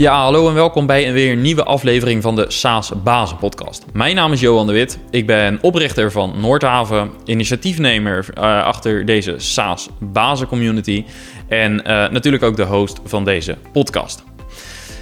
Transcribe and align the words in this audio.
Ja, 0.00 0.22
hallo 0.22 0.48
en 0.48 0.54
welkom 0.54 0.86
bij 0.86 1.06
een 1.06 1.12
weer 1.12 1.36
nieuwe 1.36 1.64
aflevering 1.64 2.22
van 2.22 2.36
de 2.36 2.44
SaaS 2.48 2.92
Bazen 3.02 3.36
podcast. 3.36 3.84
Mijn 3.92 4.14
naam 4.14 4.32
is 4.32 4.40
Johan 4.40 4.66
de 4.66 4.72
Wit. 4.72 4.98
Ik 5.10 5.26
ben 5.26 5.58
oprichter 5.62 6.12
van 6.12 6.34
Noordhaven, 6.40 7.10
initiatiefnemer 7.24 8.26
uh, 8.34 8.42
achter 8.64 9.04
deze 9.04 9.34
SaaS 9.36 9.88
Bazen 9.98 10.46
community 10.46 11.04
en 11.48 11.72
uh, 11.72 11.82
natuurlijk 11.84 12.42
ook 12.42 12.56
de 12.56 12.64
host 12.64 13.00
van 13.04 13.24
deze 13.24 13.56
podcast. 13.72 14.24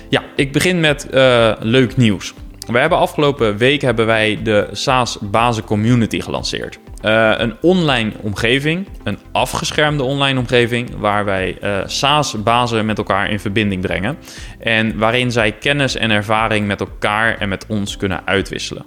Ja, 0.09 0.23
ik 0.37 0.52
begin 0.52 0.80
met 0.80 1.09
uh, 1.15 1.52
leuk 1.60 1.96
nieuws. 1.96 2.34
We 2.66 2.78
hebben 2.78 2.98
afgelopen 2.98 3.56
week 3.56 3.80
hebben 3.80 4.06
wij 4.06 4.38
de 4.42 4.69
SaaS 4.73 5.19
Bazen 5.20 5.65
Community 5.65 6.20
gelanceerd. 6.20 6.78
Uh, 7.05 7.35
een 7.37 7.55
online 7.61 8.12
omgeving, 8.21 8.87
een 9.05 9.19
afgeschermde 9.33 10.03
online 10.03 10.39
omgeving, 10.39 10.91
waar 10.97 11.25
wij 11.25 11.57
uh, 11.62 11.79
SaaS-bazen 11.87 12.87
met 12.87 12.98
elkaar 12.98 13.30
in 13.30 13.41
verbinding 13.41 13.83
brengen. 13.83 14.19
En 14.59 14.98
waarin 14.98 15.33
zij 15.33 15.53
kennis 15.53 15.97
en 15.97 16.11
ervaring 16.11 16.66
met 16.66 16.80
elkaar 16.80 17.39
en 17.39 17.48
met 17.48 17.66
ons 17.69 17.97
kunnen 17.97 18.20
uitwisselen. 18.25 18.84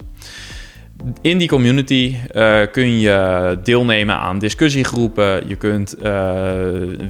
In 1.22 1.38
die 1.38 1.48
community 1.48 2.16
uh, 2.36 2.62
kun 2.72 3.00
je 3.00 3.58
deelnemen 3.64 4.16
aan 4.16 4.40
discussiegroepen. 4.40 5.48
Je 5.48 5.56
kunt 5.56 5.96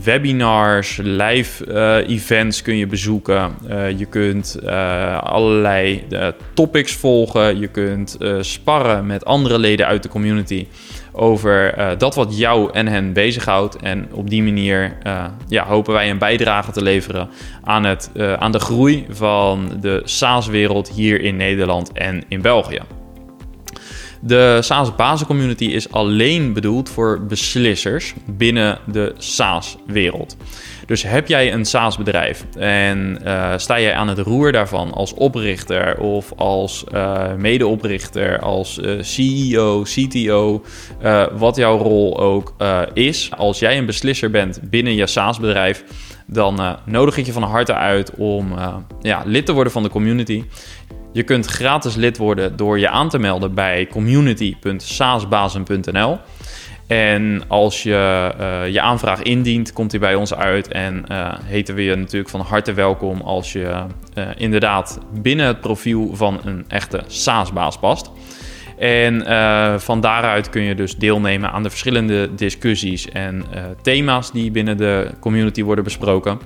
webinars, 0.03 0.99
live 1.03 1.73
events 2.07 2.61
kun 2.61 2.77
je 2.77 2.87
bezoeken. 2.87 3.51
je 3.97 4.05
kunt 4.05 4.59
allerlei 5.21 6.03
topics 6.53 6.93
volgen. 6.93 7.59
Je 7.59 7.67
kunt 7.67 8.17
sparren 8.39 9.05
met 9.05 9.25
andere 9.25 9.59
leden 9.59 9.85
uit 9.85 10.03
de 10.03 10.09
community 10.09 10.67
over 11.11 11.75
dat 11.97 12.15
wat 12.15 12.37
jou 12.37 12.71
en 12.73 12.87
hen 12.87 13.13
bezighoudt. 13.13 13.75
En 13.75 14.07
op 14.13 14.29
die 14.29 14.43
manier 14.43 14.97
ja, 15.47 15.65
hopen 15.65 15.93
wij 15.93 16.09
een 16.09 16.17
bijdrage 16.17 16.71
te 16.71 16.81
leveren 16.81 17.29
aan, 17.63 17.83
het, 17.83 18.11
aan 18.37 18.51
de 18.51 18.59
groei 18.59 19.05
van 19.09 19.71
de 19.81 20.01
SaaS-wereld 20.03 20.89
hier 20.89 21.21
in 21.21 21.35
Nederland 21.35 21.91
en 21.91 22.23
in 22.27 22.41
België. 22.41 22.81
De 24.23 24.57
SaaS 24.61 24.95
basiscommunity 24.95 25.65
is 25.65 25.91
alleen 25.91 26.53
bedoeld 26.53 26.89
voor 26.89 27.21
beslissers 27.25 28.13
binnen 28.25 28.79
de 28.91 29.13
SaaS-wereld. 29.17 30.37
Dus 30.85 31.03
heb 31.03 31.27
jij 31.27 31.53
een 31.53 31.65
SaaS-bedrijf 31.65 32.45
en 32.57 33.19
uh, 33.23 33.53
sta 33.57 33.79
jij 33.79 33.93
aan 33.93 34.07
het 34.07 34.17
roer 34.17 34.51
daarvan 34.51 34.93
als 34.93 35.13
oprichter 35.13 35.99
of 35.99 36.31
als 36.35 36.83
uh, 36.93 37.33
medeoprichter, 37.33 38.39
als 38.39 38.77
uh, 38.77 39.01
CEO, 39.01 39.81
CTO, 39.81 40.63
wat 41.31 41.55
jouw 41.55 41.77
rol 41.77 42.19
ook 42.19 42.53
is. 42.93 43.31
Als 43.37 43.59
jij 43.59 43.77
een 43.77 43.85
beslisser 43.85 44.31
bent 44.31 44.59
binnen 44.69 44.95
je 44.95 45.07
SaaS-bedrijf, 45.07 45.83
dan 46.27 46.77
nodig 46.85 47.17
ik 47.17 47.25
je 47.25 47.31
van 47.31 47.43
harte 47.43 47.73
uit 47.73 48.11
om 48.15 48.53
ja, 49.01 49.23
lid 49.25 49.45
te 49.45 49.53
worden 49.53 49.73
van 49.73 49.83
de 49.83 49.89
community. 49.89 50.43
Je 51.13 51.23
kunt 51.23 51.45
gratis 51.45 51.95
lid 51.95 52.17
worden 52.17 52.55
door 52.55 52.79
je 52.79 52.89
aan 52.89 53.09
te 53.09 53.19
melden 53.19 53.53
bij 53.53 53.87
community.saasbazen.nl. 53.87 56.17
En 56.87 57.43
als 57.47 57.83
je 57.83 58.31
uh, 58.39 58.67
je 58.73 58.81
aanvraag 58.81 59.21
indient, 59.21 59.73
komt 59.73 59.91
die 59.91 59.99
bij 59.99 60.15
ons 60.15 60.33
uit. 60.33 60.67
En 60.67 61.05
uh, 61.11 61.33
heten 61.43 61.75
we 61.75 61.83
je 61.83 61.95
natuurlijk 61.95 62.29
van 62.29 62.41
harte 62.41 62.73
welkom 62.73 63.21
als 63.21 63.51
je 63.51 63.83
uh, 64.17 64.27
inderdaad 64.37 64.99
binnen 65.13 65.45
het 65.45 65.61
profiel 65.61 66.09
van 66.13 66.39
een 66.43 66.65
echte 66.67 67.03
SaaS-baas 67.07 67.77
past. 67.77 68.11
En 68.81 69.15
uh, 69.27 69.77
van 69.77 70.01
daaruit 70.01 70.49
kun 70.49 70.61
je 70.61 70.75
dus 70.75 70.95
deelnemen 70.95 71.51
aan 71.51 71.63
de 71.63 71.69
verschillende 71.69 72.35
discussies 72.35 73.09
en 73.09 73.35
uh, 73.55 73.61
thema's 73.81 74.31
die 74.31 74.51
binnen 74.51 74.77
de 74.77 75.09
community 75.19 75.63
worden 75.63 75.83
besproken. 75.83 76.39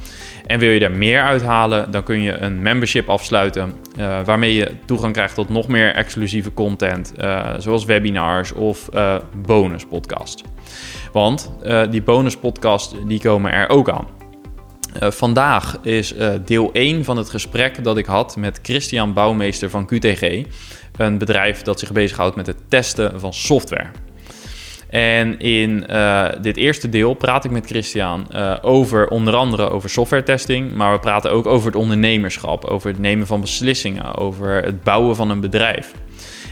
En 0.45 0.59
wil 0.59 0.69
je 0.69 0.79
daar 0.79 0.91
meer 0.91 1.21
uithalen, 1.21 1.91
dan 1.91 2.03
kun 2.03 2.21
je 2.21 2.37
een 2.37 2.61
membership 2.61 3.09
afsluiten, 3.09 3.73
uh, 3.99 4.19
waarmee 4.25 4.53
je 4.53 4.71
toegang 4.85 5.13
krijgt 5.13 5.35
tot 5.35 5.49
nog 5.49 5.67
meer 5.67 5.93
exclusieve 5.93 6.53
content, 6.53 7.13
zoals 7.57 7.85
webinars 7.85 8.53
of 8.53 8.89
bonus 9.45 9.85
podcasts. 9.85 10.43
Want 11.11 11.51
die 11.89 12.01
bonus 12.01 12.37
podcasts 12.37 12.95
die 13.07 13.19
komen 13.19 13.51
er 13.51 13.69
ook 13.69 13.89
aan. 13.89 14.07
Uh, 15.01 15.11
vandaag 15.11 15.77
is 15.81 16.13
uh, 16.13 16.29
deel 16.45 16.69
1 16.73 17.03
van 17.03 17.17
het 17.17 17.29
gesprek 17.29 17.83
dat 17.83 17.97
ik 17.97 18.05
had 18.05 18.35
met 18.35 18.59
Christian 18.61 19.13
Bouwmeester 19.13 19.69
van 19.69 19.85
QTG 19.85 20.45
een 20.97 21.17
bedrijf 21.17 21.61
dat 21.61 21.79
zich 21.79 21.91
bezighoudt 21.91 22.35
met 22.35 22.47
het 22.47 22.57
testen 22.67 23.19
van 23.19 23.33
software. 23.33 23.87
En 24.89 25.39
in 25.39 25.85
uh, 25.89 26.27
dit 26.41 26.57
eerste 26.57 26.89
deel 26.89 27.13
praat 27.13 27.45
ik 27.45 27.51
met 27.51 27.65
Christian 27.65 28.33
over 28.61 29.07
onder 29.07 29.35
andere 29.35 29.69
over 29.69 29.89
software 29.89 30.23
testing, 30.23 30.73
maar 30.73 30.93
we 30.93 30.99
praten 30.99 31.31
ook 31.31 31.45
over 31.45 31.67
het 31.67 31.75
ondernemerschap, 31.75 32.65
over 32.65 32.89
het 32.89 32.99
nemen 32.99 33.27
van 33.27 33.41
beslissingen, 33.41 34.15
over 34.15 34.63
het 34.63 34.83
bouwen 34.83 35.15
van 35.15 35.29
een 35.29 35.39
bedrijf. 35.39 35.91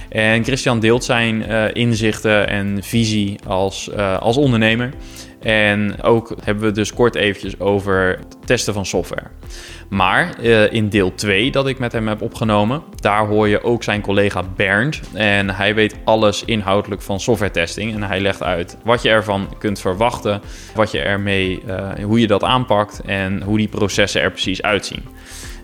En 0.10 0.44
Christian 0.44 0.80
deelt 0.80 1.04
zijn 1.04 1.42
inzichten 1.74 2.48
en 2.48 2.84
visie 2.84 3.40
als, 3.48 3.96
als 4.20 4.38
ondernemer. 4.38 4.94
En 5.44 6.02
ook 6.02 6.36
hebben 6.44 6.64
we 6.64 6.72
dus 6.72 6.94
kort 6.94 7.16
eventjes 7.16 7.60
over 7.60 8.18
het 8.18 8.38
testen 8.46 8.74
van 8.74 8.86
software. 8.86 9.28
Maar 9.90 10.30
uh, 10.42 10.74
in 10.74 10.90
deel 10.90 11.16
2 11.16 11.52
dat 11.52 11.68
ik 11.68 11.80
met 11.80 11.92
hem 11.92 12.08
heb 12.08 12.22
opgenomen, 12.22 12.84
daar 12.96 13.28
hoor 13.28 13.48
je 13.48 13.64
ook 13.64 13.84
zijn 13.84 14.02
collega 14.02 14.44
Bernd. 14.56 15.02
En 15.14 15.50
hij 15.50 15.76
weet 15.76 15.96
alles 16.04 16.46
inhoudelijk 16.46 17.02
van 17.02 17.20
software 17.20 17.52
testing. 17.52 17.94
En 17.94 18.04
hij 18.04 18.20
legt 18.20 18.44
uit 18.44 18.78
wat 18.84 19.02
je 19.02 19.10
ervan 19.10 19.48
kunt 19.58 19.80
verwachten, 19.80 20.42
wat 20.76 20.92
je 20.92 21.00
ermee, 21.00 21.64
uh, 21.68 21.90
hoe 22.04 22.20
je 22.20 22.28
dat 22.28 22.44
aanpakt 22.44 23.02
en 23.06 23.42
hoe 23.42 23.58
die 23.58 23.68
processen 23.68 24.22
er 24.22 24.32
precies 24.32 24.62
uitzien. 24.62 25.04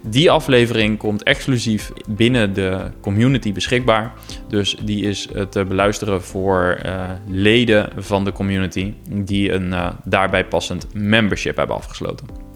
Die 0.03 0.31
aflevering 0.31 0.97
komt 0.97 1.23
exclusief 1.23 1.91
binnen 2.07 2.53
de 2.53 2.91
community 3.01 3.53
beschikbaar. 3.53 4.13
Dus 4.47 4.77
die 4.83 5.03
is 5.03 5.27
te 5.49 5.65
beluisteren 5.65 6.21
voor 6.23 6.79
uh, 6.85 7.09
leden 7.27 7.89
van 7.97 8.23
de 8.23 8.31
community 8.31 8.93
die 9.09 9.51
een 9.51 9.67
uh, 9.67 9.89
daarbij 10.03 10.45
passend 10.45 10.87
membership 10.93 11.57
hebben 11.57 11.75
afgesloten. 11.75 12.48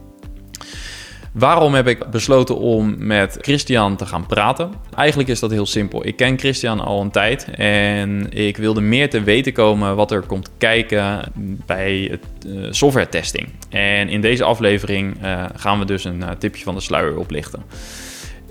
Waarom 1.34 1.74
heb 1.74 1.88
ik 1.88 2.10
besloten 2.10 2.58
om 2.58 2.96
met 2.98 3.38
Christian 3.42 3.96
te 3.96 4.06
gaan 4.06 4.26
praten? 4.26 4.72
Eigenlijk 4.96 5.30
is 5.30 5.40
dat 5.40 5.52
heel 5.52 5.66
simpel. 5.66 6.06
Ik 6.06 6.16
ken 6.16 6.40
Christian 6.40 6.80
al 6.80 7.02
een 7.02 7.12
tijd 7.12 7.48
en 7.56 8.28
ik 8.30 8.58
wilde 8.58 8.82
meer 8.82 9.10
te 9.10 9.24
weten 9.24 9.54
komen 9.54 9.96
wat 9.96 10.12
er 10.12 10.22
komt 10.22 10.50
kijken 10.58 11.32
bij 11.66 12.08
het 12.12 12.46
uh, 12.46 12.68
software 12.72 13.10
testing. 13.10 13.50
En 13.70 14.10
in 14.10 14.22
deze 14.22 14.44
aflevering 14.44 15.24
uh, 15.24 15.46
gaan 15.56 15.80
we 15.80 15.86
dus 15.86 16.04
een 16.04 16.20
uh, 16.20 16.30
tipje 16.30 16.64
van 16.64 16.76
de 16.76 16.82
sluier 16.82 17.18
oplichten. 17.18 17.64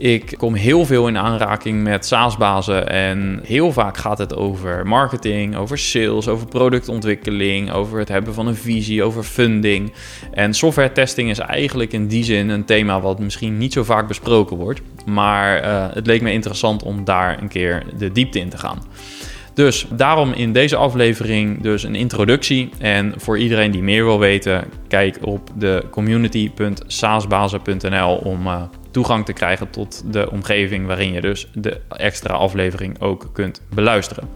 Ik 0.03 0.35
kom 0.37 0.55
heel 0.55 0.87
veel 0.87 1.09
in 1.09 1.19
aanraking 1.19 1.83
met 1.83 2.07
SaaS-bazen 2.07 2.89
en 2.89 3.41
heel 3.45 3.73
vaak 3.73 3.97
gaat 3.97 4.19
het 4.19 4.37
over 4.37 4.87
marketing, 4.87 5.57
over 5.57 5.79
sales, 5.79 6.29
over 6.29 6.47
productontwikkeling, 6.47 7.73
over 7.73 7.99
het 7.99 8.09
hebben 8.09 8.35
van 8.35 8.47
een 8.47 8.55
visie, 8.55 9.03
over 9.03 9.23
funding. 9.23 9.93
En 10.33 10.55
software 10.55 10.93
testing 10.93 11.31
is 11.31 11.39
eigenlijk 11.39 11.93
in 11.93 12.07
die 12.07 12.25
zin 12.25 12.49
een 12.49 12.65
thema 12.65 13.01
wat 13.01 13.19
misschien 13.19 13.59
niet 13.59 13.73
zo 13.73 13.85
vaak 13.85 14.09
besproken 14.09 14.57
wordt, 14.57 14.81
maar 15.07 15.65
uh, 15.65 15.87
het 15.95 16.07
leek 16.07 16.23
me 16.23 16.33
interessant 16.33 16.83
om 16.83 17.05
daar 17.05 17.43
een 17.43 17.49
keer 17.49 17.83
de 17.99 18.13
diepte 18.13 18.39
in 18.39 18.49
te 18.49 18.59
gaan. 18.59 18.79
Dus 19.55 19.87
daarom 19.91 20.33
in 20.33 20.53
deze 20.53 20.77
aflevering 20.77 21.63
dus 21.63 21.83
een 21.83 21.95
introductie. 21.95 22.71
En 22.79 23.15
voor 23.17 23.39
iedereen 23.39 23.71
die 23.71 23.83
meer 23.83 24.05
wil 24.05 24.19
weten, 24.19 24.65
kijk 24.89 25.19
op 25.21 25.51
de 25.55 25.85
community.saasbazen.nl 25.91 28.15
om 28.15 28.47
uh, 28.47 28.63
toegang 28.93 29.25
te 29.25 29.33
krijgen 29.33 29.71
tot 29.71 30.03
de 30.13 30.31
omgeving 30.31 30.87
waarin 30.87 31.13
je 31.13 31.21
dus 31.21 31.49
de 31.55 31.81
extra 31.89 32.35
aflevering 32.35 33.01
ook 33.01 33.31
kunt 33.33 33.63
beluisteren. 33.75 34.29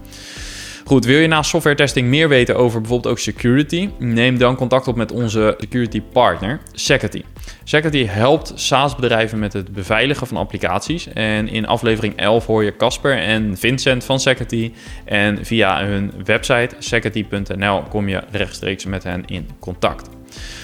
Goed, 0.87 1.05
wil 1.05 1.19
je 1.19 1.27
na 1.27 1.43
software 1.43 1.77
testing 1.77 2.09
meer 2.09 2.29
weten 2.29 2.57
over 2.57 2.81
bijvoorbeeld 2.81 3.13
ook 3.13 3.19
security? 3.19 3.91
Neem 3.99 4.39
dan 4.39 4.57
contact 4.57 4.89
op 4.89 4.97
met 4.97 5.13
onze 5.13 5.55
security 5.59 6.03
partner, 6.13 6.61
Security. 6.73 7.23
Security 7.65 8.07
helpt 8.07 8.53
SaaS-bedrijven 8.55 9.39
met 9.39 9.53
het 9.53 9.73
beveiligen 9.73 10.27
van 10.27 10.37
applicaties. 10.37 11.09
En 11.13 11.49
in 11.49 11.67
aflevering 11.67 12.17
11 12.17 12.47
hoor 12.47 12.65
je 12.65 12.77
Casper 12.77 13.19
en 13.19 13.57
Vincent 13.57 14.05
van 14.05 14.21
Security. 14.21 14.73
En 15.05 15.45
via 15.45 15.85
hun 15.85 16.13
website 16.25 16.75
security.nl 16.79 17.83
kom 17.83 18.09
je 18.09 18.23
rechtstreeks 18.31 18.85
met 18.85 19.03
hen 19.03 19.25
in 19.27 19.49
contact. 19.59 20.16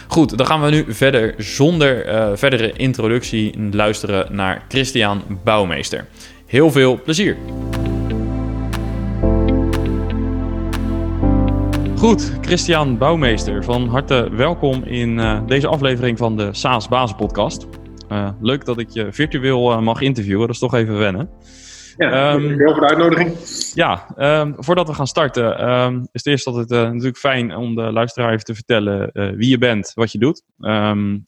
Goed, 0.09 0.39
dan 0.39 0.47
gaan 0.47 0.63
we 0.63 0.71
nu 0.71 0.85
verder 0.89 1.35
zonder 1.39 2.09
uh, 2.09 2.31
verdere 2.35 2.73
introductie 2.73 3.71
luisteren 3.71 4.35
naar 4.35 4.65
Christian 4.69 5.23
Bouwmeester. 5.45 6.07
Heel 6.47 6.71
veel 6.71 7.01
plezier! 7.03 7.37
Goed, 11.97 12.33
Christian 12.41 12.99
Bouwmeester, 12.99 13.65
van 13.65 13.89
harte 13.89 14.29
welkom 14.33 14.83
in 14.85 15.19
uh, 15.19 15.41
deze 15.47 15.67
aflevering 15.67 16.19
van 16.19 16.37
de 16.37 16.49
SaaS 16.53 16.89
Bazen 16.89 17.17
Podcast. 17.17 17.67
Uh, 18.13 18.29
leuk 18.41 18.65
dat 18.65 18.79
ik 18.79 18.91
je 18.91 19.09
virtueel 19.11 19.83
mag 19.83 20.01
interviewen, 20.01 20.47
dat 20.47 20.55
is 20.55 20.59
toch 20.59 20.75
even 20.75 20.99
wennen. 20.99 21.29
Ja, 21.97 22.35
um, 22.35 22.59
heel 22.59 22.73
voor 22.73 22.81
de 22.81 22.89
uitnodiging. 22.89 23.37
Ja, 23.75 24.07
um, 24.41 24.55
voordat 24.59 24.89
we 24.89 24.95
gaan 24.95 25.07
starten, 25.07 25.71
um, 25.71 26.01
is 26.01 26.09
het 26.13 26.27
eerst 26.27 26.47
altijd 26.47 26.71
uh, 26.71 26.83
natuurlijk 26.83 27.17
fijn 27.17 27.57
om 27.57 27.75
de 27.75 27.93
luisteraar 27.93 28.33
even 28.33 28.45
te 28.45 28.55
vertellen 28.55 29.11
uh, 29.13 29.31
wie 29.31 29.49
je 29.49 29.59
bent, 29.59 29.93
wat 29.95 30.13
je 30.13 30.19
doet. 30.19 30.43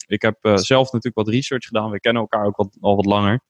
ik 0.07 0.21
heb 0.21 0.37
uh, 0.41 0.55
zelf 0.55 0.85
natuurlijk 0.85 1.15
wat 1.15 1.27
research 1.27 1.65
gedaan, 1.65 1.89
we 1.91 1.99
kennen 1.99 2.21
elkaar 2.21 2.45
ook 2.45 2.55
wat, 2.55 2.77
al 2.79 2.95
wat 2.95 3.05
langer. 3.05 3.41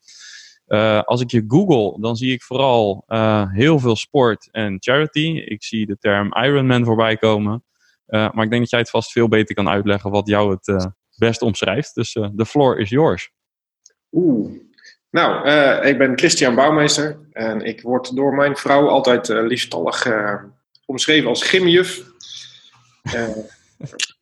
als 1.06 1.22
ik 1.22 1.32
je 1.32 1.44
google, 1.48 2.02
dan 2.02 2.16
zie 2.16 2.32
ik 2.32 2.44
vooral 2.44 3.04
heel 3.52 3.80
veel 3.80 3.96
sport 3.96 4.50
en 4.52 4.78
charity. 4.80 5.44
Ik 5.46 5.64
zie 5.64 5.86
de 5.86 5.98
term 5.98 6.34
Ironman 6.34 6.86
voorbij 6.86 7.18
komen. 7.18 7.64
maar 8.06 8.44
ik 8.44 8.50
denk 8.50 8.62
dat 8.62 8.70
jij 8.70 8.80
het 8.80 8.90
vast 8.90 9.12
veel 9.12 9.28
beter 9.28 9.56
kan 9.56 9.70
uitleggen 9.70 10.12
wat 10.12 10.28
jou 10.28 10.52
het 10.52 10.92
best 11.18 11.42
omschrijft. 11.42 11.96
Dus 11.96 12.14
de 12.34 12.46
floor 12.46 12.80
is 12.80 12.90
yours. 12.90 13.32
Oeh, 14.12 14.52
nou, 15.16 15.48
uh, 15.48 15.90
ik 15.90 15.98
ben 15.98 16.18
Christian 16.18 16.56
Bouwmeester 16.56 17.18
en 17.32 17.62
ik 17.62 17.82
word 17.82 18.16
door 18.16 18.34
mijn 18.34 18.56
vrouw 18.56 18.88
altijd 18.88 19.30
uh, 19.30 19.48
liefstallig 19.48 20.06
uh, 20.06 20.44
omschreven 20.86 21.30
als 21.30 21.44
gymjuf. 21.44 22.04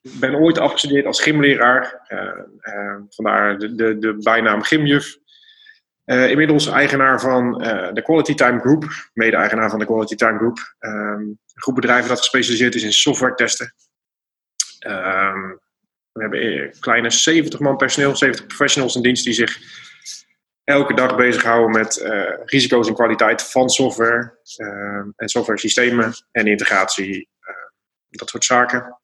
ik 0.01 0.19
ben 0.19 0.35
ooit 0.35 0.57
afgestudeerd 0.57 1.05
als 1.05 1.21
gymleraar, 1.21 2.01
vandaar 3.09 3.57
de, 3.57 3.75
de, 3.75 3.97
de 3.97 4.17
bijnaam 4.17 4.61
gymjuf. 4.61 5.17
inmiddels 6.05 6.67
eigenaar 6.67 7.19
van 7.19 7.53
de 7.93 8.01
Quality 8.03 8.33
Time 8.33 8.59
Group, 8.59 8.83
mede-eigenaar 9.13 9.69
van 9.69 9.79
de 9.79 9.85
Quality 9.85 10.15
Time 10.15 10.37
Group. 10.37 10.75
een 10.79 11.39
groep 11.53 11.75
bedrijven 11.75 12.09
dat 12.09 12.17
gespecialiseerd 12.17 12.75
is 12.75 12.83
in 12.83 12.93
software 12.93 13.35
testen. 13.35 13.73
Ehm, 14.79 15.41
we 16.11 16.21
hebben 16.21 16.45
een 16.45 16.73
kleine 16.79 17.09
70 17.09 17.59
man 17.59 17.77
personeel, 17.77 18.15
70 18.15 18.45
professionals 18.45 18.95
in 18.95 19.01
dienst 19.01 19.23
die 19.23 19.33
zich 19.33 19.81
elke 20.63 20.93
dag 20.93 21.15
bezighouden 21.15 21.71
met 21.71 21.97
uh, 21.97 22.33
risico's 22.45 22.87
en 22.87 22.93
kwaliteit 22.93 23.43
van 23.43 23.69
software 23.69 24.39
uh, 24.57 25.05
en 25.15 25.29
software 25.29 25.59
systemen 25.59 26.13
en 26.31 26.47
integratie, 26.47 27.29
uh, 27.41 27.55
dat 28.09 28.29
soort 28.29 28.45
zaken. 28.45 28.99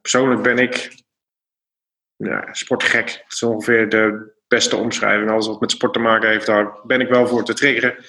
persoonlijk 0.00 0.42
ben 0.42 0.58
ik 0.58 0.92
ja, 2.16 2.52
sportgek. 2.52 3.06
Dat 3.06 3.32
is 3.32 3.42
ongeveer 3.42 3.88
de 3.88 4.32
beste 4.48 4.76
omschrijving. 4.76 5.30
Alles 5.30 5.46
wat 5.46 5.60
met 5.60 5.70
sport 5.70 5.92
te 5.92 5.98
maken 5.98 6.28
heeft, 6.28 6.46
daar 6.46 6.80
ben 6.86 7.00
ik 7.00 7.08
wel 7.08 7.26
voor 7.26 7.44
te 7.44 7.54
triggeren. 7.54 8.04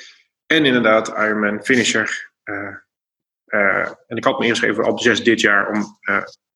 En 0.45 0.65
inderdaad, 0.65 1.07
Ironman 1.07 1.63
finisher. 1.63 2.31
en 4.07 4.17
ik 4.17 4.23
had 4.23 4.39
me 4.39 4.45
ingeschreven 4.45 4.85
op 4.85 4.99
6 4.99 5.23
dit 5.23 5.41
jaar 5.41 5.69
om 5.69 5.99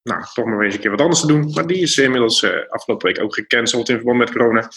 nou, 0.04 0.24
toch 0.34 0.46
maar 0.46 0.62
eens 0.62 0.74
een 0.74 0.80
keer 0.80 0.92
wat 0.92 1.02
anders 1.02 1.20
te 1.20 1.28
doen. 1.28 1.52
Maar 1.54 1.68
die 1.68 1.82
is 1.82 1.98
inmiddels 1.98 2.46
afgelopen 2.70 3.08
week 3.08 3.22
ook 3.22 3.34
gecanceld 3.34 3.90
in 3.90 3.96
verband 3.96 4.18
met 4.18 4.32
corona. 4.32 4.70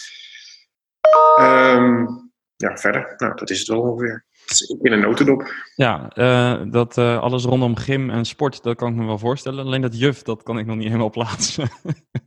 Um, 1.39 2.31
ja, 2.55 2.77
verder. 2.77 3.13
Nou, 3.17 3.35
dat 3.35 3.49
is 3.49 3.59
het 3.59 3.67
wel 3.67 3.81
ongeveer. 3.81 4.25
In 4.81 4.91
een 4.91 4.99
notendop. 4.99 5.53
Ja, 5.75 6.11
uh, 6.15 6.71
dat 6.71 6.97
uh, 6.97 7.19
alles 7.19 7.43
rondom 7.43 7.75
gym 7.75 8.09
en 8.09 8.25
sport, 8.25 8.63
dat 8.63 8.75
kan 8.75 8.91
ik 8.91 8.95
me 8.95 9.05
wel 9.05 9.17
voorstellen. 9.17 9.65
Alleen 9.65 9.81
dat 9.81 9.99
juf, 9.99 10.21
dat 10.21 10.43
kan 10.43 10.59
ik 10.59 10.65
nog 10.65 10.75
niet 10.75 10.87
helemaal 10.87 11.09
plaatsen. 11.09 11.69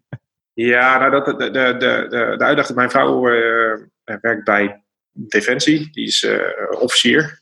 ja, 0.70 0.98
nou, 0.98 1.10
dat, 1.10 1.24
de, 1.24 1.50
de, 1.50 1.76
de, 1.78 2.06
de, 2.36 2.44
uitdaging. 2.44 2.76
Mijn 2.76 2.90
vrouw 2.90 3.28
uh, 3.28 3.76
werkt 4.04 4.44
bij 4.44 4.84
Defensie. 5.10 5.92
Die 5.92 6.06
is 6.06 6.28
officier. 6.70 7.40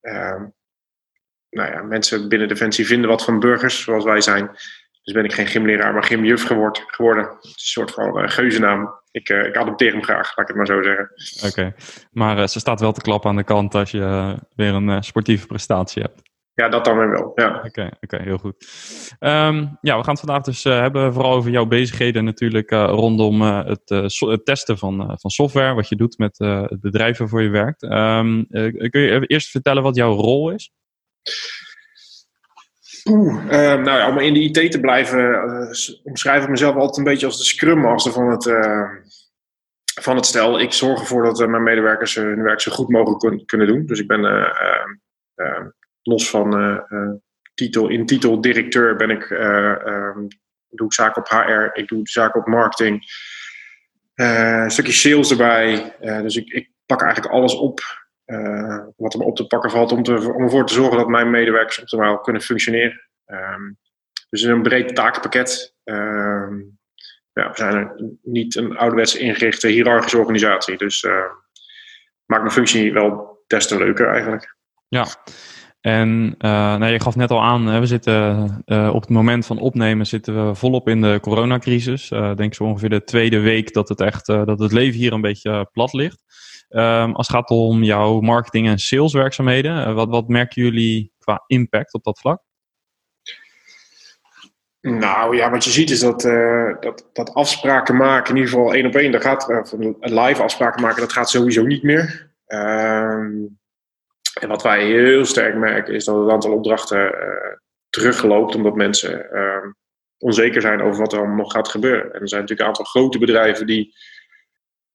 Uh, 0.00 0.42
nou 1.50 1.72
ja, 1.72 1.82
mensen 1.82 2.28
binnen 2.28 2.48
Defensie 2.48 2.86
vinden 2.86 3.10
wat 3.10 3.24
van 3.24 3.40
burgers, 3.40 3.82
zoals 3.82 4.04
wij 4.04 4.20
zijn. 4.20 4.50
Dus 5.10 5.18
ben 5.22 5.30
ik 5.30 5.36
geen 5.36 5.46
gymleraar, 5.46 5.92
maar 5.92 6.04
gymjuf 6.04 6.46
geworden. 6.46 7.24
Het 7.24 7.44
is 7.44 7.50
een 7.50 7.54
soort 7.56 7.90
van 7.90 8.30
geuzennaam 8.30 9.00
ik, 9.10 9.28
uh, 9.28 9.44
ik 9.44 9.56
adopteer 9.56 9.92
hem 9.92 10.02
graag, 10.02 10.36
laat 10.36 10.38
ik 10.38 10.46
het 10.46 10.56
maar 10.56 10.66
zo 10.66 10.82
zeggen. 10.82 11.10
Oké, 11.46 11.74
maar 12.10 12.38
uh, 12.38 12.46
ze 12.46 12.58
staat 12.58 12.80
wel 12.80 12.92
te 12.92 13.00
klappen 13.00 13.30
aan 13.30 13.36
de 13.36 13.44
kant 13.44 13.74
als 13.74 13.90
je 13.90 13.98
uh, 13.98 14.32
weer 14.54 14.74
een 14.74 15.02
sportieve 15.02 15.46
prestatie 15.46 16.02
hebt. 16.02 16.22
Ja, 16.54 16.68
dat 16.68 16.84
dan 16.84 16.98
weer 16.98 17.10
wel. 17.10 17.32
Ja. 17.34 17.62
Oké, 17.64 17.90
oké, 18.00 18.22
heel 18.22 18.38
goed. 18.38 18.54
Um, 19.20 19.78
ja, 19.80 19.96
we 19.96 20.04
gaan 20.04 20.14
het 20.14 20.20
vandaag 20.20 20.42
dus 20.42 20.64
hebben 20.64 21.12
vooral 21.12 21.32
over 21.32 21.50
jouw 21.50 21.66
bezigheden 21.66 22.24
natuurlijk 22.24 22.70
rondom 22.70 23.42
het, 23.42 24.02
so 24.06 24.30
het, 24.30 24.44
testen 24.44 24.78
van, 24.78 25.18
van 25.20 25.30
software, 25.30 25.74
wat 25.74 25.88
je 25.88 25.96
doet 25.96 26.18
met 26.18 26.38
het 26.38 26.80
bedrijf 26.80 27.18
waarvoor 27.18 27.42
je 27.42 27.48
werkt. 27.48 27.82
Um, 27.82 28.46
kun 28.90 29.00
je 29.00 29.26
eerst 29.26 29.50
vertellen 29.50 29.82
wat 29.82 29.96
jouw 29.96 30.12
rol 30.12 30.50
is? 30.50 30.70
Uh, 33.10 33.48
nou 33.50 33.98
ja, 33.98 34.08
om 34.08 34.18
in 34.18 34.34
de 34.34 34.40
IT 34.40 34.72
te 34.72 34.80
blijven, 34.80 35.18
uh, 35.18 35.98
omschrijf 36.02 36.42
ik 36.42 36.48
mezelf 36.48 36.74
altijd 36.74 36.96
een 36.96 37.04
beetje 37.04 37.26
als 37.26 37.38
de 37.38 37.44
scrum 37.44 37.78
master 37.78 38.12
van 38.12 38.30
het, 38.30 38.46
uh, 38.46 38.88
van 40.00 40.16
het 40.16 40.26
stel. 40.26 40.60
Ik 40.60 40.72
zorg 40.72 41.00
ervoor 41.00 41.24
dat 41.24 41.48
mijn 41.48 41.62
medewerkers 41.62 42.14
hun 42.14 42.42
werk 42.42 42.60
zo 42.60 42.72
goed 42.72 42.88
mogelijk 42.88 43.46
kunnen 43.46 43.66
doen. 43.66 43.86
Dus 43.86 44.00
ik 44.00 44.06
ben 44.06 44.52
los 46.02 46.30
van 46.30 46.80
titel, 47.54 47.88
in 47.88 48.06
titel 48.06 48.40
directeur 48.40 48.96
ben 48.96 49.10
ik, 49.10 49.28
doe 50.68 50.86
ik 50.86 50.92
zaken 50.92 51.22
op 51.22 51.28
HR, 51.28 51.80
ik 51.80 51.88
doe 51.88 52.00
zaken 52.02 52.40
op 52.40 52.46
marketing, 52.46 53.04
een 54.14 54.70
stukje 54.70 54.92
sales 54.92 55.30
erbij. 55.30 55.96
dus 56.00 56.36
ik, 56.36 56.48
ik 56.48 56.70
pak 56.86 57.02
eigenlijk 57.02 57.32
alles 57.32 57.54
op 57.54 57.80
uh, 58.30 58.78
wat 58.96 59.14
er 59.14 59.20
op 59.20 59.36
te 59.36 59.46
pakken 59.46 59.70
valt 59.70 59.92
om, 59.92 60.02
te, 60.02 60.32
om 60.34 60.42
ervoor 60.42 60.66
te 60.66 60.74
zorgen 60.74 60.98
dat 60.98 61.08
mijn 61.08 61.30
medewerkers 61.30 61.80
optimaal 61.80 62.20
kunnen 62.20 62.42
functioneren. 62.42 63.00
Um, 63.26 63.78
dus 64.30 64.42
een 64.42 64.62
breed 64.62 64.94
takenpakket. 64.94 65.74
Um, 65.84 66.78
ja, 67.32 67.48
we 67.48 67.56
zijn 67.56 67.74
er 67.74 67.94
niet 68.22 68.56
een 68.56 68.76
ouderwets 68.76 69.16
ingerichte 69.16 69.68
hiërarchische 69.68 70.18
organisatie. 70.18 70.76
Dus 70.76 71.02
uh, 71.02 71.12
maakt 72.24 72.42
mijn 72.42 72.54
functie 72.54 72.92
wel 72.92 73.42
des 73.46 73.66
te 73.66 73.78
leuker 73.78 74.08
eigenlijk. 74.08 74.56
Ja, 74.88 75.06
en 75.80 76.34
uh, 76.38 76.90
je 76.90 77.00
gaf 77.00 77.16
net 77.16 77.30
al 77.30 77.42
aan, 77.42 77.80
we 77.80 77.86
zitten 77.86 78.44
op 78.92 79.00
het 79.00 79.10
moment 79.10 79.46
van 79.46 79.58
opnemen 79.58 80.06
zitten 80.06 80.46
we 80.48 80.54
volop 80.54 80.88
in 80.88 81.00
de 81.00 81.18
coronacrisis. 81.20 82.10
Uh, 82.10 82.34
denk 82.34 82.54
zo 82.54 82.64
ongeveer 82.64 82.90
de 82.90 83.04
tweede 83.04 83.40
week 83.40 83.72
dat 83.72 83.88
het 83.88 84.00
echt 84.00 84.26
dat 84.26 84.58
het 84.58 84.72
leven 84.72 84.98
hier 84.98 85.12
een 85.12 85.20
beetje 85.20 85.68
plat 85.72 85.92
ligt. 85.92 86.22
Um, 86.72 87.14
als 87.14 87.26
het 87.26 87.36
gaat 87.36 87.50
om 87.50 87.82
jouw 87.82 88.20
marketing- 88.20 88.68
en 88.68 88.78
saleswerkzaamheden, 88.78 89.88
uh, 89.88 89.94
wat, 89.94 90.08
wat 90.08 90.28
merken 90.28 90.62
jullie 90.62 91.12
qua 91.18 91.44
impact 91.46 91.94
op 91.94 92.04
dat 92.04 92.18
vlak? 92.18 92.42
Nou 94.80 95.36
ja, 95.36 95.50
wat 95.50 95.64
je 95.64 95.70
ziet 95.70 95.90
is 95.90 96.00
dat, 96.00 96.24
uh, 96.24 96.80
dat, 96.80 97.08
dat 97.12 97.34
afspraken 97.34 97.96
maken, 97.96 98.30
in 98.30 98.36
ieder 98.40 98.52
geval 98.52 98.74
één 98.74 98.86
op 98.86 98.94
één, 98.94 99.12
dat 99.12 99.22
gaat, 99.22 99.50
uh, 99.50 99.92
live 100.00 100.42
afspraken 100.42 100.82
maken, 100.82 101.00
dat 101.00 101.12
gaat 101.12 101.30
sowieso 101.30 101.62
niet 101.62 101.82
meer. 101.82 102.32
Ehm, 102.46 103.32
en 104.40 104.48
wat 104.48 104.62
wij 104.62 104.84
heel 104.84 105.24
sterk 105.24 105.54
merken 105.54 105.94
is 105.94 106.04
dat 106.04 106.16
het 106.16 106.30
aantal 106.30 106.52
opdrachten 106.52 107.14
terugloopt, 107.88 108.54
omdat 108.54 108.74
mensen 108.74 109.30
ehm, 109.30 109.70
onzeker 110.18 110.60
zijn 110.60 110.82
over 110.82 111.00
wat 111.00 111.12
er 111.12 111.18
allemaal 111.18 111.36
nog 111.36 111.52
gaat 111.52 111.68
gebeuren. 111.68 112.12
En 112.12 112.20
er 112.20 112.28
zijn 112.28 112.40
natuurlijk 112.40 112.60
een 112.60 112.66
aantal 112.66 112.84
grote 112.84 113.18
bedrijven 113.18 113.66
die 113.66 113.94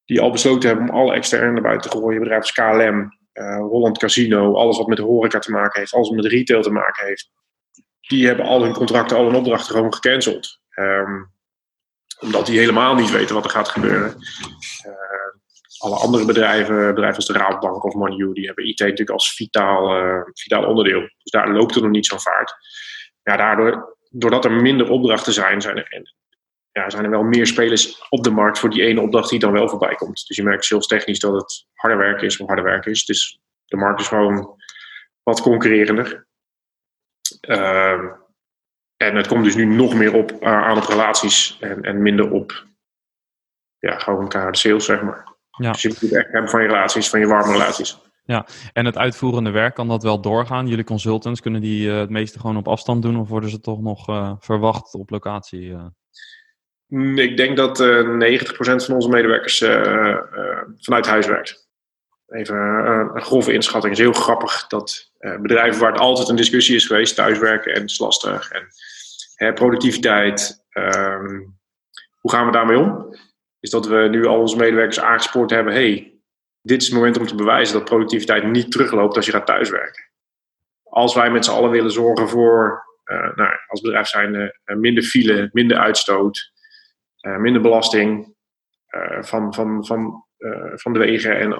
die 0.06 0.22
al 0.22 0.32
besloten 0.32 0.70
hebben 0.70 0.90
om 0.90 0.96
alle 0.96 1.14
externe 1.14 1.62
buiten 1.62 1.92
te 1.92 1.98
gooien. 1.98 2.20
Bedrijven 2.20 2.46
als 2.46 2.52
KLM, 2.52 3.18
uh, 3.34 3.58
Holland 3.58 3.98
Casino, 3.98 4.56
alles 4.56 4.78
wat 4.78 4.88
met 4.88 5.00
horeca 5.00 5.40
te 5.40 5.52
maken 5.52 5.80
heeft, 5.80 5.94
alles 5.94 6.08
wat 6.08 6.18
met 6.18 6.32
retail 6.32 6.62
te 6.62 6.72
maken 6.72 7.06
heeft. 7.06 7.32
Die 8.02 8.28
hebben 8.28 8.46
al 8.46 8.64
hun 8.64 8.74
contracten, 8.74 9.18
al 9.18 9.26
hun 9.26 9.36
opdrachten 9.36 9.76
gewoon 9.76 9.94
gecanceld. 9.94 10.60
Um, 10.76 11.34
omdat 12.20 12.46
die 12.46 12.60
helemaal 12.60 12.96
niet 12.96 13.12
weten 13.12 13.36
wat 13.36 13.44
er 13.44 13.50
gaat 13.50 13.70
gebeuren. 13.70 14.16
Uh, 14.88 14.94
alle 15.78 15.96
andere 15.96 16.26
bedrijven, 16.26 16.88
bedrijven 16.88 17.16
als 17.16 17.26
de 17.26 17.34
Raadbank 17.34 17.84
of 17.84 17.94
MoneyU, 17.94 18.34
die 18.34 18.46
hebben 18.46 18.68
IT 18.68 18.80
natuurlijk 18.80 19.10
als 19.10 19.34
vitaal, 19.34 19.98
uh, 19.98 20.22
vitaal 20.34 20.66
onderdeel. 20.66 21.00
Dus 21.00 21.32
daar 21.32 21.52
loopt 21.52 21.76
er 21.76 21.82
nog 21.82 21.92
niet 21.92 22.06
zo'n 22.06 22.20
vaart. 22.20 22.54
Ja, 23.24 23.38
daardoor, 23.38 23.98
doordat 24.10 24.46
er 24.46 24.52
minder 24.52 24.90
opdrachten 24.90 25.34
zijn, 25.34 25.62
zijn 25.62 25.78
er 25.78 25.88
ja, 26.80 26.90
zijn 26.90 27.04
er 27.04 27.10
wel 27.10 27.24
meer 27.24 27.48
spelers 27.48 28.06
op 28.10 28.24
de 28.24 28.30
markt 28.30 28.60
voor 28.60 28.70
die 28.70 28.84
ene 28.84 29.02
opdracht 29.02 29.30
die 29.30 29.40
dan 29.40 29.52
wel 29.52 29.70
voorbij 29.70 29.96
komt. 29.96 30.28
Dus 30.28 30.38
je 30.38 30.44
merkt 30.44 30.66
zelfs 30.66 30.88
technisch 30.88 31.20
dat 31.20 31.34
het 31.34 31.68
harder 31.74 31.98
werken 31.98 32.26
is 32.26 32.40
of 32.40 32.48
harder 32.48 32.66
werken 32.66 32.92
is. 32.92 33.06
Dus 33.06 33.40
de 33.66 33.78
markt 33.78 34.00
is 34.00 34.08
gewoon 34.08 34.56
wat 35.24 35.42
concurrerender. 35.42 36.28
Uh, 37.50 38.12
en 38.98 39.16
het 39.16 39.28
komt 39.28 39.44
dus 39.44 39.56
nu 39.56 39.66
nog 39.66 39.94
meer 39.94 40.14
op 40.14 40.32
uh, 40.32 40.40
aan 40.42 40.78
op 40.78 40.84
relaties 40.84 41.58
en, 41.60 41.82
en 41.82 42.02
minder 42.02 42.32
op 42.32 42.66
ja, 43.80 43.98
gewoon 43.98 44.30
de 44.30 44.48
sales, 44.52 44.86
zeg 44.86 45.02
maar. 45.02 45.34
Ja. 45.50 45.72
Dus 45.72 45.82
je 45.82 45.98
moet 46.02 46.14
echt 46.14 46.32
hebben 46.32 46.50
van 46.50 46.62
je 46.62 46.68
relaties, 46.68 47.10
van 47.10 47.20
je 47.20 47.28
warme 47.28 47.52
relaties. 47.52 47.98
Ja, 48.24 48.48
en 48.74 48.86
het 48.86 48.98
uitvoerende 48.98 49.50
werk, 49.50 49.76
kan 49.76 49.88
dat 49.88 50.04
wel 50.04 50.22
doorgaan? 50.22 50.68
Jullie 50.68 50.84
consultants, 50.84 51.42
kunnen 51.42 51.62
die 51.62 51.88
uh, 51.88 52.00
het 52.00 52.10
meeste 52.10 52.40
gewoon 52.40 52.58
op 52.58 52.68
afstand 52.68 53.02
doen 53.02 53.18
of 53.18 53.30
worden 53.30 53.50
ze 53.50 53.60
toch 53.60 53.82
nog 53.82 54.10
uh, 54.10 54.34
verwacht 54.40 54.94
op 54.94 55.10
locatie? 55.10 55.76
Ik 56.90 57.38
denk 57.38 57.58
dat 57.58 57.80
uh, 57.80 58.40
90% 58.40 58.48
van 58.58 58.96
onze 58.96 59.10
medewerkers 59.10 59.62
uh, 59.62 60.18
vanuit 60.80 61.06
huis 61.06 61.28
werkt. 61.28 61.70
Even 62.28 62.56
een 62.56 63.22
grove 63.22 63.54
inschatting. 63.54 63.98
Het 63.98 64.02
is 64.02 64.12
heel 64.12 64.22
grappig 64.24 64.68
dat 64.68 65.12
bedrijven 65.42 65.82
waar 65.82 65.92
het 65.92 66.02
altijd 66.02 66.30
een 66.30 66.36
discussie 66.36 66.76
is 66.76 66.86
geweest, 66.86 67.16
thuiswerken 67.16 67.74
en 67.74 67.84
is 67.84 68.00
lastig. 68.00 68.52
En 69.36 69.54
productiviteit, 69.54 70.66
um, 70.74 71.58
hoe 72.20 72.32
gaan 72.32 72.46
we 72.46 72.52
daarmee 72.52 72.78
om? 72.78 73.16
Is 73.60 73.70
dat 73.70 73.88
we 73.88 74.08
nu 74.10 74.26
al 74.26 74.40
onze 74.40 74.58
medewerkers 74.58 75.00
aangespoord 75.00 75.50
hebben, 75.50 75.74
hey, 75.74 76.20
dit 76.62 76.82
is 76.82 76.88
het 76.88 76.96
moment 76.96 77.18
om 77.18 77.28
te 77.28 77.36
bewijzen 77.36 77.78
dat 77.78 77.86
productiviteit 77.86 78.44
niet 78.44 78.72
terugloopt 78.72 79.16
als 79.16 79.26
je 79.26 79.32
gaat 79.32 79.46
thuiswerken. 79.46 80.04
Als 80.84 81.16
wij 81.16 81.32
met 81.32 81.46
z'n 81.46 81.52
allen 81.52 81.72
willen 81.72 81.92
zorgen 81.92 82.30
voor, 82.30 82.84
nou, 83.36 83.50
als 83.68 83.82
bedrijf 83.82 84.08
zijn, 84.08 84.60
minder 84.64 85.04
file, 85.04 85.50
minder 85.52 85.78
uitstoot, 85.78 86.54
minder 87.26 87.62
belasting 87.62 88.36
van, 89.20 89.54
van, 89.54 89.86
van, 89.86 90.26
van 90.76 90.94
de 90.94 91.00
wegen 91.00 91.40
en, 91.40 91.54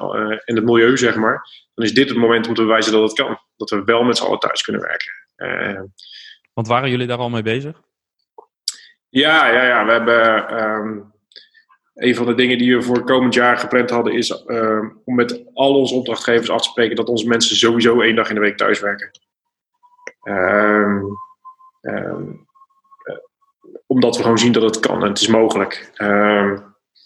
en 0.46 0.56
het 0.56 0.66
milieu, 0.66 0.98
zeg 0.98 1.16
maar, 1.16 1.48
dan 1.74 1.86
is 1.86 1.94
dit 1.94 2.10
het 2.10 2.18
moment 2.18 2.48
om 2.48 2.54
te 2.54 2.62
bewijzen 2.62 2.92
dat 2.92 3.02
het 3.02 3.14
kan. 3.14 3.40
Dat 3.56 3.70
we 3.70 3.84
wel 3.84 4.04
met 4.04 4.18
z'n 4.18 4.24
allen 4.24 4.40
thuis 4.40 4.62
kunnen 4.62 4.82
werken. 4.82 5.94
Want 6.54 6.68
waren 6.68 6.90
jullie 6.90 7.08
daar 7.08 7.18
al 7.18 7.30
mee 7.30 7.42
bezig? 7.42 7.82
Ja, 9.10 9.48
ja, 9.48 9.64
ja. 9.64 9.86
We 9.86 9.92
hebben 9.92 10.64
um, 10.64 11.14
een 11.94 12.16
van 12.16 12.26
de 12.26 12.36
dingen 12.36 12.58
die 12.58 12.76
we 12.76 12.82
voor 12.82 13.04
komend 13.04 13.34
jaar 13.34 13.58
gepland 13.58 13.90
hadden, 13.90 14.14
is 14.14 14.44
uh, 14.46 14.90
om 15.06 15.16
met 15.16 15.46
al 15.54 15.76
onze 15.76 15.96
opdrachtgevers 15.96 16.50
af 16.50 16.62
te 16.62 16.70
spreken 16.70 16.96
dat 16.96 17.10
onze 17.10 17.28
mensen 17.28 17.56
sowieso 17.56 18.02
één 18.02 18.16
dag 18.16 18.30
in 18.30 18.36
de 18.36 18.42
week 18.42 18.58
thuiswerken. 18.58 19.12
Um, 20.24 21.18
um, 21.82 22.48
omdat 23.88 24.18
we 24.18 24.22
gewoon 24.22 24.38
zien 24.38 24.52
dat 24.52 24.64
het 24.64 24.80
kan 24.80 25.02
en 25.02 25.08
het 25.10 25.22
is 25.22 25.28
mogelijk. 25.28 25.92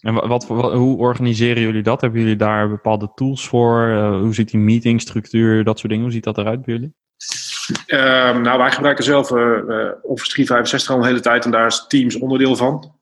en 0.01 0.13
wat, 0.13 0.47
wat, 0.47 0.73
hoe 0.73 0.97
organiseren 0.97 1.61
jullie 1.61 1.83
dat? 1.83 2.01
Hebben 2.01 2.19
jullie 2.19 2.35
daar 2.35 2.69
bepaalde 2.69 3.11
tools 3.15 3.47
voor? 3.47 3.87
Uh, 3.87 4.19
hoe 4.19 4.33
ziet 4.33 4.51
die 4.51 4.59
meetingstructuur, 4.59 5.63
dat 5.63 5.77
soort 5.77 5.89
dingen? 5.89 6.05
Hoe 6.05 6.13
ziet 6.13 6.23
dat 6.23 6.37
eruit 6.37 6.65
bij 6.65 6.73
jullie? 6.73 6.93
nou, 8.41 8.57
wij 8.57 8.71
gebruiken 8.71 9.03
zelf 9.03 9.31
uh, 9.31 9.91
Office 10.01 10.31
365 10.31 10.89
al 10.89 10.97
een 10.97 11.07
hele 11.07 11.19
tijd 11.19 11.45
en 11.45 11.51
daar 11.51 11.65
is 11.65 11.85
Teams 11.87 12.15
onderdeel 12.15 12.55
van. 12.55 12.97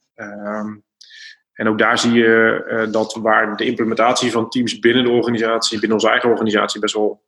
En 1.54 1.68
ook 1.68 1.78
daar 1.78 2.00
zie 2.00 2.12
je 2.12 2.88
dat 2.92 3.18
waar 3.22 3.56
de 3.56 3.66
implementatie 3.66 4.32
van 4.32 4.50
teams 4.50 4.80
binnen 4.80 5.04
de 5.04 5.10
organisatie, 5.10 5.80
binnen 5.80 5.98
onze 5.98 6.10
eigen 6.10 6.30
organisatie, 6.30 6.80
best 6.80 6.96
wel 6.96 7.24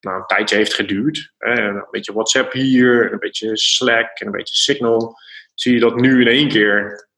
nou, 0.00 0.16
een 0.16 0.26
tijdje 0.26 0.56
heeft 0.56 0.74
geduurd. 0.74 1.32
Hè. 1.38 1.68
Een 1.68 1.86
beetje 1.90 2.12
WhatsApp 2.12 2.52
hier, 2.52 3.12
een 3.12 3.18
beetje 3.18 3.56
Slack 3.56 4.18
en 4.18 4.26
een 4.26 4.32
beetje 4.32 4.54
Signal. 4.54 5.16
Zie 5.56 5.74
je 5.74 5.80
dat 5.80 5.96
nu 5.96 6.20
in 6.20 6.26
één 6.26 6.48
keer 6.48 7.08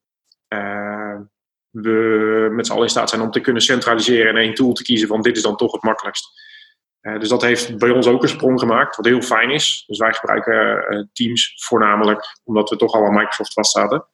uh, 0.48 1.16
we 1.70 2.48
met 2.52 2.66
z'n 2.66 2.72
allen 2.72 2.84
in 2.84 2.90
staat 2.90 3.10
zijn 3.10 3.22
om 3.22 3.30
te 3.30 3.40
kunnen 3.40 3.62
centraliseren 3.62 4.30
en 4.30 4.36
één 4.36 4.54
tool 4.54 4.72
te 4.72 4.82
kiezen 4.82 5.08
van 5.08 5.22
dit 5.22 5.36
is 5.36 5.42
dan 5.42 5.56
toch 5.56 5.72
het 5.72 5.82
makkelijkst. 5.82 6.46
Uh, 7.00 7.18
dus 7.18 7.28
dat 7.28 7.42
heeft 7.42 7.78
bij 7.78 7.90
ons 7.90 8.06
ook 8.06 8.22
een 8.22 8.28
sprong 8.28 8.60
gemaakt, 8.60 8.96
wat 8.96 9.06
heel 9.06 9.22
fijn 9.22 9.50
is. 9.50 9.84
Dus 9.86 9.98
wij 9.98 10.12
gebruiken 10.12 11.10
Teams 11.12 11.64
voornamelijk, 11.66 12.40
omdat 12.44 12.70
we 12.70 12.76
toch 12.76 12.92
al 12.92 13.04
aan 13.04 13.14
Microsoft 13.14 13.52
vastzaten. 13.52 14.06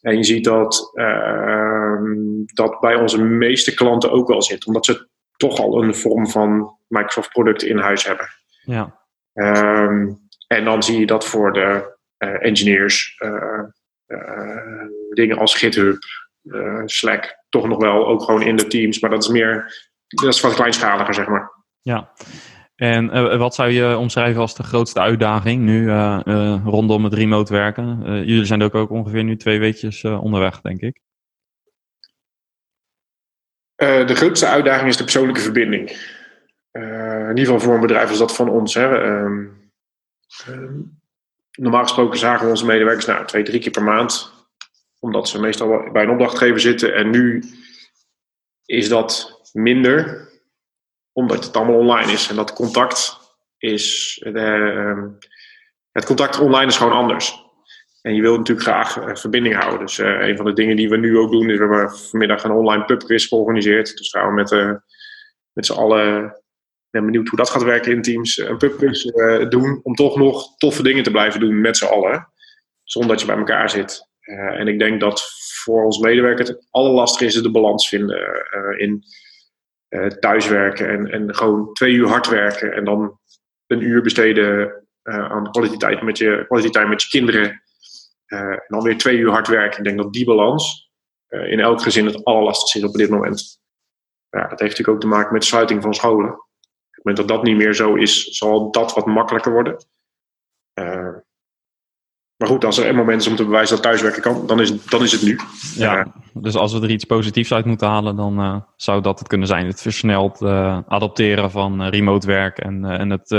En 0.00 0.16
je 0.16 0.24
ziet 0.24 0.44
dat 0.44 0.90
uh, 0.94 2.00
dat 2.54 2.80
bij 2.80 2.94
onze 2.94 3.22
meeste 3.22 3.74
klanten 3.74 4.10
ook 4.10 4.28
wel 4.28 4.42
zit, 4.42 4.66
omdat 4.66 4.84
ze 4.84 5.08
toch 5.36 5.58
al 5.58 5.82
een 5.82 5.94
vorm 5.94 6.28
van 6.28 6.78
Microsoft 6.86 7.28
product 7.28 7.62
in 7.62 7.78
huis 7.78 8.06
hebben. 8.06 8.28
Ja. 8.64 9.04
Um, 9.32 10.18
en 10.46 10.64
dan 10.64 10.82
zie 10.82 11.00
je 11.00 11.06
dat 11.06 11.26
voor 11.26 11.52
de 11.52 11.95
engineers 12.18 13.20
uh, 13.24 13.62
dingen 15.10 15.38
als 15.38 15.54
GitHub, 15.54 15.98
Slack, 16.84 17.44
toch 17.48 17.68
nog 17.68 17.78
wel 17.78 18.06
ook 18.06 18.22
gewoon 18.22 18.42
in 18.42 18.56
de 18.56 18.66
teams, 18.66 19.00
maar 19.00 19.10
dat 19.10 19.22
is 19.22 19.28
meer, 19.28 19.74
dat 20.06 20.34
is 20.34 20.40
wat 20.40 20.54
kleinschaliger, 20.54 21.14
zeg 21.14 21.28
maar. 21.28 21.52
Ja. 21.80 22.12
En 22.74 23.04
uh, 23.16 23.36
wat 23.36 23.54
zou 23.54 23.70
je 23.70 23.96
omschrijven 23.96 24.40
als 24.40 24.54
de 24.54 24.62
grootste 24.62 25.00
uitdaging 25.00 25.62
nu 25.62 25.82
uh, 25.82 26.20
uh, 26.24 26.60
rondom 26.64 27.04
het 27.04 27.14
remote 27.14 27.52
werken? 27.52 28.00
jullie 28.04 28.44
zijn 28.44 28.62
ook, 28.62 28.74
ook 28.74 28.90
ongeveer 28.90 29.24
nu 29.24 29.36
twee 29.36 29.58
weekjes 29.58 30.04
onderweg, 30.04 30.60
denk 30.60 30.80
ik. 30.80 31.00
de 33.76 34.14
grootste 34.14 34.46
uitdaging 34.46 34.88
is 34.88 34.96
de 34.96 35.02
persoonlijke 35.02 35.40
verbinding. 35.40 35.90
in 36.70 37.36
ieder 37.36 37.44
geval 37.44 37.60
voor 37.60 37.74
een 37.74 37.80
bedrijf 37.80 38.08
als 38.08 38.18
dat 38.18 38.36
van 38.36 38.48
ons. 38.48 38.74
Hè. 38.74 39.04
Um, 39.04 39.70
um, 40.48 40.98
normaal 41.56 41.82
gesproken 41.82 42.18
zagen 42.18 42.44
we 42.44 42.50
onze 42.50 42.66
medewerkers 42.66 43.06
nou, 43.06 43.26
twee, 43.26 43.42
drie 43.42 43.60
keer 43.60 43.70
per 43.70 43.82
maand. 43.82 44.34
Omdat 44.98 45.28
ze 45.28 45.40
meestal 45.40 45.90
bij 45.92 46.02
een 46.02 46.10
opdrachtgever 46.10 46.60
zitten. 46.60 46.94
En 46.94 47.10
nu 47.10 47.44
is 48.64 48.88
dat 48.88 49.40
minder 49.52 50.28
omdat 51.12 51.44
het 51.44 51.56
allemaal 51.56 51.78
online 51.78 52.12
is. 52.12 52.28
En 52.28 52.36
dat 52.36 52.52
contact 52.52 53.18
is. 53.58 54.16
Uh, 54.26 55.04
het 55.92 56.04
contact 56.04 56.38
online 56.38 56.66
is 56.66 56.76
gewoon 56.76 56.92
anders. 56.92 57.44
En 58.02 58.14
je 58.14 58.20
wilt 58.20 58.38
natuurlijk 58.38 58.66
graag 58.66 58.96
uh, 58.96 59.14
verbinding 59.14 59.54
houden. 59.54 59.80
Dus 59.80 59.98
uh, 59.98 60.28
een 60.28 60.36
van 60.36 60.44
de 60.44 60.52
dingen 60.52 60.76
die 60.76 60.88
we 60.88 60.96
nu 60.96 61.18
ook 61.18 61.30
doen, 61.30 61.50
is 61.50 61.58
we 61.58 61.64
hebben 61.64 61.98
vanmiddag 61.98 62.44
een 62.44 62.50
online 62.50 62.84
pubquiz 62.84 63.28
georganiseerd. 63.28 63.96
Dus 63.96 64.10
gaan 64.10 64.28
we 64.28 64.34
met, 64.34 64.80
met 65.52 65.66
z'n 65.66 65.72
allen. 65.72 66.40
Ben 66.96 67.04
benieuwd 67.04 67.28
hoe 67.28 67.38
dat 67.38 67.50
gaat 67.50 67.62
werken 67.62 67.92
in 67.92 68.02
Teams. 68.02 68.36
Een 68.36 68.56
pubquiz 68.56 69.04
doen. 69.48 69.80
Om 69.82 69.94
toch 69.94 70.16
nog 70.16 70.56
toffe 70.56 70.82
dingen 70.82 71.02
te 71.02 71.10
blijven 71.10 71.40
doen 71.40 71.60
met 71.60 71.76
z'n 71.76 71.84
allen. 71.84 72.28
Zonder 72.82 73.10
dat 73.10 73.20
je 73.20 73.26
bij 73.26 73.36
elkaar 73.36 73.70
zit. 73.70 74.08
en 74.20 74.68
ik 74.68 74.78
denk 74.78 75.00
dat 75.00 75.22
voor 75.64 75.84
ons 75.84 75.98
medewerker 75.98 76.46
het 76.46 76.66
allerlastigste 76.70 77.38
is 77.38 77.44
de 77.44 77.50
balans 77.50 77.88
vinden 77.88 78.44
in 78.78 79.02
thuiswerken 80.18 80.88
en, 80.88 81.10
en 81.10 81.34
gewoon 81.34 81.72
twee 81.72 81.92
uur 81.92 82.08
hard 82.08 82.28
werken 82.28 82.72
en 82.72 82.84
dan 82.84 83.18
een 83.66 83.80
uur 83.80 84.02
besteden 84.02 84.72
aan 85.02 85.50
kwaliteit 85.50 86.02
met 86.02 86.18
je, 86.18 86.44
kwaliteit 86.46 86.88
met 86.88 87.02
je 87.02 87.08
kinderen. 87.08 87.62
En 88.26 88.64
dan 88.68 88.82
weer 88.82 88.98
twee 88.98 89.16
uur 89.16 89.30
hard 89.30 89.48
werken. 89.48 89.78
Ik 89.78 89.84
denk 89.84 89.98
dat 89.98 90.12
die 90.12 90.24
balans 90.24 90.90
in 91.28 91.60
elk 91.60 91.82
gezin 91.82 92.06
het 92.06 92.24
allerlastigste 92.24 92.78
is 92.78 92.84
op 92.84 92.94
dit 92.94 93.10
moment. 93.10 93.60
Ja, 94.30 94.40
dat 94.40 94.60
heeft 94.60 94.78
natuurlijk 94.78 94.88
ook 94.88 95.00
te 95.00 95.06
maken 95.06 95.32
met 95.32 95.44
sluiting 95.44 95.82
van 95.82 95.94
scholen. 95.94 96.45
Op 96.96 97.04
het 97.04 97.04
moment 97.04 97.28
dat 97.28 97.36
dat 97.36 97.46
niet 97.46 97.56
meer 97.56 97.74
zo 97.74 97.94
is, 97.94 98.24
zal 98.24 98.70
dat 98.70 98.94
wat 98.94 99.06
makkelijker 99.06 99.52
worden. 99.52 99.76
Maar 102.36 102.48
goed, 102.48 102.64
als 102.64 102.78
er 102.78 102.88
een 102.88 102.96
moment 102.96 103.20
is 103.20 103.26
om 103.26 103.36
te 103.36 103.44
bewijzen 103.44 103.74
dat 103.74 103.84
thuiswerken 103.84 104.22
kan, 104.22 104.46
dan 104.46 104.60
is, 104.60 104.84
dan 104.84 105.02
is 105.02 105.12
het 105.12 105.22
nu. 105.22 105.38
Ja, 105.74 106.14
dus 106.34 106.54
als 106.54 106.72
we 106.72 106.80
er 106.80 106.90
iets 106.90 107.04
positiefs 107.04 107.52
uit 107.52 107.64
moeten 107.64 107.88
halen, 107.88 108.16
dan 108.16 108.40
uh, 108.40 108.60
zou 108.76 109.02
dat 109.02 109.18
het 109.18 109.28
kunnen 109.28 109.48
zijn. 109.48 109.66
Het 109.66 109.82
versneld 109.82 110.42
adopteren 110.88 111.50
van 111.50 111.82
remote 111.82 112.26
werk 112.26 112.58
en, 112.58 112.84
en 112.84 113.10
het 113.10 113.30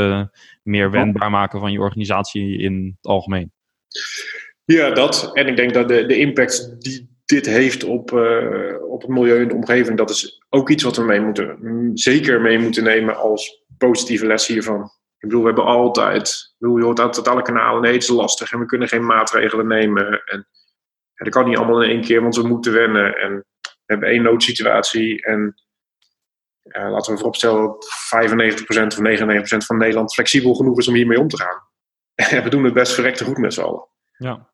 meer 0.63 0.91
wendbaar 0.91 1.29
maken 1.29 1.59
van 1.59 1.71
je 1.71 1.79
organisatie 1.79 2.57
in 2.57 2.95
het 2.97 3.11
algemeen. 3.11 3.51
Ja, 4.65 4.89
dat. 4.89 5.29
En 5.33 5.47
ik 5.47 5.55
denk 5.55 5.73
dat 5.73 5.87
de, 5.87 6.05
de 6.05 6.17
impact 6.17 6.81
die 6.81 7.16
dit 7.27 7.45
heeft 7.45 7.83
op, 7.83 8.11
op 8.81 9.01
het 9.01 9.09
milieu 9.09 9.41
en 9.41 9.47
de 9.47 9.53
omgeving, 9.53 9.97
dat 9.97 10.09
is 10.09 10.45
ook 10.49 10.69
iets 10.69 10.83
wat 10.83 10.95
we 10.95 11.03
mee 11.03 11.21
moeten, 11.21 11.91
zeker 11.93 12.41
mee 12.41 12.59
moeten 12.59 12.83
nemen 12.83 13.15
als 13.17 13.65
positieve 13.77 14.25
les 14.25 14.47
hiervan. 14.47 14.83
Ik 15.17 15.27
bedoel, 15.27 15.41
we 15.41 15.47
hebben 15.47 15.65
altijd, 15.65 16.55
bedoel, 16.57 16.77
je 16.77 16.83
hoort 16.83 16.99
altijd 16.99 17.27
alle 17.27 17.41
kanalen, 17.41 17.81
nee, 17.81 17.93
het 17.93 18.03
is 18.03 18.09
lastig 18.09 18.51
en 18.51 18.59
we 18.59 18.65
kunnen 18.65 18.87
geen 18.87 19.05
maatregelen 19.05 19.67
nemen. 19.67 20.23
En 20.25 20.47
ja, 21.13 21.25
dat 21.25 21.29
kan 21.29 21.47
niet 21.47 21.57
allemaal 21.57 21.83
in 21.83 21.89
één 21.89 22.01
keer, 22.01 22.21
want 22.21 22.35
we 22.35 22.47
moeten 22.47 22.73
wennen. 22.73 23.15
En 23.15 23.45
we 23.61 23.73
hebben 23.85 24.09
één 24.09 24.23
noodsituatie 24.23 25.25
en 25.25 25.61
laten 26.63 27.11
we 27.11 27.17
vooropstellen 27.17 27.61
dat 27.61 27.85
95% 28.75 28.87
of 28.87 28.97
99% 28.97 29.65
van 29.65 29.77
Nederland 29.77 30.13
flexibel 30.13 30.53
genoeg 30.53 30.77
is 30.77 30.87
om 30.87 30.93
hiermee 30.93 31.19
om 31.19 31.27
te 31.27 31.37
gaan. 31.37 31.65
En 32.37 32.43
we 32.43 32.49
doen 32.49 32.63
het 32.63 32.73
best 32.73 32.93
verrekte 32.93 33.23
goed 33.23 33.37
met 33.37 33.53
z'n 33.53 33.61
allen. 33.61 33.87
Ja. 34.17 34.49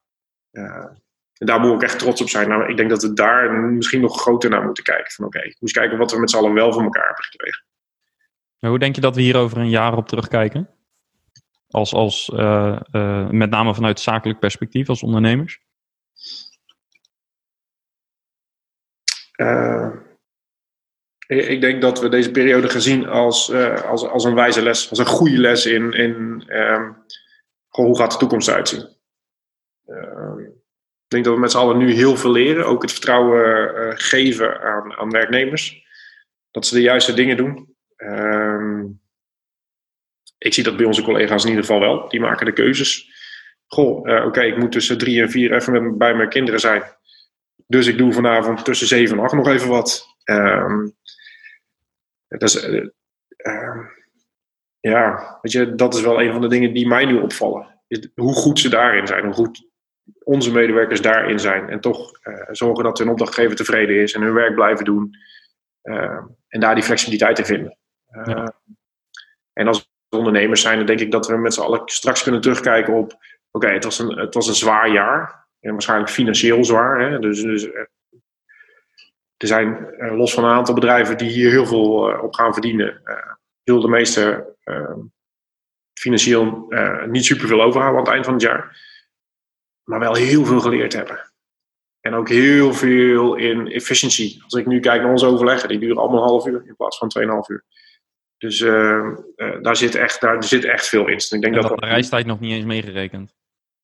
ja. 0.49 1.02
En 1.43 1.49
daar 1.49 1.59
moet 1.59 1.73
ik 1.73 1.81
echt 1.81 1.99
trots 1.99 2.21
op 2.21 2.29
zijn. 2.29 2.49
Nou, 2.49 2.69
ik 2.69 2.77
denk 2.77 2.89
dat 2.89 3.01
we 3.01 3.13
daar 3.13 3.51
misschien 3.51 4.01
nog 4.01 4.21
groter 4.21 4.49
naar 4.49 4.65
moeten 4.65 4.83
kijken. 4.83 5.11
Van 5.11 5.25
oké, 5.25 5.37
okay, 5.37 5.55
moet 5.59 5.71
kijken 5.71 5.97
wat 5.97 6.11
we 6.11 6.19
met 6.19 6.29
z'n 6.29 6.37
allen 6.37 6.53
wel 6.53 6.73
voor 6.73 6.83
elkaar 6.83 7.05
hebben 7.05 7.23
gekregen 7.23 7.63
hoe 8.69 8.79
denk 8.79 8.95
je 8.95 9.01
dat 9.01 9.15
we 9.15 9.21
hier 9.21 9.37
over 9.37 9.57
een 9.57 9.69
jaar 9.69 9.97
op 9.97 10.07
terugkijken? 10.07 10.69
Als, 11.69 11.93
als, 11.93 12.29
uh, 12.33 12.79
uh, 12.91 13.29
met 13.29 13.49
name 13.49 13.75
vanuit 13.75 13.99
zakelijk 13.99 14.39
perspectief 14.39 14.89
als 14.89 15.03
ondernemers? 15.03 15.59
Uh, 19.35 19.89
ik 21.27 21.61
denk 21.61 21.81
dat 21.81 21.99
we 21.99 22.09
deze 22.09 22.31
periode 22.31 22.69
gezien 22.69 23.07
als, 23.07 23.53
als, 23.83 24.07
als 24.07 24.23
een 24.23 24.35
wijze 24.35 24.61
les, 24.61 24.89
als 24.89 24.99
een 24.99 25.05
goede 25.05 25.37
les 25.37 25.65
in, 25.65 25.91
in 25.91 26.43
um, 26.47 26.97
hoe 27.67 27.97
gaat 27.97 28.11
de 28.11 28.17
toekomst 28.17 28.49
uitzien. 28.49 28.87
Ehm, 29.85 30.22
ik 30.22 30.22
denk 31.13 31.25
dat 31.25 31.33
we 31.33 31.39
met 31.39 31.51
z'n 31.51 31.57
allen 31.57 31.77
nu 31.77 31.91
heel 31.91 32.17
veel 32.17 32.31
leren, 32.31 32.65
ook 32.65 32.81
het 32.81 32.91
vertrouwen 32.91 33.97
geven 33.97 34.61
aan, 34.61 34.93
aan 34.93 35.09
werknemers. 35.09 35.81
Dat 36.51 36.65
ze 36.65 36.75
de 36.75 36.81
juiste 36.81 37.13
dingen 37.13 37.37
doen. 37.37 37.75
Um, 37.97 39.01
ik 40.37 40.53
zie 40.53 40.63
dat 40.63 40.77
bij 40.77 40.85
onze 40.85 41.03
collega's 41.03 41.43
in 41.43 41.49
ieder 41.49 41.65
geval 41.65 41.79
wel. 41.79 42.09
Die 42.09 42.19
maken 42.19 42.45
de 42.45 42.53
keuzes. 42.53 43.11
Goh, 43.67 44.07
uh, 44.07 44.25
oké, 44.25 44.41
ik 44.41 44.57
moet 44.57 44.71
tussen 44.71 44.97
drie 44.97 45.21
en 45.21 45.29
vier 45.29 45.53
even 45.53 45.97
bij 45.97 46.15
mijn 46.15 46.29
kinderen 46.29 46.59
zijn. 46.59 46.83
Dus 47.67 47.87
ik 47.87 47.97
doe 47.97 48.13
vanavond 48.13 48.65
tussen 48.65 48.87
zeven 48.87 49.17
en 49.17 49.23
acht 49.23 49.33
nog 49.33 49.47
even 49.47 49.69
wat. 49.69 50.07
Um, 50.25 50.95
dat 52.27 52.41
is, 52.41 52.67
uh, 52.67 52.85
uh, 53.37 53.87
ja, 54.79 55.37
weet 55.41 55.51
je, 55.51 55.75
dat 55.75 55.93
is 55.93 56.01
wel 56.01 56.21
een 56.21 56.31
van 56.31 56.41
de 56.41 56.47
dingen 56.47 56.73
die 56.73 56.87
mij 56.87 57.05
nu 57.05 57.17
opvallen. 57.17 57.81
Hoe 58.15 58.33
goed 58.33 58.59
ze 58.59 58.69
daarin 58.69 59.07
zijn. 59.07 59.25
Hoe 59.25 59.33
goed 59.33 59.71
onze 60.23 60.51
medewerkers 60.51 61.01
daarin 61.01 61.39
zijn. 61.39 61.69
En 61.69 61.79
toch 61.79 62.11
zorgen 62.51 62.83
dat 62.83 62.97
hun 62.97 63.09
opdrachtgever 63.09 63.55
tevreden 63.55 64.01
is 64.01 64.13
en 64.13 64.21
hun 64.21 64.33
werk 64.33 64.55
blijven 64.55 64.85
doen. 64.85 65.15
en 66.47 66.59
daar 66.59 66.75
die 66.75 66.83
flexibiliteit 66.83 67.39
in 67.39 67.45
vinden. 67.45 67.77
En 69.53 69.67
als 69.67 69.91
ondernemers 70.09 70.61
zijn, 70.61 70.77
dan 70.77 70.85
denk 70.85 70.99
ik 70.99 71.11
dat 71.11 71.27
we 71.27 71.37
met 71.37 71.53
z'n 71.53 71.61
allen 71.61 71.81
straks 71.85 72.23
kunnen 72.23 72.41
terugkijken 72.41 72.93
op: 72.93 73.13
oké, 73.51 73.67
het, 73.67 73.83
was 73.83 73.99
een, 73.99 74.17
het 74.17 74.33
was 74.33 74.47
een 74.47 74.53
zwaar 74.53 74.89
jaar. 74.89 75.47
En 75.59 75.71
waarschijnlijk 75.71 76.11
financieel 76.11 76.65
zwaar. 76.65 76.99
Hè? 76.99 77.19
Dus, 77.19 77.41
dus 77.41 77.63
er 79.37 79.47
zijn 79.47 79.95
los 79.97 80.33
van 80.33 80.43
een 80.43 80.55
aantal 80.55 80.73
bedrijven 80.73 81.17
die 81.17 81.29
hier 81.29 81.49
heel 81.49 81.65
veel 81.65 82.19
op 82.21 82.33
gaan 82.33 82.53
verdienen. 82.53 83.01
heel 83.63 83.81
de 83.81 83.87
meeste 83.87 84.55
financieel 86.03 86.65
uh, 86.69 87.05
niet 87.05 87.25
superveel 87.25 87.61
overhouden 87.61 87.99
aan 87.99 88.05
het 88.05 88.13
eind 88.13 88.25
van 88.25 88.33
het 88.33 88.43
jaar. 88.43 88.91
Maar 89.83 89.99
wel 89.99 90.15
heel 90.15 90.45
veel 90.45 90.59
geleerd 90.59 90.93
hebben. 90.93 91.33
En 91.99 92.13
ook 92.13 92.29
heel 92.29 92.73
veel 92.73 93.35
in 93.35 93.71
efficiency. 93.71 94.41
Als 94.43 94.53
ik 94.53 94.65
nu 94.65 94.79
kijk 94.79 95.01
naar 95.01 95.11
onze 95.11 95.25
overleggen, 95.25 95.69
die 95.69 95.79
duren 95.79 95.97
allemaal 95.97 96.21
een 96.21 96.27
half 96.27 96.45
uur 96.45 96.63
in 96.65 96.75
plaats 96.75 96.97
van 96.97 97.11
2,5 97.19 97.25
uur. 97.47 97.63
Dus 98.37 98.59
uh, 98.59 99.07
uh, 99.35 99.61
daar, 99.61 99.75
zit 99.75 99.95
echt, 99.95 100.21
daar 100.21 100.43
zit 100.43 100.65
echt 100.65 100.87
veel 100.87 101.07
in. 101.07 101.13
Dus 101.13 101.31
ik 101.31 101.41
denk 101.41 101.53
dat, 101.53 101.67
dat 101.67 101.79
de 101.79 101.85
reistijd 101.85 102.25
nog 102.25 102.39
niet 102.39 102.51
eens 102.51 102.65
meegerekend. 102.65 103.35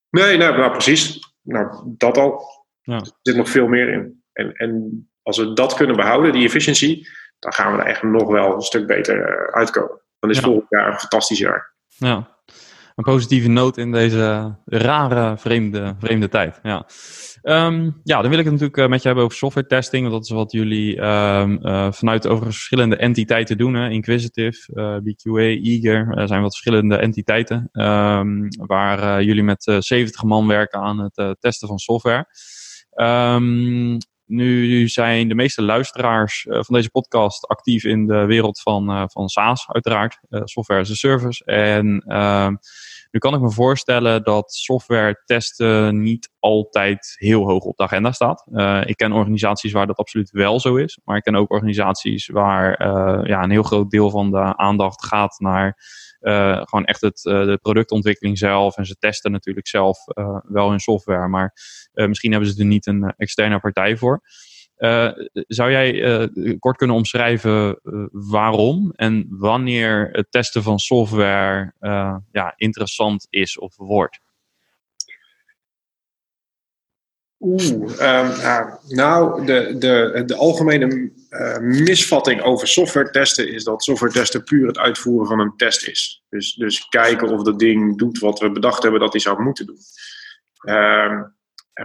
Nee, 0.10 0.38
nou, 0.38 0.58
nou 0.58 0.72
precies. 0.72 1.34
Nou, 1.42 1.84
dat 1.86 2.18
al. 2.18 2.44
Ja. 2.82 2.96
Er 2.96 3.12
zit 3.22 3.36
nog 3.36 3.50
veel 3.50 3.68
meer 3.68 3.90
in. 3.90 4.24
En, 4.34 4.54
en 4.54 5.10
als 5.22 5.38
we 5.38 5.54
dat 5.54 5.74
kunnen 5.74 5.96
behouden, 5.96 6.32
die 6.32 6.46
efficiëntie, 6.46 7.08
dan 7.40 7.54
gaan 7.54 7.76
we 7.76 7.82
er 7.82 7.88
echt 7.88 8.04
nog 8.04 8.28
wel 8.28 8.54
een 8.54 8.62
stuk 8.62 8.88
beter 8.88 9.52
uitkomen. 9.54 10.02
Dan 10.20 10.30
is 10.30 10.38
ja. 10.38 10.44
volgend 10.44 10.70
jaar 10.70 10.88
een 10.88 11.00
fantastisch 11.00 11.40
jaar. 11.40 11.74
Ja, 11.88 12.39
een 13.00 13.14
positieve 13.14 13.48
noot 13.48 13.78
in 13.78 13.92
deze 13.92 14.56
rare, 14.66 15.38
vreemde, 15.38 15.96
vreemde 16.00 16.30
tijd. 16.30 16.60
Ja. 16.64 16.86
Um, 17.44 18.02
ja, 18.04 18.22
dan 18.22 18.30
wil 18.30 18.40
ik 18.40 18.46
het 18.46 18.54
natuurlijk 18.54 18.78
eh, 18.78 18.88
met 18.88 19.02
je 19.02 19.08
hebben 19.08 19.26
over 19.26 19.38
software 19.38 19.68
testing. 19.68 20.02
Want 20.02 20.14
dat 20.14 20.24
is 20.24 20.30
wat 20.30 20.52
jullie 20.52 21.02
um, 21.02 21.60
uh, 21.62 21.92
vanuit 21.92 22.28
over 22.28 22.46
verschillende 22.46 22.96
entiteiten 22.96 23.58
doen. 23.58 23.76
Inquisitive, 23.76 24.74
eh, 24.74 24.98
BQA, 24.98 25.42
Eager. 25.42 26.18
Er 26.18 26.28
zijn 26.28 26.42
wat 26.42 26.58
verschillende 26.58 26.98
entiteiten. 26.98 27.70
Um, 27.72 28.48
waar 28.50 29.24
jullie 29.24 29.44
met 29.44 29.76
70 29.80 30.24
man 30.24 30.48
werken 30.48 30.80
aan 30.80 31.00
het 31.00 31.38
testen 31.40 31.68
van 31.68 31.78
software. 31.78 32.26
Nu 34.26 34.88
zijn 34.88 35.28
de 35.28 35.36
meeste 35.36 35.62
luisteraars 35.62 36.46
van 36.50 36.76
deze 36.76 36.90
podcast 36.90 37.48
actief 37.48 37.84
in 37.84 38.08
de 38.08 38.26
wereld 38.26 38.62
van, 38.62 39.10
van 39.12 39.30
SaaS, 39.30 39.68
uiteraard, 39.68 40.20
software 40.30 40.82
as 40.82 40.92
a 40.92 40.94
service. 40.94 41.46
En 41.46 42.04
ehm, 42.08 42.56
nu 43.12 43.20
kan 43.20 43.34
ik 43.34 43.42
me 43.42 43.52
voorstellen 43.52 44.24
dat 44.24 44.54
software 44.54 45.22
testen 45.26 46.02
niet 46.02 46.32
altijd 46.40 47.16
heel 47.18 47.46
hoog 47.46 47.64
op 47.64 47.78
de 47.78 47.84
agenda 47.84 48.12
staat. 48.12 48.46
ik 48.86 48.98
ken 48.98 49.12
organisaties 49.12 49.72
waar 49.72 49.88
dat 49.88 49.98
absoluut 49.98 50.32
wel 50.32 50.60
zo 50.60 50.76
is, 50.76 51.00
maar 51.04 51.18
ik 51.18 51.24
ken 51.24 51.36
ook 51.36 51.52
organisaties 51.52 52.28
waar 52.28 52.88
ja, 53.28 53.44
een 53.44 53.52
heel 53.52 53.64
groot 53.64 53.90
deel 53.90 54.10
van 54.10 54.32
de 54.32 54.58
aandacht 54.58 55.06
gaat 55.06 55.40
naar 55.40 55.78
uh, 56.20 56.62
gewoon 56.64 56.86
echt 56.86 57.02
het, 57.02 57.20
de 57.22 57.60
productontwikkeling 57.62 58.38
zelf. 58.38 58.78
En 58.78 58.86
ze 58.86 58.96
testen 58.96 59.32
natuurlijk 59.32 59.68
zelf 59.68 59.98
wel 60.44 60.70
hun 60.70 60.80
software. 60.80 61.28
Maar 61.28 61.54
misschien 61.94 62.32
hebben 62.32 62.50
ze 62.50 62.60
er 62.60 62.66
niet 62.66 62.88
een 62.88 63.14
externe 63.18 63.60
partij 63.60 63.98
voor. 63.98 64.22
Zou 65.48 65.72
jij 65.72 66.30
kort 66.60 66.78
kunnen 66.78 66.96
omschrijven 66.96 67.80
waarom 68.12 68.92
en 68.96 69.26
wanneer 69.30 70.10
het 70.12 70.28
testen 70.30 70.64
van 70.64 70.80
software 70.80 71.74
ja, 72.32 72.54
interessant 72.56 73.28
is 73.30 73.58
of 73.58 73.76
wordt? 73.78 74.20
Oeh, 77.42 77.64
um, 78.02 78.32
nou, 78.88 79.46
de, 79.46 79.76
de, 79.78 80.24
de 80.26 80.36
algemene 80.36 81.12
misvatting 81.62 82.42
over 82.42 82.68
software 82.68 83.10
testen 83.10 83.54
is 83.54 83.64
dat 83.64 83.84
software 83.84 84.12
testen 84.12 84.44
puur 84.44 84.68
het 84.68 84.78
uitvoeren 84.78 85.28
van 85.28 85.40
een 85.40 85.54
test 85.56 85.88
is. 85.88 86.24
Dus, 86.30 86.54
dus 86.54 86.88
kijken 86.88 87.30
of 87.30 87.44
dat 87.44 87.60
ding 87.60 87.98
doet 87.98 88.20
wat 88.20 88.40
we 88.40 88.52
bedacht 88.52 88.82
hebben 88.82 89.00
dat 89.00 89.12
hij 89.12 89.22
zou 89.22 89.42
moeten 89.42 89.66
doen. 89.66 89.78
Uh, 90.62 91.22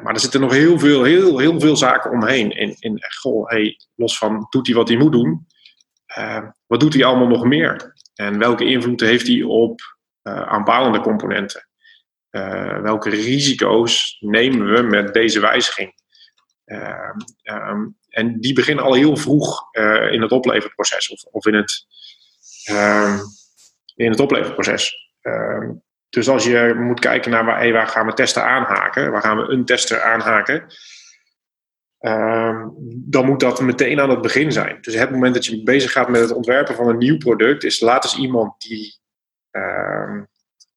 maar 0.02 0.14
er 0.14 0.20
zitten 0.20 0.40
nog 0.40 0.52
heel 0.52 0.78
veel, 0.78 1.02
heel, 1.02 1.38
heel 1.38 1.60
veel 1.60 1.76
zaken 1.76 2.10
omheen. 2.10 2.50
In, 2.50 2.76
in 2.78 2.98
goh, 3.20 3.50
los 3.94 4.18
van 4.18 4.46
doet 4.50 4.66
hij 4.66 4.76
wat 4.76 4.88
hij 4.88 4.96
moet 4.96 5.12
doen, 5.12 5.46
uh, 6.18 6.48
wat 6.66 6.80
doet 6.80 6.94
hij 6.94 7.04
allemaal 7.04 7.28
nog 7.28 7.44
meer? 7.44 7.94
En 8.14 8.38
welke 8.38 8.64
invloed 8.64 9.00
heeft 9.00 9.26
hij 9.26 9.42
op 9.42 9.80
uh, 10.22 10.40
aanpalende 10.40 11.00
componenten? 11.00 11.68
Uh, 12.30 12.80
welke 12.80 13.10
risico's 13.10 14.16
nemen 14.20 14.72
we 14.72 14.82
met 14.82 15.14
deze 15.14 15.40
wijziging? 15.40 15.94
Uh, 16.66 17.10
um, 17.44 17.96
en 18.08 18.40
die 18.40 18.52
beginnen 18.52 18.84
al 18.84 18.94
heel 18.94 19.16
vroeg 19.16 19.72
in 20.10 20.22
het 20.22 20.32
opleverproces 20.32 21.08
of, 21.08 21.22
of 21.22 21.46
in, 21.46 21.54
het, 21.54 21.86
uh, 22.70 23.20
in 23.94 24.10
het 24.10 24.20
opleverproces. 24.20 25.12
Dus 26.14 26.28
als 26.28 26.44
je 26.44 26.74
moet 26.76 27.00
kijken 27.00 27.30
naar 27.30 27.44
waar, 27.44 27.72
waar 27.72 27.86
gaan 27.86 28.06
we 28.06 28.12
testen 28.12 28.44
aanhaken, 28.44 29.10
waar 29.10 29.22
gaan 29.22 29.36
we 29.36 29.48
een 29.48 29.64
tester 29.64 30.02
aanhaken, 30.02 30.66
ehm, 31.98 32.68
dan 32.96 33.26
moet 33.26 33.40
dat 33.40 33.60
meteen 33.60 34.00
aan 34.00 34.10
het 34.10 34.22
begin 34.22 34.52
zijn. 34.52 34.78
Dus 34.80 34.94
het 34.94 35.10
moment 35.10 35.34
dat 35.34 35.46
je 35.46 35.62
bezig 35.62 35.92
gaat 35.92 36.08
met 36.08 36.20
het 36.20 36.32
ontwerpen 36.32 36.74
van 36.74 36.88
een 36.88 36.98
nieuw 36.98 37.18
product, 37.18 37.64
is 37.64 37.80
laat 37.80 38.04
eens 38.04 38.16
iemand 38.16 38.60
die 38.60 39.02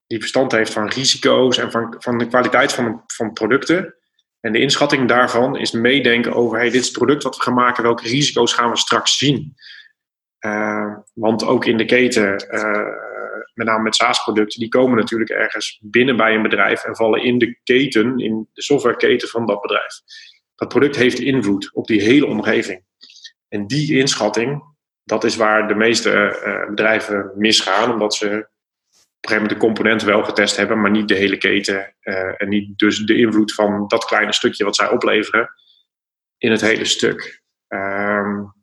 die 0.08 0.20
verstand 0.20 0.52
heeft 0.52 0.74
van 0.74 0.88
risico's 0.88 1.58
en 1.58 1.72
van, 1.72 1.96
van 2.00 2.18
de 2.18 2.28
kwaliteit 2.28 2.74
van, 2.74 3.04
van 3.08 3.34
producten. 3.34 3.96
En 4.40 4.52
de 4.52 4.60
inschatting 4.60 5.08
daarvan 5.08 5.58
is 5.58 5.72
meedenken 5.72 6.34
over: 6.34 6.58
hey, 6.58 6.70
dit 6.70 6.82
is 6.82 6.88
het 6.88 6.98
product 6.98 7.24
wat 7.24 7.36
we 7.36 7.42
gaan 7.42 7.54
maken, 7.54 7.84
welke 7.84 8.08
risico's 8.08 8.54
gaan 8.54 8.70
we 8.70 8.78
straks 8.78 9.18
zien? 9.18 9.56
Uh, 10.40 10.96
want 11.14 11.46
ook 11.46 11.66
in 11.66 11.78
de 11.78 11.86
keten, 11.86 12.46
uh, 12.50 13.07
met 13.58 13.68
name 13.68 13.84
met 13.84 13.96
SaaS-producten, 13.96 14.60
die 14.60 14.70
komen 14.70 14.98
natuurlijk 14.98 15.30
ergens 15.30 15.80
binnen 15.84 16.18
bij 16.18 16.36
een 16.36 16.42
bedrijf 16.42 16.84
en 16.84 16.96
vallen 16.96 17.24
in 17.24 17.38
de 17.38 17.60
keten, 17.64 18.20
in 18.20 18.50
de 18.54 18.62
softwareketen 18.62 19.28
van 19.28 19.46
dat 19.46 19.62
bedrijf. 19.62 19.94
Dat 20.56 20.68
product 20.68 20.96
heeft 20.96 21.20
invloed 21.20 21.74
op 21.74 21.88
die 21.88 22.02
hele 22.02 22.26
omgeving. 22.26 22.84
En 23.48 23.68
die 23.68 23.98
inschatting, 23.98 24.64
dat 25.04 25.24
is 25.24 25.36
waar 25.36 25.68
de 25.68 25.76
meeste 25.76 26.42
uh, 26.46 26.70
bedrijven 26.70 27.32
misgaan, 27.36 27.92
omdat 27.92 28.16
ze 28.16 28.48
een 29.28 29.30
gegeven 29.30 29.44
moment 29.44 29.50
de 29.50 29.66
componenten 29.68 30.08
wel 30.08 30.24
getest 30.24 30.56
hebben, 30.56 30.82
maar 30.82 30.92
niet 30.92 31.08
de 31.08 31.16
hele 31.16 31.38
keten. 31.38 31.96
Uh, 32.02 32.42
en 32.42 32.50
niet 32.50 32.78
dus 32.78 33.00
de 33.00 33.18
invloed 33.18 33.54
van 33.54 33.88
dat 33.88 34.06
kleine 34.06 34.34
stukje 34.34 34.64
wat 34.64 34.76
zij 34.76 34.90
opleveren 34.90 35.50
in 36.38 36.52
het 36.52 36.62
hele 36.62 36.86
stuk. 36.86 37.44
Um, 37.68 38.54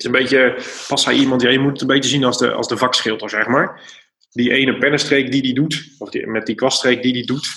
is 0.00 0.04
een 0.04 0.12
beetje, 0.12 0.62
pas 0.88 1.04
hij 1.04 1.14
iemand, 1.14 1.42
ja, 1.42 1.50
je 1.50 1.58
moet 1.58 1.72
het 1.72 1.80
een 1.80 1.86
beetje 1.86 2.10
zien 2.10 2.24
als 2.24 2.38
de, 2.38 2.52
als 2.52 2.68
de 2.68 2.76
vakschilder, 2.76 3.30
zeg 3.30 3.46
maar. 3.46 3.80
Die 4.30 4.52
ene 4.52 4.78
pennenstreek 4.78 5.32
die 5.32 5.42
die 5.42 5.54
doet, 5.54 5.94
of 5.98 6.10
die, 6.10 6.26
met 6.26 6.46
die 6.46 6.54
kwaststreek 6.54 7.02
die 7.02 7.12
die 7.12 7.26
doet, 7.26 7.48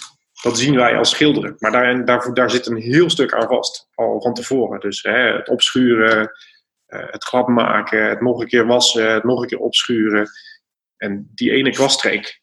dat 0.41 0.57
zien 0.57 0.75
wij 0.75 0.97
als 0.97 1.09
schilderen. 1.09 1.55
Maar 1.59 1.71
daar, 1.71 2.05
daar, 2.05 2.33
daar 2.33 2.51
zit 2.51 2.65
een 2.65 2.77
heel 2.77 3.09
stuk 3.09 3.33
aan 3.33 3.47
vast, 3.47 3.87
al 3.93 4.21
van 4.21 4.33
tevoren. 4.33 4.79
Dus 4.79 5.01
hè, 5.01 5.37
het 5.37 5.49
opschuren, 5.49 6.31
uh, 6.87 7.11
het 7.11 7.23
glad 7.23 7.47
maken, 7.47 8.09
het 8.09 8.21
nog 8.21 8.39
een 8.39 8.47
keer 8.47 8.65
wassen, 8.65 9.13
het 9.13 9.23
nog 9.23 9.41
een 9.41 9.47
keer 9.47 9.59
opschuren. 9.59 10.29
En 10.97 11.31
die 11.35 11.51
ene 11.51 11.71
kwaststreek, 11.71 12.41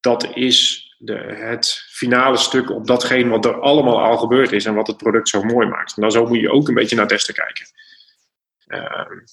dat 0.00 0.30
is 0.34 0.86
de, 0.98 1.16
het 1.36 1.86
finale 1.90 2.36
stuk 2.36 2.70
op 2.70 2.86
datgene 2.86 3.30
wat 3.30 3.44
er 3.44 3.60
allemaal 3.60 4.00
al 4.00 4.16
gebeurd 4.16 4.52
is 4.52 4.64
en 4.64 4.74
wat 4.74 4.86
het 4.86 4.96
product 4.96 5.28
zo 5.28 5.42
mooi 5.42 5.66
maakt. 5.66 5.96
En 5.96 6.02
dan 6.02 6.10
zo 6.10 6.26
moet 6.26 6.40
je 6.40 6.52
ook 6.52 6.68
een 6.68 6.74
beetje 6.74 6.96
naar 6.96 7.06
testen 7.06 7.34
kijken. 7.34 7.66
Um, 8.66 9.24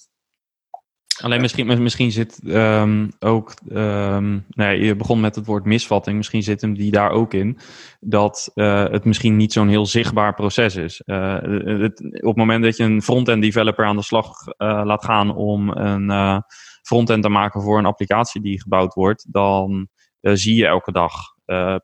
Alleen 1.22 1.40
misschien, 1.40 1.82
misschien 1.82 2.12
zit 2.12 2.40
um, 2.44 3.10
ook, 3.18 3.54
um, 3.72 4.44
nee, 4.48 4.80
je 4.84 4.96
begon 4.96 5.20
met 5.20 5.34
het 5.34 5.46
woord 5.46 5.64
misvatting, 5.64 6.16
misschien 6.16 6.42
zit 6.42 6.60
hem 6.60 6.74
die 6.74 6.90
daar 6.90 7.10
ook 7.10 7.34
in, 7.34 7.58
dat 8.00 8.50
uh, 8.54 8.84
het 8.84 9.04
misschien 9.04 9.36
niet 9.36 9.52
zo'n 9.52 9.68
heel 9.68 9.86
zichtbaar 9.86 10.34
proces 10.34 10.76
is. 10.76 11.02
Uh, 11.04 11.34
het, 11.80 12.00
op 12.04 12.26
het 12.26 12.36
moment 12.36 12.64
dat 12.64 12.76
je 12.76 12.84
een 12.84 13.02
front-end 13.02 13.42
developer 13.42 13.84
aan 13.84 13.96
de 13.96 14.02
slag 14.02 14.28
uh, 14.46 14.82
laat 14.84 15.04
gaan 15.04 15.34
om 15.34 15.68
een 15.70 16.42
frontend 16.82 17.22
te 17.22 17.28
maken 17.28 17.62
voor 17.62 17.78
een 17.78 17.86
applicatie 17.86 18.40
die 18.40 18.62
gebouwd 18.62 18.94
wordt, 18.94 19.32
dan 19.32 19.88
zie 20.20 20.54
je 20.54 20.66
elke 20.66 20.92
dag 20.92 21.12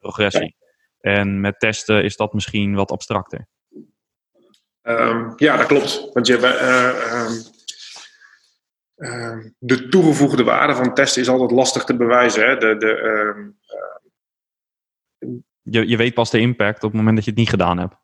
progressie. 0.01 0.57
En 1.01 1.41
met 1.41 1.61
testen 1.61 2.05
is 2.05 2.17
dat 2.17 2.33
misschien 2.33 2.75
wat 2.75 2.91
abstracter. 2.91 3.49
Um, 4.83 5.33
ja, 5.37 5.57
dat 5.57 5.67
klopt. 5.67 6.11
Want 6.13 6.27
je, 6.27 6.39
uh, 6.39 7.31
um, 8.97 9.55
de 9.59 9.89
toegevoegde 9.89 10.45
waarde 10.45 10.75
van 10.75 10.95
testen 10.95 11.23
is 11.23 11.29
altijd 11.29 11.51
lastig 11.51 11.85
te 11.85 11.97
bewijzen. 11.97 12.49
Hè? 12.49 12.57
De, 12.57 12.77
de, 12.77 12.95
ehm, 12.95 13.49
je, 15.63 15.89
je 15.89 15.97
weet 15.97 16.15
pas 16.15 16.31
de 16.31 16.41
impact 16.41 16.85
op 16.85 16.91
het 16.91 16.99
moment 16.99 17.17
dat 17.17 17.25
je 17.25 17.31
het 17.31 17.41
niet 17.41 17.49
gedaan 17.49 17.79
hebt. 17.79 17.95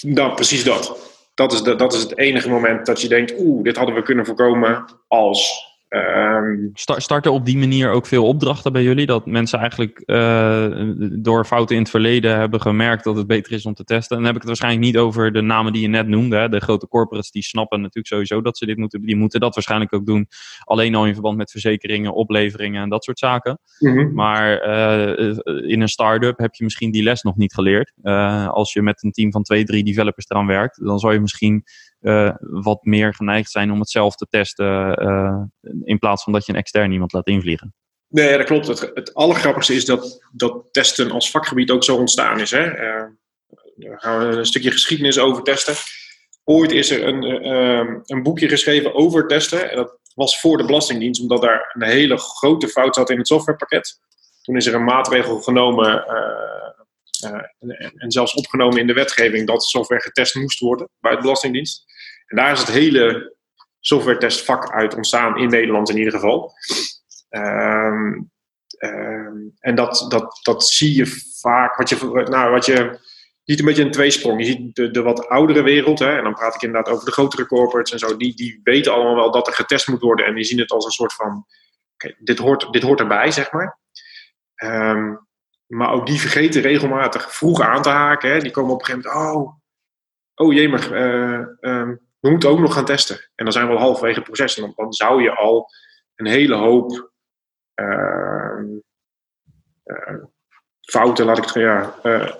Nou, 0.00 0.34
precies 0.34 0.64
dat. 0.64 1.14
Dat 1.34 1.52
is, 1.52 1.62
de, 1.62 1.74
dat 1.74 1.94
is 1.94 2.00
het 2.00 2.18
enige 2.18 2.48
moment 2.48 2.86
dat 2.86 3.00
je 3.00 3.08
denkt, 3.08 3.34
oeh, 3.38 3.62
dit 3.62 3.76
hadden 3.76 3.94
we 3.94 4.02
kunnen 4.02 4.26
voorkomen 4.26 4.84
als 5.08 5.64
Um, 5.88 6.70
Starten 6.74 7.32
op 7.32 7.44
die 7.44 7.58
manier 7.58 7.90
ook 7.90 8.06
veel 8.06 8.26
opdrachten 8.26 8.72
bij 8.72 8.82
jullie? 8.82 9.06
Dat 9.06 9.26
mensen 9.26 9.58
eigenlijk 9.58 10.02
uh, 10.06 10.66
door 11.12 11.44
fouten 11.44 11.76
in 11.76 11.82
het 11.82 11.90
verleden 11.90 12.38
hebben 12.38 12.60
gemerkt 12.60 13.04
dat 13.04 13.16
het 13.16 13.26
beter 13.26 13.52
is 13.52 13.66
om 13.66 13.74
te 13.74 13.84
testen? 13.84 14.16
En 14.16 14.22
dan 14.22 14.32
heb 14.32 14.42
ik 14.42 14.48
het 14.48 14.58
waarschijnlijk 14.58 14.84
niet 14.84 14.96
over 14.96 15.32
de 15.32 15.40
namen 15.40 15.72
die 15.72 15.82
je 15.82 15.88
net 15.88 16.08
noemde. 16.08 16.36
Hè. 16.36 16.48
De 16.48 16.60
grote 16.60 16.88
corporates 16.88 17.30
die 17.30 17.42
snappen 17.42 17.80
natuurlijk 17.80 18.06
sowieso 18.06 18.40
dat 18.40 18.58
ze 18.58 18.66
dit 18.66 18.76
moeten. 18.76 19.02
Die 19.02 19.16
moeten 19.16 19.40
dat 19.40 19.54
waarschijnlijk 19.54 19.94
ook 19.94 20.06
doen. 20.06 20.28
Alleen 20.64 20.94
al 20.94 21.06
in 21.06 21.12
verband 21.12 21.36
met 21.36 21.50
verzekeringen, 21.50 22.14
opleveringen 22.14 22.82
en 22.82 22.88
dat 22.88 23.04
soort 23.04 23.18
zaken. 23.18 23.58
Mm 23.78 23.96
-hmm. 23.96 24.14
Maar 24.14 24.68
uh, 24.68 25.36
in 25.70 25.80
een 25.80 25.88
start-up 25.88 26.38
heb 26.38 26.54
je 26.54 26.64
misschien 26.64 26.90
die 26.90 27.02
les 27.02 27.22
nog 27.22 27.36
niet 27.36 27.54
geleerd. 27.54 27.92
Uh, 28.02 28.48
als 28.48 28.72
je 28.72 28.82
met 28.82 29.02
een 29.02 29.12
team 29.12 29.32
van 29.32 29.42
twee, 29.42 29.64
drie 29.64 29.84
developers 29.84 30.28
eraan 30.28 30.46
werkt, 30.46 30.84
dan 30.84 30.98
zou 30.98 31.12
je 31.12 31.20
misschien 31.20 31.64
uh, 32.00 32.34
wat 32.40 32.84
meer 32.84 33.14
geneigd 33.14 33.50
zijn 33.50 33.70
om 33.70 33.80
het 33.80 33.90
zelf 33.90 34.14
te 34.14 34.26
testen. 34.30 35.02
Uh, 35.02 35.42
in 35.84 35.98
plaats 35.98 36.22
van 36.22 36.32
dat 36.32 36.46
je 36.46 36.52
een 36.52 36.58
extern 36.58 36.92
iemand 36.92 37.12
laat 37.12 37.26
invliegen. 37.26 37.74
Nee, 38.08 38.36
dat 38.36 38.46
klopt. 38.46 38.66
Het, 38.66 38.90
het 38.94 39.14
allergrappigste 39.14 39.74
is 39.74 39.84
dat, 39.84 40.26
dat 40.32 40.68
testen 40.70 41.10
als 41.10 41.30
vakgebied 41.30 41.70
ook 41.70 41.84
zo 41.84 41.96
ontstaan 41.96 42.40
is. 42.40 42.50
Hè? 42.50 42.64
Uh, 42.64 43.04
daar 43.76 44.00
gaan 44.00 44.18
we 44.18 44.24
een 44.24 44.46
stukje 44.46 44.70
geschiedenis 44.70 45.18
over 45.18 45.42
testen. 45.42 45.74
Ooit 46.44 46.72
is 46.72 46.90
er 46.90 47.06
een, 47.06 47.22
een 48.06 48.22
boekje 48.22 48.48
geschreven 48.48 48.94
over 48.94 49.26
testen. 49.26 49.70
En 49.70 49.76
dat 49.76 49.98
was 50.14 50.40
voor 50.40 50.56
de 50.56 50.64
Belastingdienst, 50.64 51.20
omdat 51.20 51.42
daar 51.42 51.72
een 51.74 51.88
hele 51.88 52.16
grote 52.16 52.68
fout 52.68 52.94
zat 52.94 53.10
in 53.10 53.18
het 53.18 53.26
softwarepakket. 53.26 54.00
Toen 54.42 54.56
is 54.56 54.66
er 54.66 54.74
een 54.74 54.84
maatregel 54.84 55.40
genomen 55.40 56.04
en, 57.20 57.56
en 57.96 58.10
zelfs 58.10 58.34
opgenomen 58.34 58.80
in 58.80 58.86
de 58.86 58.92
wetgeving 58.92 59.46
dat 59.46 59.64
software 59.64 60.02
getest 60.02 60.34
moest 60.34 60.58
worden 60.58 60.88
bij 61.00 61.14
de 61.14 61.20
Belastingdienst. 61.20 61.84
En 62.26 62.36
daar 62.36 62.52
is 62.52 62.58
het 62.58 62.70
hele 62.70 63.36
software 63.80 64.18
testvak 64.18 64.72
uit 64.72 64.94
ontstaan, 64.94 65.38
in 65.38 65.48
Nederland 65.48 65.90
in 65.90 65.96
ieder 65.96 66.12
geval. 66.12 66.52
Um, 67.30 68.30
en 69.58 69.74
dat, 69.74 70.06
dat, 70.08 70.38
dat 70.42 70.66
zie 70.66 70.96
je 70.96 71.06
vaak, 71.40 71.76
wat 71.76 71.88
je, 71.88 72.24
nou, 72.30 72.50
wat 72.50 72.66
je 72.66 72.98
ziet 73.44 73.58
een 73.58 73.64
beetje 73.64 73.82
een 73.82 73.90
tweesprong. 73.90 74.40
Je 74.40 74.46
ziet 74.46 74.94
de, 74.94 75.02
wat 75.02 75.28
oudere 75.28 75.62
wereld, 75.62 75.98
hè, 75.98 76.16
en 76.16 76.22
dan 76.22 76.34
praat 76.34 76.54
ik 76.54 76.62
inderdaad 76.62 76.92
over 76.92 77.04
de 77.04 77.12
grotere 77.12 77.46
corporates 77.46 77.92
en 77.92 77.98
zo, 77.98 78.16
die, 78.16 78.36
die 78.36 78.60
weten 78.62 78.92
allemaal 78.92 79.14
wel 79.14 79.30
dat 79.30 79.46
er 79.46 79.52
getest 79.52 79.88
moet 79.88 80.00
worden 80.00 80.26
en 80.26 80.34
die 80.34 80.44
zien 80.44 80.58
het 80.58 80.70
als 80.70 80.84
een 80.84 80.90
soort 80.90 81.12
van, 81.14 81.46
okay, 81.94 82.16
dit, 82.18 82.38
hoort, 82.38 82.72
dit 82.72 82.82
hoort 82.82 83.00
erbij, 83.00 83.30
zeg 83.30 83.52
maar. 83.52 83.78
Um, 84.64 85.26
maar 85.66 85.92
ook 85.92 86.06
die 86.06 86.20
vergeten 86.20 86.62
regelmatig 86.62 87.34
vroeg 87.34 87.60
aan 87.60 87.82
te 87.82 87.88
haken. 87.88 88.30
Hè. 88.30 88.38
Die 88.38 88.50
komen 88.50 88.72
op 88.72 88.80
een 88.80 88.86
gegeven 88.86 89.10
moment, 89.10 89.36
oh, 89.36 89.52
oh 90.34 90.52
jee, 90.52 90.68
maar 90.68 90.84
uh, 90.92 91.88
we 92.20 92.30
moeten 92.30 92.48
ook 92.48 92.58
nog 92.58 92.74
gaan 92.74 92.84
testen. 92.84 93.16
En 93.34 93.44
dan 93.44 93.52
zijn 93.52 93.66
we 93.66 93.72
al 93.72 93.80
halverwege 93.80 94.18
het 94.18 94.24
proces. 94.24 94.54
Dan, 94.54 94.92
zou 94.92 95.22
je 95.22 95.34
al 95.34 95.70
een 96.14 96.26
hele 96.26 96.54
hoop 96.54 97.12
uh, 97.74 98.60
uh, 99.84 100.24
fouten, 100.80 101.26
laat 101.26 101.38
ik 101.38 101.44
het 101.44 101.54
ja, 101.54 101.94
uh, 102.02 102.30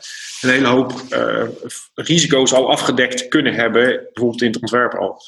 een 0.41 0.51
hele 0.51 0.67
hoop 0.67 0.93
risico's 1.95 2.53
al 2.53 2.71
afgedekt 2.71 3.29
kunnen 3.29 3.55
hebben, 3.55 3.83
bijvoorbeeld 3.83 4.43
in 4.43 4.51
het 4.51 4.61
ontwerp 4.61 4.95
al. 4.95 5.23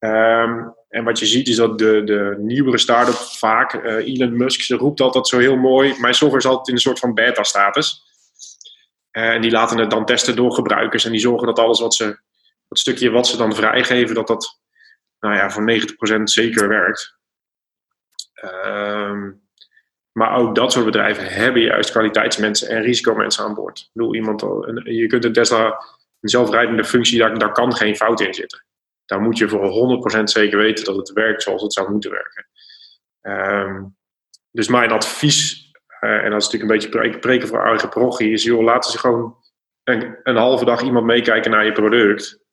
Um, 0.00 0.74
en 0.88 1.04
wat 1.04 1.18
je 1.18 1.26
ziet 1.26 1.48
is 1.48 1.56
dat 1.56 1.78
de, 1.78 2.04
de 2.04 2.34
nieuwere 2.38 2.78
start-up 2.78 3.14
vaak, 3.14 3.74
Elon 3.84 4.36
Musk, 4.36 4.60
ze 4.60 4.76
roept 4.76 5.00
altijd 5.00 5.28
zo 5.28 5.38
heel 5.38 5.56
mooi, 5.56 5.94
mijn 6.00 6.14
software 6.14 6.42
is 6.42 6.48
altijd 6.48 6.68
in 6.68 6.74
een 6.74 6.80
soort 6.80 6.98
van 6.98 7.14
beta-status. 7.14 8.02
en 9.10 9.40
die 9.40 9.50
laten 9.50 9.78
het 9.78 9.90
dan 9.90 10.04
testen 10.04 10.36
door 10.36 10.52
gebruikers 10.52 11.04
en 11.04 11.10
die 11.10 11.20
zorgen 11.20 11.46
dat 11.46 11.58
alles 11.58 11.80
wat 11.80 11.94
ze 11.94 12.18
dat 12.70 12.78
stukje 12.78 13.10
wat 13.10 13.26
ze 13.26 13.36
dan 13.36 13.54
vrijgeven, 13.54 14.14
dat 14.14 14.26
dat 14.26 14.60
nou 15.20 15.34
ja, 15.34 15.50
voor 15.50 15.62
90% 16.20 16.22
zeker 16.22 16.68
werkt. 16.68 17.18
Um, 18.44 19.42
maar 20.12 20.36
ook 20.36 20.54
dat 20.54 20.72
soort 20.72 20.84
bedrijven 20.84 21.26
hebben 21.26 21.62
juist 21.62 21.90
kwaliteitsmensen 21.90 22.68
en 22.68 22.82
risicomensen 22.82 23.44
aan 23.44 23.54
boord. 23.54 23.78
Ik 23.78 23.90
bedoel, 23.92 24.14
iemand, 24.14 24.40
je 24.84 25.06
kunt 25.06 25.24
een 25.24 25.32
Tesla, 25.32 25.66
een 26.20 26.28
zelfrijdende 26.28 26.84
functie, 26.84 27.18
daar, 27.18 27.38
daar 27.38 27.52
kan 27.52 27.74
geen 27.74 27.96
fout 27.96 28.20
in 28.20 28.34
zitten. 28.34 28.64
Daar 29.10 29.20
moet 29.20 29.38
je 29.38 29.48
voor 29.48 30.20
100% 30.20 30.22
zeker 30.22 30.58
weten 30.58 30.84
dat 30.84 30.96
het 30.96 31.12
werkt 31.12 31.42
zoals 31.42 31.62
het 31.62 31.72
zou 31.72 31.90
moeten 31.90 32.10
werken. 32.10 32.46
Um, 33.20 33.96
dus 34.50 34.68
mijn 34.68 34.90
advies, 34.90 35.72
uh, 36.00 36.24
en 36.24 36.30
dat 36.30 36.40
is 36.40 36.50
natuurlijk 36.50 36.84
een 36.84 36.90
beetje 36.90 37.18
preken, 37.18 37.48
voor 37.48 37.64
eigen 37.64 37.88
parochie, 37.88 38.32
is 38.32 38.42
joh, 38.42 38.62
laten 38.62 38.90
ze 38.90 38.98
gewoon 38.98 39.36
een, 39.84 40.18
een 40.22 40.36
halve 40.36 40.64
dag 40.64 40.82
iemand 40.82 41.06
meekijken 41.06 41.50
naar 41.50 41.64
je 41.64 41.72
product 41.72 42.44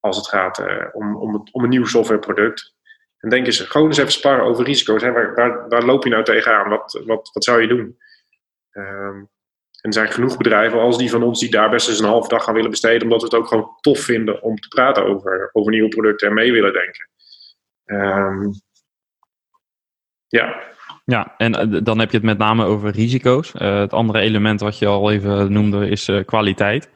als 0.00 0.16
het 0.16 0.28
gaat 0.28 0.58
uh, 0.58 0.86
om, 0.92 1.16
om, 1.16 1.34
het, 1.34 1.52
om 1.52 1.62
een 1.62 1.68
nieuw 1.68 1.84
softwareproduct. 1.84 2.74
En 3.18 3.28
denk 3.28 3.46
eens 3.46 3.60
gewoon 3.60 3.86
eens 3.86 3.98
even 3.98 4.12
sparren 4.12 4.44
over 4.44 4.64
risico's. 4.64 5.02
Hè? 5.02 5.12
Waar, 5.12 5.34
waar, 5.34 5.68
waar, 5.68 5.84
loop 5.84 6.04
je 6.04 6.10
nou 6.10 6.24
tegenaan? 6.24 6.68
Wat, 6.68 7.02
wat, 7.06 7.30
wat 7.32 7.44
zou 7.44 7.60
je 7.60 7.68
doen? 7.68 7.98
Um, 8.70 9.30
en 9.82 9.90
er 9.90 9.92
zijn 9.92 10.12
genoeg 10.12 10.36
bedrijven 10.36 10.80
als 10.80 10.98
die 10.98 11.10
van 11.10 11.22
ons 11.22 11.40
die 11.40 11.50
daar 11.50 11.70
best 11.70 11.88
eens 11.88 11.98
een 11.98 12.08
half 12.08 12.28
dag 12.28 12.44
gaan 12.44 12.54
willen 12.54 12.70
besteden, 12.70 13.02
omdat 13.02 13.20
we 13.20 13.24
het 13.24 13.34
ook 13.34 13.46
gewoon 13.46 13.76
tof 13.80 13.98
vinden 13.98 14.42
om 14.42 14.56
te 14.56 14.68
praten 14.68 15.06
over, 15.06 15.50
over 15.52 15.72
nieuwe 15.72 15.88
producten 15.88 16.28
en 16.28 16.34
mee 16.34 16.52
willen 16.52 16.72
denken. 16.72 17.08
Um, 17.84 18.52
ja. 20.26 20.70
Ja, 21.04 21.34
en 21.36 21.54
eh, 21.54 21.80
dan 21.82 21.98
heb 21.98 22.10
je 22.10 22.16
het 22.16 22.26
met 22.26 22.38
name 22.38 22.64
over 22.64 22.90
risico's. 22.90 23.52
Uh, 23.54 23.78
het 23.78 23.92
andere 23.92 24.18
element 24.18 24.60
wat 24.60 24.78
je 24.78 24.86
al 24.86 25.10
even 25.10 25.52
noemde 25.52 25.88
is 25.88 26.08
uh, 26.08 26.24
kwaliteit. 26.24 26.90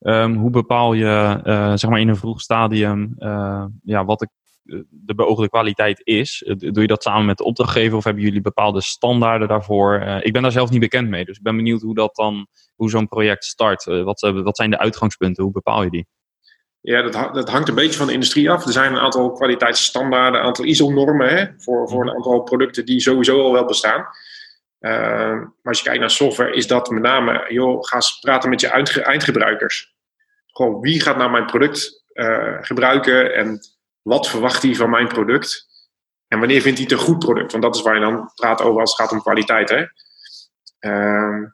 Um, 0.00 0.34
hoe 0.34 0.50
bepaal 0.50 0.92
je 0.92 1.40
zeg 1.74 1.90
maar 1.90 2.00
in 2.00 2.08
een 2.08 2.16
vroeg 2.16 2.40
stadium 2.40 3.14
ja, 3.82 4.04
wat 4.04 4.18
de, 4.18 4.28
de 4.90 5.14
beoogde 5.14 5.48
kwaliteit 5.48 6.00
is? 6.04 6.42
Doe 6.56 6.80
je 6.80 6.86
dat 6.86 7.02
samen 7.02 7.26
met 7.26 7.38
de 7.38 7.44
opdrachtgever 7.44 7.96
of 7.96 8.04
hebben 8.04 8.22
jullie 8.22 8.40
bepaalde 8.40 8.82
standaarden 8.82 9.48
daarvoor? 9.48 10.00
Uh, 10.00 10.16
ik 10.20 10.32
ben 10.32 10.42
daar 10.42 10.52
zelf 10.52 10.70
niet 10.70 10.80
bekend 10.80 11.08
mee, 11.08 11.24
dus 11.24 11.36
ik 11.36 11.42
ben 11.42 11.56
benieuwd 11.56 11.82
hoe 11.82 11.94
dat 11.94 12.14
dan, 12.14 12.46
hoe 12.74 12.90
zo'n 12.90 13.08
project 13.08 13.44
start. 13.44 13.84
wat, 13.84 14.20
wat 14.20 14.56
zijn 14.56 14.70
de 14.70 14.78
uitgangspunten? 14.78 15.44
Hoe 15.44 15.52
bepaal 15.52 15.82
je 15.82 15.90
die? 15.90 16.06
Ja, 16.80 17.02
dat, 17.02 17.34
dat, 17.34 17.50
hangt 17.50 17.68
een 17.68 17.74
beetje 17.74 17.98
van 17.98 18.06
de 18.06 18.12
industrie 18.12 18.50
af. 18.50 18.66
Er 18.66 18.72
zijn 18.72 18.92
een 18.92 19.00
aantal 19.00 19.32
kwaliteitsstandaarden, 19.32 20.40
een 20.40 20.46
aantal 20.46 20.64
ISO-normen 20.64 21.54
voor, 21.58 21.88
voor 21.88 22.02
een 22.02 22.14
aantal 22.14 22.42
producten 22.42 22.86
die 22.86 23.00
sowieso 23.00 23.42
al 23.42 23.52
wel 23.52 23.64
bestaan. 23.64 24.06
Maar 24.78 25.58
als 25.62 25.78
je 25.78 25.84
kijkt 25.84 26.00
naar 26.00 26.10
software, 26.10 26.54
is 26.54 26.66
dat 26.66 26.90
met 26.90 27.02
name, 27.02 27.46
joh, 27.48 27.78
ga 27.80 27.96
eens 27.96 28.18
praten 28.18 28.50
met 28.50 28.60
je 28.60 28.68
eindgebruikers 29.02 29.94
gewoon 30.54 30.80
wie 30.80 31.00
gaat 31.00 31.16
nou 31.16 31.30
mijn 31.30 31.46
product 31.46 32.04
gebruiken 32.60 33.34
en 33.34 33.60
wat 34.04 34.28
verwacht 34.28 34.62
hij 34.62 34.74
van 34.74 34.90
mijn 34.90 35.08
product? 35.08 35.66
En 36.28 36.38
wanneer 36.38 36.60
vindt 36.60 36.78
hij 36.78 36.86
het 36.88 36.98
een 36.98 37.06
goed 37.06 37.18
product? 37.18 37.50
Want 37.50 37.64
dat 37.64 37.74
is 37.74 37.82
waar 37.82 37.94
je 37.94 38.00
dan 38.00 38.30
praat 38.34 38.62
over 38.62 38.80
als 38.80 38.90
het 38.90 39.00
gaat 39.00 39.12
om 39.12 39.22
kwaliteit. 39.22 39.70
Hè? 39.70 39.84
Uh, 40.80 41.48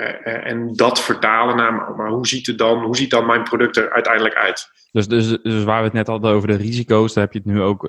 uh, 0.00 0.46
en 0.46 0.72
dat 0.72 1.00
vertalen 1.00 1.56
naar, 1.56 1.94
maar 1.96 2.08
hoe 2.08 2.26
ziet, 2.26 2.46
het 2.46 2.58
dan, 2.58 2.84
hoe 2.84 2.96
ziet 2.96 3.10
dan 3.10 3.26
mijn 3.26 3.42
product 3.42 3.76
er 3.76 3.90
uiteindelijk 3.90 4.34
uit? 4.34 4.68
Dus, 4.92 5.08
dus, 5.08 5.38
dus 5.42 5.64
waar 5.64 5.78
we 5.78 5.84
het 5.84 5.92
net 5.92 6.06
hadden 6.06 6.32
over 6.32 6.48
de 6.48 6.56
risico's, 6.56 7.12
daar 7.12 7.24
heb 7.24 7.32
je 7.32 7.38
het 7.38 7.48
nu 7.48 7.62
ook 7.62 7.88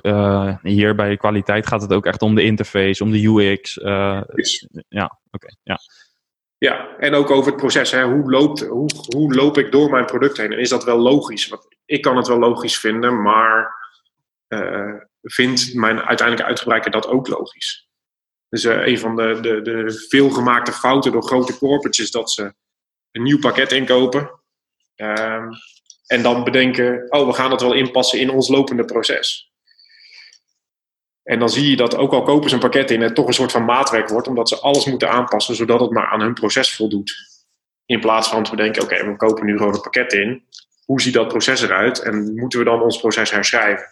hier 0.62 0.96
bij 0.96 1.18
kwaliteit 1.18 1.68
gaat 1.68 1.82
het 1.82 1.94
ook 1.94 2.06
echt 2.06 2.22
om 2.22 2.36
de 2.36 2.44
interface, 2.44 3.04
om 3.04 3.12
de 3.12 3.26
UX. 3.26 3.74
Ja, 3.74 5.06
oké. 5.06 5.18
Okay, 5.32 5.56
ja. 5.64 5.80
Ja, 6.58 6.98
en 6.98 7.14
ook 7.14 7.30
over 7.30 7.52
het 7.52 7.60
proces. 7.62 7.92
Hè. 7.92 8.04
Hoe, 8.04 8.32
loopt, 8.32 8.62
hoe, 8.62 8.90
hoe 9.16 9.34
loop 9.34 9.58
ik 9.58 9.72
door 9.72 9.90
mijn 9.90 10.06
product 10.06 10.38
heen? 10.38 10.52
En 10.52 10.60
is 10.60 10.70
dat 10.70 10.84
wel 10.84 10.98
logisch? 10.98 11.48
Want 11.48 11.68
ik 11.86 12.02
kan 12.02 12.18
het 12.18 12.28
wel 12.28 12.40
logisch 12.40 12.80
vinden, 12.80 13.22
maar 13.22 13.76
uh, 14.48 14.94
vindt 15.22 15.74
mijn 15.74 16.00
uiteindelijke 16.00 16.50
uitgebreider 16.50 16.92
dat 16.92 17.08
ook 17.08 17.28
logisch? 17.28 17.88
Dus 18.50 18.64
uh, 18.64 18.88
een 18.88 19.00
van 19.00 19.16
de, 19.16 19.40
de, 19.42 19.62
de 19.62 20.06
veelgemaakte 20.10 20.72
fouten 20.72 21.12
door 21.12 21.24
grote 21.24 21.58
corporates 21.58 22.00
is 22.00 22.12
dat 22.12 22.32
ze 22.32 22.54
een 23.12 23.24
nieuw 23.24 23.40
pakket 23.40 23.72
inkopen. 23.72 24.42
Uh, 24.96 25.44
en 26.06 26.22
dan 26.22 26.44
bedenken, 26.44 27.12
oh, 27.12 27.28
we 27.28 27.34
gaan 27.34 27.52
het 27.52 27.62
wel 27.62 27.74
inpassen 27.74 28.20
in 28.20 28.30
ons 28.30 28.48
lopende 28.48 28.86
proces. 28.86 29.54
En 31.26 31.40
dan 31.40 31.50
zie 31.50 31.70
je 31.70 31.76
dat 31.76 31.98
ook 31.98 32.12
al 32.12 32.24
kopen 32.24 32.50
ze 32.50 32.56
een 32.56 32.62
pakket 32.62 32.92
in, 32.92 33.02
het 33.02 33.16
toch 33.16 33.28
een 33.28 33.34
soort 33.34 33.52
van 33.52 33.66
maatwerk 33.66 34.10
wordt, 34.10 34.28
omdat 34.28 34.50
ze 34.50 34.60
alles 34.60 34.86
moeten 34.86 35.10
aanpassen 35.10 35.56
zodat 35.56 35.80
het 35.80 35.92
maar 35.92 36.08
aan 36.08 36.22
hun 36.22 36.34
proces 36.34 36.76
voldoet. 36.76 37.14
In 37.86 38.00
plaats 38.00 38.28
van 38.28 38.44
te 38.44 38.50
bedenken, 38.50 38.82
oké, 38.82 39.06
we 39.06 39.16
kopen 39.16 39.46
nu 39.46 39.58
gewoon 39.58 39.74
een 39.74 39.82
pakket 39.82 40.14
in. 40.14 40.44
Hoe 40.86 41.02
ziet 41.02 41.14
dat 41.14 41.28
proces 41.28 41.62
eruit 41.62 42.00
en 42.00 42.36
moeten 42.36 42.60
we 42.60 42.66
dan 42.66 42.82
ons 42.82 43.00
proces 43.00 43.32
herschrijven? 43.32 43.88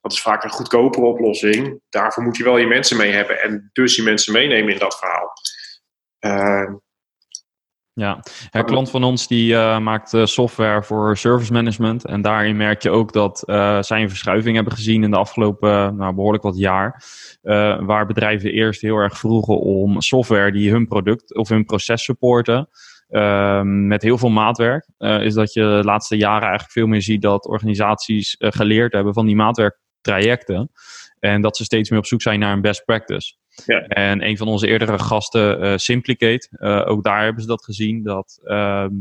Dat 0.00 0.12
is 0.12 0.22
vaak 0.22 0.44
een 0.44 0.50
goedkopere 0.50 1.06
oplossing. 1.06 1.80
Daarvoor 1.88 2.22
moet 2.22 2.36
je 2.36 2.44
wel 2.44 2.56
je 2.56 2.66
mensen 2.66 2.96
mee 2.96 3.12
hebben 3.12 3.42
en 3.42 3.70
dus 3.72 3.96
je 3.96 4.02
mensen 4.02 4.32
meenemen 4.32 4.72
in 4.72 4.78
dat 4.78 4.98
verhaal. 4.98 5.32
Uh, 6.20 6.74
ja, 7.98 8.22
een 8.50 8.64
klant 8.64 8.90
van 8.90 9.04
ons 9.04 9.26
die 9.26 9.52
uh, 9.52 9.78
maakt 9.78 10.12
uh, 10.12 10.24
software 10.24 10.82
voor 10.82 11.16
service 11.16 11.52
management. 11.52 12.04
En 12.04 12.22
daarin 12.22 12.56
merk 12.56 12.82
je 12.82 12.90
ook 12.90 13.12
dat 13.12 13.42
uh, 13.46 13.82
zij 13.82 14.02
een 14.02 14.08
verschuiving 14.08 14.54
hebben 14.54 14.72
gezien 14.72 15.02
in 15.02 15.10
de 15.10 15.16
afgelopen 15.16 15.96
nou, 15.96 16.14
behoorlijk 16.14 16.42
wat 16.42 16.58
jaar. 16.58 17.04
waar 17.80 18.06
bedrijven 18.06 18.52
eerst 18.52 18.80
heel 18.80 18.96
erg 18.96 19.18
vroegen 19.18 19.58
om 19.60 20.00
software 20.00 20.52
die 20.52 20.70
hun 20.70 20.86
product 20.86 21.34
of 21.34 21.48
hun 21.48 21.64
proces 21.64 22.04
supporten. 22.04 22.68
Met 23.62 24.02
heel 24.02 24.18
veel 24.18 24.30
maatwerk. 24.30 24.88
is 24.98 25.34
dat 25.34 25.52
je 25.52 25.60
de 25.60 25.84
laatste 25.84 26.16
jaren 26.16 26.48
eigenlijk 26.48 26.72
veel 26.72 26.86
meer 26.86 27.02
ziet 27.02 27.22
dat 27.22 27.46
organisaties 27.46 28.36
geleerd 28.38 28.92
hebben 28.92 29.14
van 29.14 29.26
die 29.26 29.36
maatwerktrajecten. 29.36 30.70
En 31.18 31.40
dat 31.40 31.56
ze 31.56 31.64
steeds 31.64 31.90
meer 31.90 31.98
op 31.98 32.06
zoek 32.06 32.22
zijn 32.22 32.38
naar 32.38 32.52
een 32.52 32.60
best 32.60 32.84
practice. 32.84 33.34
Ja. 33.66 33.80
En 33.80 34.26
een 34.26 34.36
van 34.36 34.48
onze 34.48 34.66
eerdere 34.66 34.98
gasten, 34.98 35.64
uh, 35.64 35.76
Simplicate, 35.76 36.48
ook 36.86 37.04
daar 37.04 37.24
hebben 37.24 37.42
ze 37.42 37.48
dat 37.48 37.64
gezien. 37.64 38.02
Dat 38.02 38.40
ehm, 38.44 38.94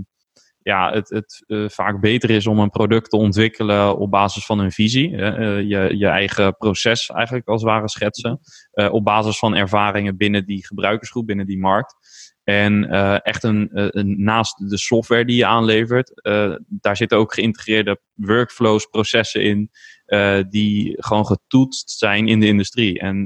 ja, 0.61 0.91
het, 0.91 1.09
het 1.09 1.43
vaak 1.73 1.99
beter 1.99 2.29
is 2.29 2.47
om 2.47 2.59
een 2.59 2.69
product 2.69 3.09
te 3.09 3.17
ontwikkelen 3.17 3.97
op 3.97 4.11
basis 4.11 4.45
van 4.45 4.59
een 4.59 4.71
visie. 4.71 5.09
je, 5.09 5.93
je 5.97 6.07
eigen 6.07 6.57
proces 6.57 7.09
eigenlijk 7.09 7.47
als 7.47 7.61
het 7.61 7.71
ware 7.71 7.89
schetsen. 7.89 8.39
op 8.91 9.03
basis 9.03 9.39
van 9.39 9.55
ervaringen 9.55 10.17
binnen 10.17 10.45
die 10.45 10.65
gebruikersgroep, 10.65 11.25
binnen 11.25 11.45
die 11.45 11.59
markt. 11.59 11.95
En 12.43 12.89
echt 13.21 13.43
een, 13.43 13.69
een, 13.71 14.23
naast 14.23 14.69
de 14.69 14.77
software 14.77 15.25
die 15.25 15.35
je 15.35 15.45
aanlevert, 15.45 16.21
daar 16.67 16.97
zitten 16.97 17.17
ook 17.17 17.33
geïntegreerde 17.33 17.99
workflows, 18.13 18.85
processen 18.85 19.43
in, 19.43 19.69
die 20.49 20.95
gewoon 20.97 21.25
getoetst 21.25 21.89
zijn 21.89 22.27
in 22.27 22.39
de 22.39 22.45
industrie. 22.45 22.99
En 22.99 23.25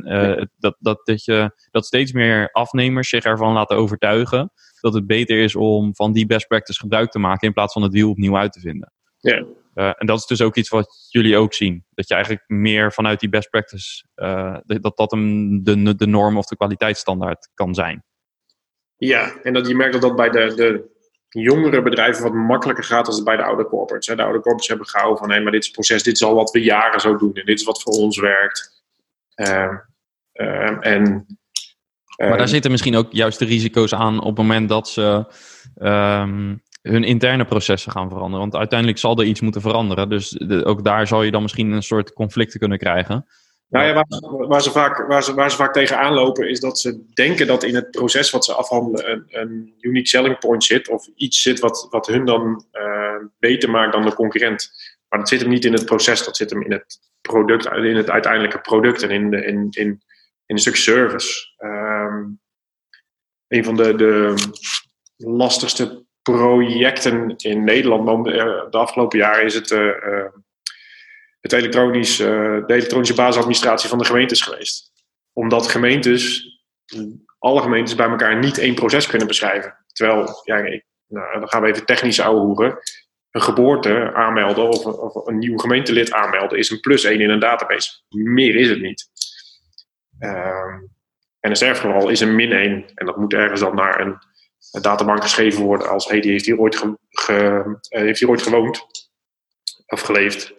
dat, 0.58 0.76
dat, 0.80 1.02
dat, 1.04 1.26
je, 1.26 1.52
dat 1.72 1.86
steeds 1.86 2.12
meer 2.12 2.50
afnemers 2.52 3.10
zich 3.10 3.24
ervan 3.24 3.54
laten 3.54 3.78
overtuigen 3.78 4.52
dat 4.80 4.94
het 4.94 5.08
beter 5.08 5.38
is 5.38 5.56
om 5.56 5.96
van 5.96 6.14
die 6.14 6.26
best 6.26 6.48
practice 6.48 6.80
gebruik 6.80 7.12
te 7.12 7.20
maken 7.20 7.48
in 7.48 7.54
plaats 7.54 7.74
van 7.74 7.82
het 7.82 7.94
wiel 7.94 8.10
opnieuw 8.10 8.38
uit 8.38 8.52
te 8.52 8.60
vinden. 8.60 8.94
Ja. 9.18 9.46
en 9.74 10.06
dat 10.06 10.18
is 10.18 10.26
dus 10.26 10.42
ook 10.42 10.56
iets 10.56 10.70
wat 10.70 11.08
jullie 11.10 11.38
ook 11.38 11.54
zien. 11.54 11.86
Dat 11.90 12.08
je 12.08 12.14
eigenlijk 12.14 12.44
meer 12.48 12.94
vanuit 12.94 13.20
die 13.20 13.30
best 13.30 13.50
practice, 13.50 14.06
dat 14.66 14.98
dat 14.98 15.12
een, 15.12 15.60
de, 15.64 15.96
de 15.96 16.08
norm 16.08 16.38
of 16.38 16.46
de 16.46 16.56
kwaliteitsstandaard 16.56 17.50
kan 17.54 17.74
zijn. 17.74 18.04
Ja, 18.98 19.42
en 19.44 19.54
dat 19.54 19.68
je 19.68 19.76
merkt 19.76 19.94
dat 19.94 20.02
dat 20.02 20.16
bij 20.16 20.30
de, 20.30 20.54
de 20.56 20.90
jongere 21.40 21.82
bedrijven 21.82 22.24
wat 22.24 22.34
makkelijker 22.34 22.84
gaat 22.84 23.06
dan 23.06 23.24
bij 23.24 23.38
de 23.38 23.44
oude 23.44 23.66
corporates. 23.66 24.16
De 24.16 24.24
oude 24.24 24.34
corporates 24.34 24.68
hebben 24.68 24.88
gehouden 24.88 25.18
van, 25.18 25.32
hé, 25.32 25.42
maar 25.42 25.52
dit 25.52 25.64
is 25.64 25.72
proces, 25.72 26.04
dit 26.04 26.14
is 26.14 26.24
al 26.24 26.36
wat 26.36 26.52
we 26.52 26.64
jaren 26.64 27.00
zo 27.00 27.18
doen 27.18 27.34
en 27.34 27.46
dit 27.46 27.60
is 27.60 27.66
wat 27.66 27.82
voor 27.82 27.94
ons 27.94 28.20
werkt. 28.20 28.84
Uh, 29.36 29.74
uh, 30.34 30.78
en, 30.80 31.26
maar 32.18 32.30
daar 32.30 32.40
ehm, 32.40 32.48
zitten 32.48 32.72
misschien 32.72 32.96
ook 32.96 33.12
juist 33.12 33.40
de 33.40 33.46
risico's 33.46 33.94
aan 33.94 34.20
op 34.20 34.28
het 34.28 34.38
moment 34.38 34.70
dat 34.70 34.90
ze 34.90 35.26
ehm, 35.76 36.56
hun 36.82 37.04
interne 37.04 37.46
processen 37.46 37.92
gaan 37.92 38.10
veranderen. 38.10 38.40
Want 38.40 38.56
uiteindelijk 38.56 39.00
zal 39.00 39.20
er 39.20 39.26
iets 39.26 39.42
moeten 39.42 39.62
veranderen. 39.62 40.10
Dus 40.10 40.40
ook 40.64 40.84
daar 40.84 41.08
zal 41.08 41.24
je 41.24 41.32
dan 41.32 41.42
misschien 41.42 41.72
een 41.72 41.84
soort 41.84 42.14
conflicten 42.14 42.60
kunnen 42.60 42.78
krijgen. 42.78 43.26
Nou 43.72 43.86
ja, 43.86 43.94
waar, 43.94 44.48
waar, 44.48 44.62
ze 44.62 44.72
vaak, 44.72 45.08
waar, 45.08 45.24
ze, 45.24 45.34
waar 45.34 45.52
ze 45.52 45.58
vaak 45.58 45.74
tegenaan 45.74 46.14
lopen 46.14 46.50
is 46.50 46.60
dat 46.60 46.80
ze 46.80 47.04
denken 47.14 47.48
dat 47.48 47.64
in 47.64 47.76
het 47.76 47.92
proces 47.92 48.32
wat 48.32 48.46
ze 48.46 48.54
afhandelen 48.54 49.12
een, 49.12 49.26
een 49.30 49.74
unique 49.80 50.08
selling 50.08 50.40
point 50.40 50.64
zit. 50.64 50.90
Of 50.90 51.08
iets 51.16 51.42
zit 51.42 51.60
wat, 51.60 51.88
wat 51.90 52.08
hun 52.08 52.26
dan 52.26 52.66
uh, 52.74 53.16
beter 53.40 53.70
maakt 53.70 53.92
dan 53.92 54.06
de 54.06 54.14
concurrent. 54.14 54.72
Maar 55.10 55.20
dat 55.20 55.30
zit 55.30 55.42
hem 55.42 55.50
niet 55.50 55.66
in 55.66 55.74
het 55.74 55.86
proces, 55.86 56.26
dat 56.26 56.38
zit 56.38 56.50
hem 56.50 56.62
in 56.62 56.72
het 56.72 57.00
product, 57.22 57.66
in 57.66 57.96
het 57.96 58.10
uiteindelijke 58.10 58.62
product 58.62 59.02
en 59.02 59.10
in, 59.10 59.30
de, 59.30 59.46
in, 59.46 59.68
in, 59.70 59.88
in 59.88 60.02
een 60.46 60.60
stuk 60.60 60.76
service. 60.76 61.56
Um, 61.58 62.40
een 63.48 63.64
van 63.64 63.76
de, 63.76 63.96
de 63.96 64.34
lastigste 65.18 66.06
projecten 66.22 67.36
in 67.38 67.64
Nederland 67.64 68.28
eh, 68.28 68.34
de 68.70 68.78
afgelopen 68.78 69.20
jaren 69.20 69.46
is 69.46 69.56
het. 69.56 69.72
Uh, 69.72 70.26
het 71.42 71.54
elektronisch, 71.54 72.20
uh, 72.20 72.28
de 72.66 72.74
elektronische 72.74 73.16
basisadministratie 73.16 73.90
van 73.90 73.98
de 73.98 74.06
gemeentes 74.06 74.42
geweest. 74.42 74.92
Omdat 75.34 75.68
gemeentes, 75.68 76.46
alle 77.40 77.62
gemeentes 77.62 77.96
bij 77.96 78.10
elkaar 78.10 78.40
niet 78.40 78.58
één 78.58 78.76
proces 78.76 79.08
kunnen 79.08 79.28
beschrijven. 79.28 79.86
Terwijl, 79.94 80.42
ja, 80.44 80.82
nou, 81.08 81.40
dan 81.40 81.50
gaan 81.50 81.62
we 81.62 81.68
even 81.68 81.86
technisch 81.86 82.20
horen. 82.20 82.78
Een 83.32 83.42
geboorte 83.42 84.14
aanmelden 84.14 84.70
of, 84.70 84.86
of, 84.86 85.28
een 85.28 85.38
nieuw 85.38 85.58
gemeentelid 85.58 86.12
aanmelden 86.12 86.58
is 86.58 86.70
een 86.70 86.80
plus 86.80 87.04
één 87.04 87.22
in 87.22 87.30
een 87.30 87.40
database. 87.40 88.02
Meer 88.10 88.56
is 88.56 88.70
het 88.70 88.82
niet. 88.82 89.10
Uh, 90.20 90.76
en 91.40 91.50
een 91.50 91.56
sterfgeval 91.56 92.10
is 92.10 92.20
een 92.20 92.36
min 92.36 92.52
1. 92.52 92.86
En 92.96 93.06
dat 93.06 93.18
moet 93.18 93.34
ergens 93.34 93.60
dan 93.60 93.76
naar 93.76 94.00
een, 94.00 94.18
een 94.72 94.82
databank 94.82 95.22
geschreven 95.22 95.64
worden 95.64 95.90
als 95.90 96.08
hey, 96.08 96.20
die 96.20 96.32
heeft 96.32 96.46
hier 96.46 96.58
ooit, 96.58 96.76
ge, 97.10 97.34
uh, 97.34 98.02
heeft 98.04 98.20
hier 98.20 98.30
ooit 98.30 98.42
gewoond 98.42 98.86
of 99.86 100.02
geleefd. 100.02 100.54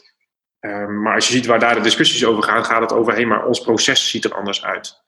Ehm, 0.62 1.02
maar 1.02 1.14
als 1.14 1.26
je 1.28 1.32
ziet 1.32 1.46
waar 1.46 1.58
daar 1.58 1.74
de 1.74 1.80
discussies 1.80 2.24
over 2.24 2.42
gaan, 2.42 2.64
gaat 2.64 2.80
het 2.80 2.92
over, 2.92 3.14
hé, 3.14 3.24
maar 3.24 3.46
ons 3.46 3.60
proces 3.60 4.10
ziet 4.10 4.24
er 4.24 4.34
anders 4.34 4.64
uit. 4.64 5.02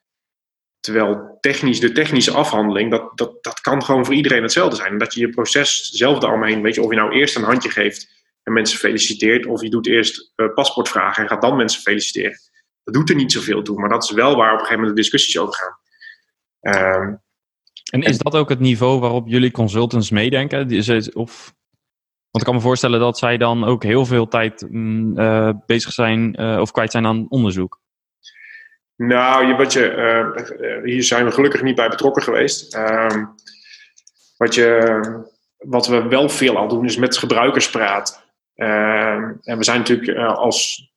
Terwijl 0.81 1.39
technisch, 1.41 1.81
de 1.81 1.93
technische 1.93 2.31
afhandeling, 2.31 2.91
dat, 2.91 3.19
dat, 3.19 3.45
dat 3.45 3.61
kan 3.61 3.85
gewoon 3.85 4.05
voor 4.05 4.15
iedereen 4.15 4.43
hetzelfde 4.43 4.77
zijn. 4.77 4.99
Dat 4.99 5.15
je 5.15 5.21
je 5.21 5.29
proces 5.29 5.89
zelf 5.89 6.19
daaromheen, 6.19 6.63
weet 6.63 6.75
je, 6.75 6.83
of 6.83 6.91
je 6.91 6.97
nou 6.97 7.13
eerst 7.13 7.37
een 7.37 7.43
handje 7.43 7.71
geeft 7.71 8.09
en 8.43 8.53
mensen 8.53 8.79
feliciteert, 8.79 9.47
of 9.47 9.63
je 9.63 9.71
doet 9.71 9.87
eerst 9.87 10.33
uh, 10.37 10.55
paspoortvragen 10.55 11.23
en 11.23 11.29
gaat 11.29 11.43
dan 11.43 11.57
mensen 11.57 11.83
feliciteren. 11.83 12.39
Dat 12.85 12.95
doet 12.95 13.11
er 13.11 13.17
niet 13.17 13.33
zoveel 13.33 13.63
toe, 13.63 13.81
maar 13.81 13.89
dat 13.89 14.03
is 14.03 14.11
wel 14.11 14.37
waar 14.37 14.53
op 14.53 14.59
een 14.59 14.65
gegeven 14.65 14.79
moment 14.79 14.97
de 14.97 15.03
discussies 15.03 15.39
over 15.39 15.55
gaan. 15.55 15.77
Um, 17.01 17.23
en 17.91 18.03
is 18.03 18.19
dat 18.19 18.35
ook 18.35 18.49
het 18.49 18.61
niveau 18.61 19.01
waarop 19.01 19.29
jullie 19.29 19.51
consultants 19.51 20.11
meedenken? 20.11 21.13
Of 21.13 21.55
want 22.35 22.47
ik 22.47 22.53
kan 22.53 22.63
me 22.63 22.69
voorstellen 22.69 23.01
dat 23.01 23.19
zij 23.19 23.37
dan 23.37 23.65
ook 23.65 23.83
heel 23.83 24.07
veel 24.07 24.29
tijd 24.29 24.67
mm, 24.71 25.19
eh, 25.19 25.51
bezig 25.67 25.93
zijn 25.93 26.41
uh, 26.41 26.61
of 26.61 26.71
kwijt 26.71 26.91
zijn 26.91 27.07
aan 27.07 27.27
onderzoek. 27.29 27.81
Nou, 28.97 29.47
je, 29.47 29.55
wat 29.55 29.73
je, 29.73 29.95
uh, 30.61 30.85
hier 30.85 31.03
zijn 31.03 31.25
we 31.25 31.31
gelukkig 31.31 31.63
niet 31.63 31.75
bij 31.75 31.89
betrokken 31.89 32.23
geweest. 32.23 32.75
Ehm, 32.75 33.25
wat, 34.37 34.55
je, 34.55 35.01
wat 35.59 35.87
we 35.87 36.09
wel 36.09 36.29
veel 36.29 36.57
al 36.57 36.69
doen 36.69 36.85
is 36.85 36.97
met 36.97 37.19
gebruikers 37.19 37.71
praten. 37.71 38.17
Ehm, 38.55 39.33
en 39.43 39.59
we 39.59 39.65
zijn 39.65 39.79
natuurlijk 39.79 40.19
als 40.19 40.93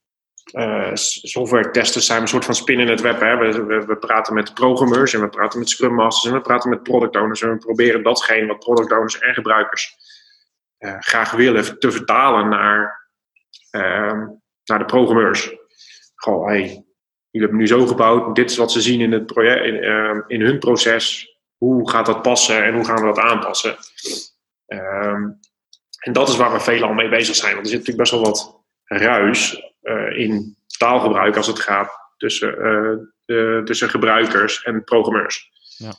software 1.21 1.71
testers 1.71 2.05
zijn 2.05 2.21
een 2.21 2.27
soort 2.27 2.45
van 2.45 2.55
spin 2.55 2.79
in 2.79 2.89
het 2.89 3.01
web. 3.01 3.19
Hè? 3.19 3.37
We, 3.37 3.63
we, 3.65 3.85
we, 3.85 3.97
praten 3.97 4.33
met 4.33 4.53
programmeurs 4.53 5.13
en 5.13 5.21
we 5.21 5.29
praten 5.29 5.59
met 5.59 5.69
scrum 5.69 5.93
masters 5.93 6.31
en 6.31 6.37
we 6.37 6.43
praten 6.43 6.69
met 6.69 6.83
product 6.83 7.15
owners. 7.15 7.41
En 7.41 7.49
we 7.49 7.57
proberen 7.57 8.03
datgene 8.03 8.47
wat 8.47 8.59
product 8.59 8.91
owners 8.91 9.19
en 9.19 9.33
gebruikers 9.33 10.06
uh, 10.79 10.95
graag 10.99 11.31
willen 11.31 11.79
te 11.79 11.91
vertalen 11.91 12.49
naar, 12.49 13.09
uh, 13.71 14.27
naar 14.63 14.79
de 14.79 14.85
programmeurs. 14.85 15.55
Gewoon, 16.15 16.47
hey, 16.47 16.61
jullie 17.29 17.47
hebben 17.47 17.57
nu 17.57 17.67
zo 17.67 17.85
gebouwd, 17.85 18.35
dit 18.35 18.49
is 18.49 18.57
wat 18.57 18.71
ze 18.71 18.81
zien 18.81 19.01
in, 19.01 19.11
het 19.11 19.25
project, 19.25 19.65
in, 19.65 19.83
uh, 19.83 20.21
in 20.27 20.41
hun 20.41 20.59
proces. 20.59 21.35
Hoe 21.57 21.89
gaat 21.89 22.05
dat 22.05 22.21
passen 22.21 22.63
en 22.63 22.73
hoe 22.73 22.85
gaan 22.85 22.95
we 22.95 23.05
dat 23.05 23.19
aanpassen? 23.19 23.77
Ehm, 24.65 25.29
en 25.99 26.13
dat 26.13 26.27
is 26.27 26.35
waar 26.35 26.51
we 26.51 26.59
veel 26.59 26.83
al 26.83 26.93
mee 26.93 27.09
bezig 27.09 27.35
zijn. 27.35 27.53
Want 27.53 27.65
er 27.65 27.71
zit 27.71 27.79
natuurlijk 27.79 28.09
best 28.09 28.21
wel 28.21 28.31
wat 28.31 28.65
ruis 28.83 29.61
uh, 29.81 30.19
in 30.19 30.57
taalgebruik 30.77 31.35
als 31.35 31.47
het 31.47 31.59
gaat 31.59 31.91
tussen, 32.17 32.57
uh, 33.25 33.63
tussen 33.63 33.89
gebruikers 33.89 34.63
en 34.63 34.83
programmeurs. 34.83 35.49
Ja. 35.77 35.93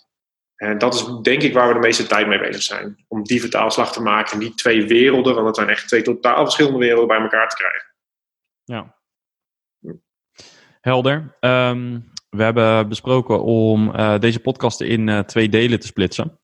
En 0.58 0.78
dat 0.78 0.94
is 0.94 1.04
denk 1.22 1.42
ik 1.42 1.54
waar 1.54 1.68
we 1.68 1.74
de 1.74 1.80
meeste 1.80 2.06
tijd 2.06 2.26
mee 2.26 2.38
bezig 2.38 2.62
zijn. 2.62 3.04
Om 3.08 3.22
die 3.22 3.40
vertaalslag 3.40 3.92
te 3.92 4.02
maken, 4.02 4.38
die 4.38 4.54
twee 4.54 4.86
werelden, 4.86 5.34
want 5.34 5.46
het 5.46 5.56
zijn 5.56 5.68
echt 5.68 5.88
twee 5.88 6.02
totaal 6.02 6.42
verschillende 6.42 6.78
werelden, 6.78 7.06
bij 7.08 7.20
elkaar 7.20 7.48
te 7.48 7.56
krijgen. 7.56 7.94
Ja. 8.64 8.96
Helder. 10.80 11.36
Um, 11.40 12.10
we 12.30 12.42
hebben 12.42 12.88
besproken 12.88 13.42
om 13.42 13.88
uh, 13.88 14.18
deze 14.18 14.40
podcast 14.40 14.80
in 14.80 15.08
uh, 15.08 15.18
twee 15.18 15.48
delen 15.48 15.80
te 15.80 15.86
splitsen. 15.86 16.38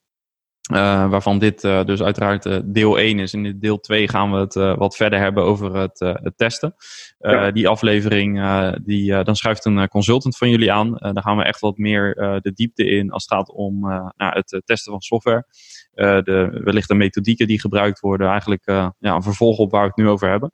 Uh, 0.72 1.10
waarvan 1.10 1.38
dit 1.38 1.64
uh, 1.64 1.84
dus 1.84 2.02
uiteraard 2.02 2.46
uh, 2.46 2.58
deel 2.64 2.98
1 2.98 3.18
is. 3.18 3.32
In 3.32 3.58
deel 3.58 3.80
2 3.80 4.08
gaan 4.08 4.32
we 4.32 4.38
het 4.38 4.54
wat 4.54 4.96
verder 4.96 5.18
hebben 5.18 5.44
over 5.44 5.76
het, 5.76 5.98
het 5.98 6.32
testen. 6.36 6.74
Ja. 7.18 7.50
Die 7.50 7.68
aflevering, 7.68 8.40
die, 8.84 9.22
dan 9.22 9.36
schuift 9.36 9.64
een 9.64 9.88
consultant 9.88 10.36
van 10.36 10.50
jullie 10.50 10.72
aan. 10.72 10.92
daar 10.92 11.22
gaan 11.22 11.36
we 11.36 11.44
echt 11.44 11.60
wat 11.60 11.76
meer 11.76 12.14
de 12.42 12.52
diepte 12.54 12.86
in 12.86 13.10
als 13.10 13.22
het 13.22 13.32
gaat 13.32 13.52
om 13.52 13.80
nou, 13.80 14.12
het 14.16 14.62
testen 14.64 14.92
van 14.92 15.00
software. 15.00 15.46
de, 15.94 16.60
wellicht 16.64 16.88
de 16.88 16.94
methodieken 16.94 17.46
die 17.46 17.60
gebruikt 17.60 18.00
worden. 18.00 18.28
Eigenlijk 18.28 18.62
ja, 18.66 18.94
een 18.98 19.22
vervolg 19.22 19.58
op 19.58 19.70
waar 19.70 19.82
we 19.82 19.88
het 19.88 19.96
nu 19.96 20.08
over 20.08 20.28
hebben. 20.28 20.52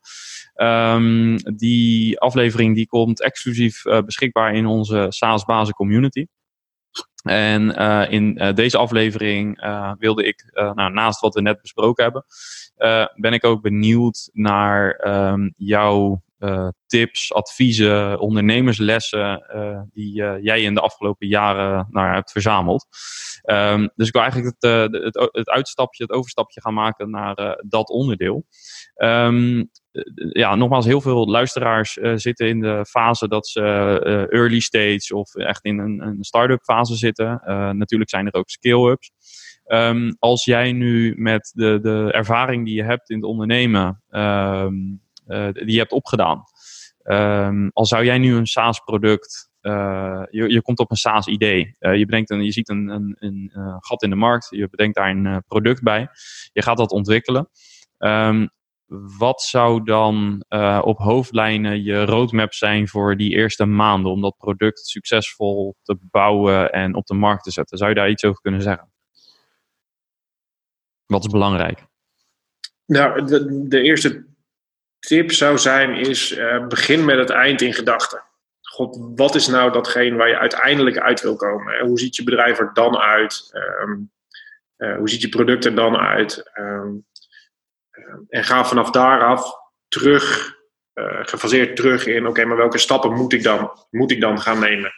Um, 0.55 1.37
die 1.57 2.21
aflevering 2.21 2.75
die 2.75 2.87
komt 2.87 3.23
exclusief 3.23 3.83
beschikbaar 3.83 4.55
in 4.55 4.67
onze 4.67 5.07
SaaS 5.09 5.45
Bazen 5.45 5.75
community. 5.75 6.27
En 7.23 7.81
uh, 7.81 8.07
in 8.09 8.43
uh, 8.43 8.53
deze 8.53 8.79
aflevering 8.79 9.65
uh, 9.65 9.93
wilde 9.99 10.25
ik, 10.25 10.51
nou, 10.53 10.93
naast 10.93 11.21
wat 11.21 11.35
we 11.35 11.41
net 11.41 11.61
besproken 11.61 12.05
hebben, 12.05 12.25
ben 13.15 13.33
ik 13.33 13.45
ook 13.45 13.63
benieuwd 13.63 14.31
naar 14.33 15.09
um, 15.09 15.55
jouw 15.57 16.23
tips, 16.87 17.33
adviezen, 17.33 18.19
ondernemerslessen 18.19 19.47
die 19.93 20.15
jij 20.43 20.63
in 20.63 20.75
de 20.75 20.81
afgelopen 20.81 21.27
jaren 21.27 21.87
nou, 21.91 22.15
hebt 22.15 22.33
verzameld. 22.33 22.87
Um, 23.45 23.91
dus 23.95 24.07
ik 24.07 24.13
wil 24.13 24.23
eigenlijk 24.23 24.57
het, 24.59 24.93
het, 24.93 25.29
het, 25.33 25.49
uitstapje, 25.49 26.03
het 26.03 26.13
overstapje 26.13 26.61
gaan 26.61 26.75
maken 26.75 27.11
naar 27.11 27.63
dat 27.67 27.89
onderdeel. 27.89 28.47
Um, 28.97 29.71
ja, 30.33 30.55
nogmaals, 30.55 30.85
heel 30.85 31.01
veel 31.01 31.27
luisteraars 31.27 31.97
uh, 31.97 32.13
zitten 32.17 32.49
in 32.49 32.61
de 32.61 32.87
fase 32.89 33.29
dat 33.29 33.49
ze 33.49 33.61
uh, 33.61 34.41
early 34.41 34.61
stage 34.61 35.17
of 35.17 35.35
echt 35.35 35.65
in 35.65 35.79
een, 35.79 36.01
een 36.01 36.25
start-up 36.25 36.63
fase 36.63 36.95
zitten. 36.95 37.43
Uh, 37.45 37.71
natuurlijk 37.71 38.11
zijn 38.11 38.27
er 38.27 38.35
ook 38.35 38.51
scale-ups. 38.51 39.11
Um, 39.67 40.17
als 40.19 40.45
jij 40.45 40.73
nu 40.73 41.15
met 41.17 41.53
de, 41.55 41.79
de 41.83 42.09
ervaring 42.13 42.65
die 42.65 42.75
je 42.75 42.85
hebt 42.85 43.11
in 43.11 43.17
het 43.17 43.25
ondernemen, 43.25 44.03
um, 44.11 45.01
die 45.53 45.73
je 45.73 45.79
hebt 45.79 45.93
opgedaan, 45.93 46.45
Ehm, 47.03 47.69
al 47.73 47.87
zou 47.87 48.05
jij 48.05 48.19
nu 48.19 48.35
een 48.35 48.47
SaaS-product 48.47 49.49
je, 50.31 50.45
je 50.49 50.63
komt 50.63 50.79
op 50.79 50.91
een 50.91 50.97
SaaS-idee. 50.97 51.77
Je, 51.79 52.05
bedenkt 52.05 52.31
een, 52.31 52.45
je 52.45 52.53
ziet 52.53 52.69
een, 52.69 52.89
een, 52.89 53.17
een 53.19 53.51
gat 53.81 54.03
in 54.03 54.11
de 54.11 54.17
markt, 54.17 54.47
je 54.51 54.69
bedenkt 54.71 54.97
daar 54.97 55.11
een 55.11 55.45
product 55.47 55.83
bij, 55.83 56.09
je 56.53 56.63
gaat 56.63 56.77
dat 56.77 56.91
ontwikkelen. 56.91 57.49
Um, 57.99 58.51
wat 59.19 59.43
zou 59.43 59.85
dan 59.85 60.45
op 60.83 60.99
hoofdlijnen 60.99 61.83
je 61.83 62.05
roadmap 62.05 62.53
zijn 62.53 62.89
voor 62.89 63.17
die 63.17 63.31
eerste 63.31 63.65
maanden 63.65 64.13
om 64.13 64.21
dat 64.21 64.37
product 64.37 64.87
succesvol 64.87 65.77
te 65.83 65.99
bouwen 66.01 66.73
en 66.73 66.95
op 66.95 67.07
de 67.07 67.15
markt 67.15 67.45
te 67.45 67.51
zetten? 67.51 67.79
Zou 67.79 67.91
je 67.91 67.97
daar 67.97 68.11
iets 68.11 68.25
over 68.25 68.41
kunnen 68.41 68.63
zeggen? 68.63 68.93
Wat 71.07 71.25
is 71.25 71.31
belangrijk? 71.31 71.87
Nou, 72.87 73.25
de, 73.25 73.69
de 73.69 73.81
eerste 73.81 74.27
tip 74.99 75.33
zou 75.33 75.59
zijn: 75.59 75.95
is 75.95 76.39
begin 76.69 77.05
met 77.05 77.19
het 77.19 77.31
eind 77.31 77.61
in 77.61 77.75
gedachten 77.75 78.29
god, 78.71 79.13
wat 79.15 79.35
is 79.35 79.47
nou 79.47 79.73
datgene 79.73 80.17
waar 80.17 80.29
je 80.29 80.39
uiteindelijk 80.39 80.99
uit 80.99 81.21
wil 81.21 81.37
komen? 81.37 81.87
Hoe 81.87 81.99
ziet 81.99 82.17
je 82.17 82.25
bedrijf 82.25 82.59
er 82.59 82.71
dan 82.73 82.99
uit? 82.99 83.51
Ehm, 83.53 83.99
eh, 84.77 84.97
hoe 84.97 85.09
ziet 85.09 85.21
je 85.21 85.29
product 85.29 85.65
er 85.65 85.75
dan 85.75 85.97
uit? 85.97 86.51
Eh, 86.53 86.89
en 88.29 88.45
ga 88.45 88.65
vanaf 88.65 88.91
daaraf 88.91 89.53
terug, 89.89 90.55
uh, 90.95 91.19
gefaseerd 91.23 91.77
terug 91.77 92.07
in, 92.07 92.27
oké, 92.27 92.45
maar 92.45 92.57
welke 92.57 92.79
stappen 92.79 93.13
moet 93.13 93.33
ik 93.33 93.43
dan, 93.43 93.71
moet 93.91 94.11
ik 94.11 94.21
dan 94.21 94.41
gaan 94.41 94.59
nemen? 94.59 94.93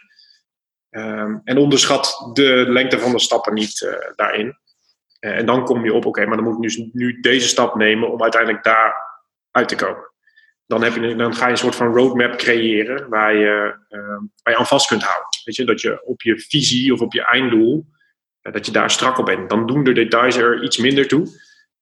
Ehm, 0.89 1.37
en 1.43 1.57
onderschat 1.57 2.29
de 2.33 2.65
lengte 2.67 2.99
van 2.99 3.11
de 3.11 3.19
stappen 3.19 3.53
niet 3.53 3.97
daarin. 4.15 4.57
en 5.19 5.45
dan 5.45 5.65
kom 5.65 5.85
je 5.85 5.93
op, 5.93 6.05
oké, 6.05 6.25
maar 6.25 6.35
dan 6.35 6.45
moet 6.45 6.55
ik 6.55 6.61
dus 6.61 6.87
nu 6.91 7.19
deze 7.19 7.47
stap 7.47 7.75
nemen 7.75 8.11
om 8.11 8.21
uiteindelijk 8.21 8.63
daar 8.63 8.95
uit 9.51 9.67
te 9.67 9.75
komen 9.75 10.13
dan, 10.73 10.83
heb 10.83 10.95
je, 10.95 11.15
dan 11.15 11.35
ga 11.35 11.45
je 11.45 11.51
een 11.51 11.57
soort 11.57 11.75
van 11.75 11.93
roadmap 11.93 12.37
creëren 12.37 13.09
waar 13.09 13.35
je, 13.35 13.75
uh, 13.89 14.07
waar 14.43 14.53
je 14.53 14.57
aan 14.57 14.67
vast 14.67 14.87
kunt 14.87 15.03
houden. 15.03 15.27
Weet 15.43 15.55
je, 15.55 15.65
dat 15.65 15.81
je 15.81 16.05
op 16.05 16.21
je 16.21 16.39
visie 16.39 16.93
of 16.93 17.01
op 17.01 17.13
je 17.13 17.25
einddoel, 17.25 17.85
dat 18.41 18.65
je 18.65 18.71
daar 18.71 18.91
strak 18.91 19.17
op 19.17 19.25
bent. 19.25 19.49
Dan 19.49 19.67
doen 19.67 19.83
de 19.83 19.93
details 19.93 20.35
er 20.35 20.63
iets 20.63 20.77
minder 20.77 21.07
toe. 21.07 21.27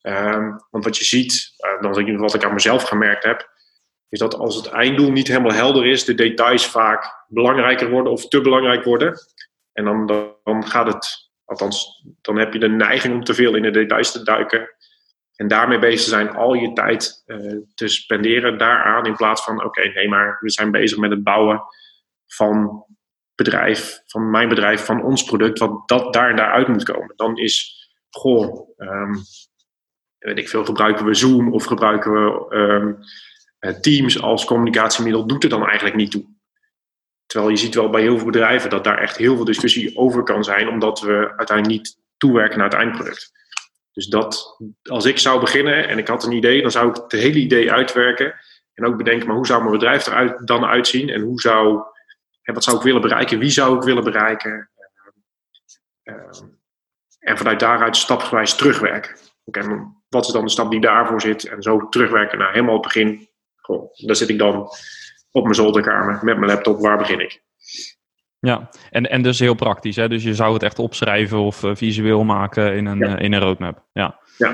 Uh, 0.02 0.56
want 0.70 0.84
wat 0.84 0.98
je 0.98 1.04
ziet, 1.04 1.54
ik 1.98 2.18
wat 2.18 2.34
ik 2.34 2.44
aan 2.44 2.54
mezelf 2.54 2.84
gemerkt 2.84 3.24
heb, 3.24 3.50
is 4.10 4.20
dat 4.20 4.36
als 4.36 4.56
het 4.56 4.68
einddoel 4.68 5.12
niet 5.12 5.28
helemaal 5.28 5.54
helder 5.54 5.86
is, 5.86 6.06
de 6.06 6.14
details 6.14 6.68
vaak 6.68 7.26
belangrijker 7.28 7.90
worden 7.90 8.12
of 8.12 8.28
te 8.28 8.42
belangrijk 8.42 8.84
worden. 8.84 9.14
En 9.74 9.86
dan, 9.86 10.08
dan 10.44 10.68
gaat 10.68 10.94
het, 10.94 11.32
althans, 11.46 12.06
dan 12.22 12.38
heb 12.38 12.54
je 12.54 12.60
de 12.60 12.70
neiging 12.70 13.14
om 13.14 13.24
te 13.24 13.34
veel 13.34 13.56
in 13.56 13.62
de 13.62 13.72
details 13.72 14.12
te 14.12 14.24
duiken. 14.24 14.70
En 15.36 15.48
daarmee 15.48 15.80
bezig 15.80 16.10
zijn 16.10 16.30
al 16.36 16.54
je 16.54 16.74
tijd 16.74 17.24
uh, 17.26 17.58
te 17.74 17.88
spenderen 17.88 18.58
daaraan. 18.58 19.06
In 19.06 19.16
plaats 19.16 19.44
van, 19.44 19.64
oké, 19.64 19.88
nee, 19.88 20.08
maar 20.08 20.38
we 20.40 20.50
zijn 20.50 20.72
bezig 20.72 20.98
met 20.98 21.12
het 21.12 21.24
bouwen 21.24 21.64
van 22.28 22.86
bedrijf, 23.36 24.02
van 24.06 24.30
mijn 24.30 24.50
bedrijf, 24.50 24.86
van 24.86 25.04
ons 25.04 25.24
product, 25.24 25.60
wat 25.60 25.88
dat 25.88 26.14
daar 26.14 26.30
en 26.30 26.36
daaruit 26.36 26.68
moet 26.68 26.84
komen. 26.84 27.14
Dan 27.16 27.38
is, 27.38 27.88
goh, 28.10 28.70
um, 28.78 29.16
weet 30.28 30.38
ik 30.38 30.50
veel, 30.50 30.66
gebruiken 30.66 31.06
we 31.06 31.14
Zoom 31.14 31.54
of 31.54 31.66
gebruiken 31.66 32.12
we 32.12 32.56
um, 32.56 33.00
Teams 33.82 34.22
als 34.22 34.46
communicatiemiddel, 34.46 35.28
doet 35.28 35.44
er 35.44 35.50
dan 35.50 35.66
eigenlijk 35.66 35.96
niet 35.96 36.12
toe. 36.12 36.26
Terwijl 37.26 37.52
je 37.52 37.58
ziet 37.58 37.76
wel 37.76 37.90
bij 37.90 38.02
heel 38.02 38.18
veel 38.18 38.26
bedrijven 38.26 38.70
dat 38.70 38.84
daar 38.84 38.98
echt 38.98 39.18
heel 39.18 39.36
veel 39.36 39.46
discussie 39.46 39.98
over 39.98 40.24
kan 40.24 40.44
zijn, 40.44 40.70
omdat 40.70 41.00
we 41.00 41.34
uiteindelijk 41.38 41.68
niet 41.68 41.98
toewerken 42.18 42.58
naar 42.58 42.70
het 42.70 42.78
eindproduct. 42.78 43.32
Dus 43.92 44.08
dat, 44.08 44.62
als 44.84 45.06
ik 45.06 45.18
zou 45.18 45.40
beginnen 45.40 45.88
en 45.88 45.98
ik 45.98 46.08
had 46.08 46.24
een 46.24 46.32
idee, 46.32 46.62
dan 46.62 46.72
zou 46.72 46.90
ik 46.90 46.96
het 46.96 47.12
hele 47.12 47.40
idee 47.40 47.72
uitwerken. 47.72 48.36
En 48.74 48.86
ook 48.86 48.98
bedenken, 48.98 49.28
maar 49.28 49.36
hoe 49.36 49.46
zou 49.46 49.60
mijn 49.60 49.72
bedrijf 49.72 50.06
er 50.06 50.46
dan 50.46 50.66
uitzien? 50.66 51.10
En 51.10 51.22
hoe 51.22 51.42
zou, 51.42 51.84
en 52.42 52.54
wat 52.54 52.64
zou 52.64 52.78
ik 52.78 52.84
willen 52.84 53.02
bereiken? 53.02 53.40
Wie 53.40 53.50
zou 53.50 53.76
ik 53.76 53.84
willen 53.84 54.04
bereiken? 54.04 54.70
Uh, 56.04 56.16
uh, 56.16 56.30
en 57.20 57.38
vanuit 57.38 57.60
daaruit 57.60 57.98
stapsgewijs 57.98 58.56
terugwerken. 58.56 59.16
Oké, 59.44 59.92
wat 60.12 60.26
is 60.26 60.34
dan 60.34 60.46
de 60.46 60.52
stap 60.52 60.72
die 60.72 60.82
daarvoor 60.82 61.22
zit? 61.22 61.48
En 61.48 61.62
zo 61.62 61.90
terugwerken 61.90 62.38
naar 62.38 62.52
helemaal 62.52 62.74
het 62.74 62.82
begin. 62.82 63.28
Goh, 63.56 63.94
daar 64.06 64.16
zit 64.16 64.30
ik 64.30 64.38
dan 64.38 64.70
op 65.32 65.44
mijn 65.44 65.56
zolderkamer 65.56 66.20
met 66.22 66.38
mijn 66.38 66.52
laptop. 66.52 66.80
Waar 66.80 66.98
begin 66.98 67.20
ik? 67.20 67.42
Ja, 68.40 68.70
en, 68.90 69.10
en 69.10 69.22
dus 69.22 69.40
heel 69.40 69.54
praktisch. 69.54 69.96
Hè? 69.96 70.10
Dus 70.10 70.24
je 70.24 70.36
zou 70.36 70.54
het 70.54 70.64
echt 70.64 70.80
opschrijven 70.80 71.38
of 71.38 71.64
uh, 71.64 71.76
visueel 71.76 72.24
maken 72.24 72.76
in 72.76 72.86
een, 72.86 73.02
uh, 73.02 73.20
in 73.20 73.34
een 73.34 73.42
roadmap. 73.42 73.86
Ja. 73.94 74.20
ja, 74.38 74.54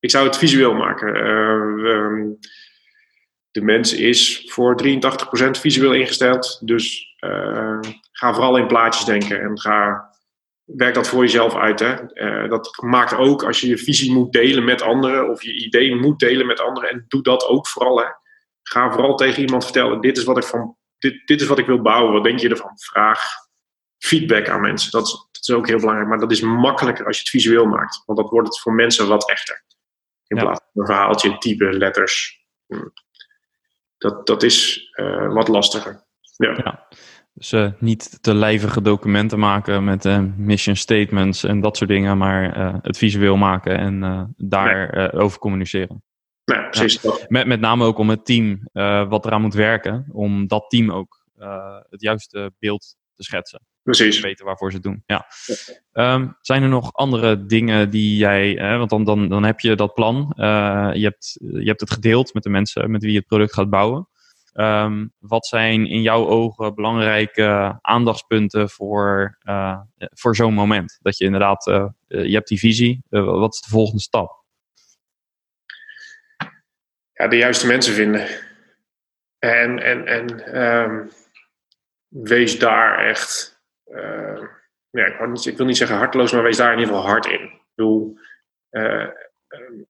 ik 0.00 0.10
zou 0.10 0.26
het 0.26 0.36
visueel 0.36 0.74
maken. 0.74 1.16
Uh, 1.16 1.92
um, 1.94 2.38
de 3.50 3.62
mens 3.62 3.94
is 3.94 4.44
voor 4.46 4.82
83% 4.84 5.50
visueel 5.50 5.94
ingesteld. 5.94 6.60
Dus 6.64 7.16
ga 8.12 8.34
vooral 8.34 8.56
in 8.56 8.66
plaatjes 8.66 9.04
denken 9.04 9.40
en 9.40 9.60
ga, 9.60 10.07
werk 10.76 10.94
dat 10.94 11.08
voor 11.08 11.22
jezelf 11.22 11.54
uit. 11.54 11.80
Hè? 11.80 11.94
dat 12.48 12.82
maakt 12.82 13.14
ook 13.14 13.44
als 13.44 13.60
je 13.60 13.68
je 13.68 13.78
visie 13.78 14.12
moet 14.12 14.32
delen 14.32 14.64
met 14.64 14.82
anderen 14.82 15.30
of 15.30 15.42
je 15.42 15.52
idee 15.52 15.96
moet 15.96 16.18
delen 16.18 16.46
met 16.46 16.60
anderen. 16.60 16.90
En 16.90 17.04
doe 17.08 17.22
dat 17.22 17.46
ook 17.46 17.68
vooral. 17.68 17.98
Hè? 17.98 18.06
Ga 18.62 18.90
vooral 18.92 19.16
tegen 19.16 19.42
iemand 19.42 19.64
vertellen: 19.64 20.00
dit 20.00 20.16
is 20.16 20.24
wat 20.24 20.36
ik 20.36 20.44
van 20.44 20.76
dit, 20.98 21.26
dit 21.26 21.40
is 21.40 21.46
wat 21.46 21.58
ik 21.58 21.66
wil 21.66 21.82
bouwen, 21.82 22.12
wat 22.12 22.24
denk 22.24 22.38
je 22.38 22.48
ervan? 22.48 22.78
Vraag 22.78 23.20
feedback 23.98 24.48
aan 24.48 24.60
mensen. 24.60 24.90
Dat 24.90 25.06
is, 25.06 25.12
dat 25.12 25.42
is 25.48 25.50
ook 25.50 25.66
heel 25.66 25.78
belangrijk, 25.78 26.08
maar 26.08 26.18
dat 26.18 26.30
is 26.30 26.40
makkelijker 26.40 27.06
als 27.06 27.16
je 27.16 27.22
het 27.22 27.30
visueel 27.30 27.66
maakt, 27.66 28.02
want 28.06 28.18
dat 28.18 28.30
wordt 28.30 28.48
het 28.48 28.60
voor 28.60 28.72
mensen 28.72 29.08
wat 29.08 29.30
echter. 29.30 29.64
In 30.26 30.36
plaats 30.36 30.60
van 30.60 30.82
een 30.82 30.86
verhaaltje, 30.86 31.38
type, 31.38 31.72
letters. 31.72 32.46
Hm. 32.66 32.88
Dat, 33.98 34.26
dat 34.26 34.42
is 34.42 34.88
uh, 34.94 35.32
wat 35.32 35.48
lastiger. 35.48 36.06
Ja. 36.36 36.52
ja. 36.64 36.88
Dus 37.38 37.52
uh, 37.52 37.70
niet 37.78 38.22
te 38.22 38.34
lijvige 38.34 38.82
documenten 38.82 39.38
maken 39.38 39.84
met 39.84 40.04
uh, 40.04 40.22
mission 40.36 40.76
statements 40.76 41.44
en 41.44 41.60
dat 41.60 41.76
soort 41.76 41.90
dingen, 41.90 42.18
maar 42.18 42.54
het 42.82 42.98
visueel 42.98 43.36
maken 43.36 43.78
en 43.78 44.34
daarover 44.36 44.96
nee. 44.96 45.12
over 45.12 45.38
communiceren. 45.38 46.02
Nee, 46.44 46.68
precies. 46.68 47.02
Ja. 47.02 47.12
Met, 47.28 47.46
met 47.46 47.60
name 47.60 47.84
ook 47.84 47.98
om 47.98 48.08
het 48.08 48.24
team 48.24 48.68
uh, 48.72 49.08
wat 49.08 49.26
eraan 49.26 49.40
moet 49.40 49.54
werken, 49.54 50.06
om 50.12 50.46
dat 50.46 50.64
team 50.68 50.90
ook 50.90 51.24
uh, 51.38 51.76
het 51.90 52.00
juiste 52.00 52.52
beeld 52.58 52.96
te 53.14 53.22
schetsen. 53.22 53.60
Precies. 53.82 54.16
Te 54.16 54.22
weten 54.22 54.44
waarvoor 54.44 54.70
ze 54.70 54.76
het 54.76 54.84
doen. 54.84 55.02
Ja. 55.06 55.26
Um, 55.92 56.36
zijn 56.40 56.62
er 56.62 56.68
nog 56.68 56.92
andere 56.92 57.46
dingen 57.46 57.90
die 57.90 58.16
jij, 58.16 58.58
uh, 58.58 58.78
want 58.78 58.90
dan, 58.90 59.04
dan, 59.04 59.28
dan 59.28 59.44
heb 59.44 59.60
je 59.60 59.74
dat 59.76 59.94
plan, 59.94 60.32
je, 60.36 60.42
hebt, 61.02 61.36
je 61.40 61.66
hebt 61.68 61.80
het 61.80 61.90
gedeeld 61.90 62.34
met 62.34 62.42
de 62.42 62.50
mensen 62.50 62.90
met 62.90 63.02
wie 63.02 63.12
je 63.12 63.18
het 63.18 63.26
product 63.26 63.54
gaat 63.54 63.70
bouwen. 63.70 64.07
Um, 64.60 65.12
wat 65.18 65.46
zijn 65.46 65.86
in 65.86 66.02
jouw 66.02 66.26
ogen 66.26 66.74
belangrijke 66.74 67.78
aandachtspunten 67.80 68.68
voor, 68.68 69.38
voor 69.98 70.36
zo'n 70.36 70.54
moment? 70.54 70.98
Dat 71.02 71.18
je 71.18 71.24
inderdaad, 71.24 71.64
je 72.06 72.32
hebt 72.32 72.48
die 72.48 72.58
visie, 72.58 73.02
wat 73.08 73.54
is 73.54 73.60
de 73.60 73.70
volgende 73.70 74.00
stap? 74.00 74.38
ja, 77.18 77.28
de 77.28 77.36
juiste 77.36 77.66
mensen 77.66 77.94
vinden. 77.94 78.26
En, 79.38 79.78
en, 79.78 80.06
en 80.06 80.62
um, 80.62 81.10
wees 82.08 82.58
daar 82.58 83.06
echt, 83.06 83.60
uh, 83.86 84.42
ja, 84.90 85.04
ik, 85.04 85.26
niet, 85.26 85.46
ik, 85.46 85.56
wil 85.56 85.66
niet, 85.66 85.76
zeggen 85.76 85.96
harteloos, 85.96 86.32
maar 86.32 86.42
wees 86.42 86.56
daar 86.56 86.72
in 86.72 86.78
ieder 86.78 86.94
geval 86.94 87.10
hard 87.10 87.26
in. 87.26 87.60
Ik 89.74 89.87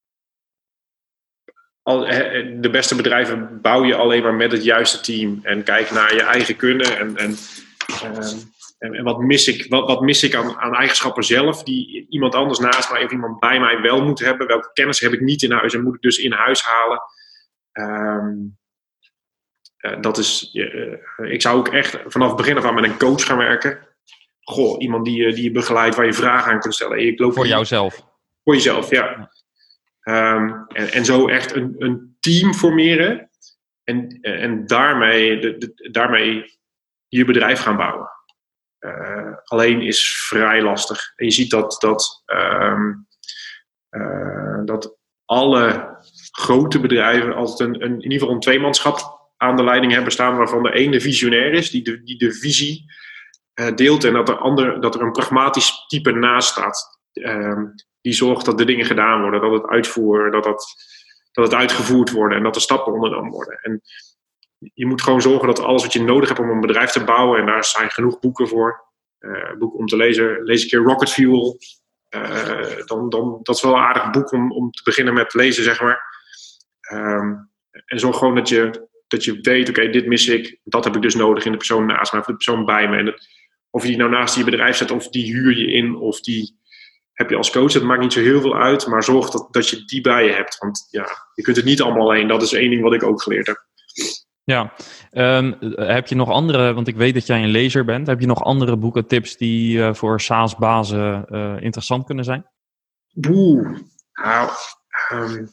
de 2.61 2.69
beste 2.71 2.97
bedrijven 2.97 3.61
bouw 3.61 3.85
je 3.85 3.95
alleen 3.95 4.23
maar 4.23 4.35
met 4.35 4.53
het 4.53 4.65
juiste 4.65 5.01
team. 5.01 5.41
En 5.43 5.63
kijk 5.63 5.91
naar 5.91 6.15
je 6.15 6.23
eigen 6.23 6.57
kunnen 6.57 6.99
en, 6.99 7.17
en 7.17 7.37
ehm, 8.03 8.37
en, 8.79 8.95
en, 8.95 9.05
wat 9.05 9.19
mis 9.19 9.49
ik, 9.49 9.67
wat, 9.69 9.87
wat 9.87 10.01
mis 10.01 10.23
ik 10.23 10.35
aan, 10.35 10.57
aan, 10.57 10.75
eigenschappen 10.75 11.23
zelf 11.23 11.63
die 11.63 12.07
iemand 12.09 12.35
anders 12.35 12.59
naast 12.59 12.93
mij 12.93 13.05
of 13.05 13.13
iemand 13.13 13.39
bij 13.39 13.61
mij 13.61 13.81
wel 13.81 14.05
moet 14.05 14.19
hebben? 14.19 14.47
Welke 14.47 14.71
kennis 14.73 15.01
heb 15.01 15.13
ik 15.13 15.21
niet 15.21 15.43
in 15.43 15.53
huis 15.53 15.75
en 15.75 15.83
moet 15.83 15.95
ik 15.95 16.01
dus 16.01 16.19
in 16.19 16.33
huis 16.33 16.63
halen? 16.63 17.01
Um, 17.73 18.59
uh, 19.79 20.01
dat 20.01 20.19
is, 20.19 20.51
uh, 20.53 21.33
ik 21.33 21.43
zou 21.43 21.59
ook 21.59 21.69
echt 21.69 21.99
vanaf 22.07 22.29
het 22.29 22.37
begin 22.37 22.57
af 22.57 22.65
aan 22.65 22.75
met 22.75 22.85
een 22.85 22.99
coach 22.99 23.25
gaan 23.25 23.37
werken. 23.37 23.87
Goh, 24.41 24.83
iemand 24.83 25.05
die, 25.05 25.33
die 25.35 25.45
je 25.45 25.51
begeleidt, 25.51 25.97
waar 25.97 26.07
je 26.07 26.13
vragen 26.13 26.53
aan 26.53 26.61
kunt 26.61 26.75
stellen. 26.75 27.07
Ik 27.07 27.19
loop 27.19 27.33
voor 27.33 27.47
jouzelf? 27.47 28.07
Voor 28.45 28.55
jezelf, 28.55 28.91
ja. 28.91 29.31
Um, 30.09 30.67
en, 30.69 30.93
en 30.93 31.05
zo 31.05 31.29
echt 31.29 31.55
een, 31.55 31.75
een 31.79 32.17
team 32.21 32.55
formeren. 32.55 33.31
En, 33.85 34.21
en 34.21 34.67
daarmee, 34.67 35.39
de, 35.39 35.59
de, 35.59 35.89
daarmee 35.91 36.59
je 37.09 37.25
bedrijf 37.25 37.61
gaan 37.61 37.77
bouwen. 37.77 38.11
Uh, 38.81 39.35
alleen 39.45 39.81
is 39.81 40.27
vrij 40.27 40.63
lastig. 40.63 41.13
En 41.17 41.25
je 41.25 41.33
ziet 41.33 41.51
dat, 41.51 41.77
dat, 41.81 42.23
um, 42.27 43.07
dat 44.65 44.97
alle 45.25 45.97
grote 46.31 46.81
bedrijven 46.81 47.35
altijd 47.35 47.69
een, 47.69 47.83
een, 47.85 47.93
in 47.93 48.03
ieder 48.03 48.19
geval 48.19 48.35
een 48.35 48.41
tweemanschap 48.41 49.31
aan 49.37 49.57
de 49.57 49.65
leiding 49.65 49.93
hebben 49.93 50.13
staan, 50.13 50.37
waarvan 50.37 50.63
de 50.63 50.73
ene 50.73 51.01
visionair 51.01 51.53
is, 51.53 51.71
die 51.71 51.83
de, 51.83 52.03
die 52.03 52.19
de 52.19 52.33
visie 52.33 52.85
uh, 53.61 53.75
deelt, 53.75 54.05
en 54.05 54.13
dat 54.13 54.29
er, 54.29 54.39
ander, 54.39 54.81
dat 54.81 54.95
er 54.95 55.01
een 55.01 55.13
pragmatisch 55.13 55.87
type 55.87 56.13
naast 56.13 56.49
staat. 56.49 57.01
Die 58.09 58.17
zorgt 58.17 58.45
dat 58.45 58.59
de 58.59 58.65
dingen 58.65 58.87
gedaan 58.87 59.23
worden, 59.23 59.41
dat 59.41 59.53
het 59.53 59.67
uitvoer, 59.67 60.31
dat, 60.31 60.45
dat, 60.45 60.67
dat 61.33 61.45
het 61.45 61.55
uitgevoerd 61.55 62.11
wordt 62.11 62.35
en 62.35 62.43
dat 62.43 62.55
er 62.55 62.61
stappen 62.61 62.93
ondernomen 62.93 63.31
worden. 63.31 63.59
En 63.63 63.81
je 64.75 64.87
moet 64.87 65.03
gewoon 65.03 65.23
zorgen 65.23 65.47
dat 65.47 65.61
alles 65.61 65.83
wat 65.83 65.93
je 65.93 66.03
nodig 66.03 66.29
hebt 66.29 66.41
om 66.41 66.51
een 66.51 66.61
bedrijf 66.61 66.91
te 66.91 67.05
bouwen, 67.05 67.41
en 67.41 67.47
daar 67.47 67.65
zijn 67.65 67.91
genoeg 67.91 68.19
boeken 68.19 68.49
voor. 68.49 68.85
Uh, 69.21 69.57
boek 69.59 69.75
om 69.75 69.87
te 69.87 69.97
lezen, 69.97 70.43
lees 70.43 70.63
een 70.63 70.69
keer 70.69 70.79
Rocket 70.79 71.11
Fuel. 71.11 71.59
Uh, 72.11 72.85
dan, 72.85 73.09
dan, 73.09 73.41
dat 73.43 73.57
is 73.57 73.63
wel 73.63 73.73
een 73.73 73.83
aardig 73.83 74.11
boek 74.11 74.33
om, 74.33 74.53
om 74.53 74.71
te 74.71 74.83
beginnen 74.85 75.15
met 75.15 75.35
lezen, 75.35 75.65
zeg 75.65 75.81
maar. 75.81 76.01
Um, 76.93 77.51
en 77.85 77.99
zorg 77.99 78.19
gewoon 78.19 78.35
dat 78.35 78.49
je, 78.49 78.89
dat 79.09 79.25
je 79.25 79.39
weet, 79.41 79.69
oké, 79.69 79.91
dit 79.91 80.07
mis 80.07 80.29
ik. 80.29 80.61
Dat 80.65 80.85
heb 80.85 80.97
ik 80.97 81.03
dus 81.03 81.15
nodig 81.15 81.45
in 81.45 81.51
de 81.51 81.57
persoon 81.57 81.87
naast 81.87 82.13
mij 82.13 82.21
of 82.21 82.27
de 82.27 82.33
persoon 82.35 82.65
bij 82.65 82.89
me. 82.89 82.97
En 82.97 83.15
of 83.71 83.83
je 83.83 83.89
die 83.89 83.99
nou 83.99 84.11
naast 84.11 84.37
je 84.37 84.45
bedrijf 84.45 84.77
zet, 84.77 84.91
of 84.91 85.09
die 85.09 85.33
huur 85.33 85.59
je 85.59 85.73
in, 85.73 85.97
of 85.97 86.21
die 86.21 86.58
heb 87.19 87.31
je 87.31 87.37
als 87.37 87.51
coach. 87.51 87.73
Dat 87.73 87.83
maakt 87.83 88.01
niet 88.01 88.13
zo 88.13 88.21
heel 88.21 88.41
veel 88.41 88.57
uit, 88.57 88.87
maar 88.87 89.03
zorg 89.03 89.31
dat, 89.31 89.49
dat 89.51 89.69
je 89.69 89.85
die 89.85 90.01
bij 90.01 90.25
je 90.25 90.33
hebt. 90.33 90.59
Want 90.59 90.87
ja, 90.91 91.07
je 91.35 91.43
kunt 91.43 91.57
het 91.57 91.65
niet 91.65 91.83
allemaal 91.83 92.09
alleen. 92.09 92.29
Dat 92.29 92.43
is 92.43 92.53
één 92.53 92.71
ding 92.71 92.83
wat 92.83 92.95
ik 92.95 93.03
ook 93.03 93.23
geleerd 93.23 93.47
heb. 93.47 93.67
Ja, 94.45 94.73
um, 95.13 95.57
heb 95.75 96.07
je 96.07 96.15
nog 96.15 96.31
andere, 96.31 96.73
want 96.73 96.89
ik 96.89 96.97
weet 96.97 97.15
dat 97.15 97.27
jij 97.27 97.43
een 97.43 97.51
lezer 97.51 97.85
bent, 97.85 98.07
heb 98.07 98.21
je 98.21 98.27
nog 98.27 98.45
andere 98.45 98.77
boeken, 98.77 99.07
tips 99.07 99.37
die 99.37 99.77
uh, 99.77 99.95
voor 99.95 100.21
SaaS-bazen 100.21 101.27
uh, 101.29 101.63
interessant 101.63 102.07
kunnen 102.07 102.25
zijn? 102.25 102.47
Boe, 103.13 103.79
nou, 104.13 104.51
um, 105.13 105.49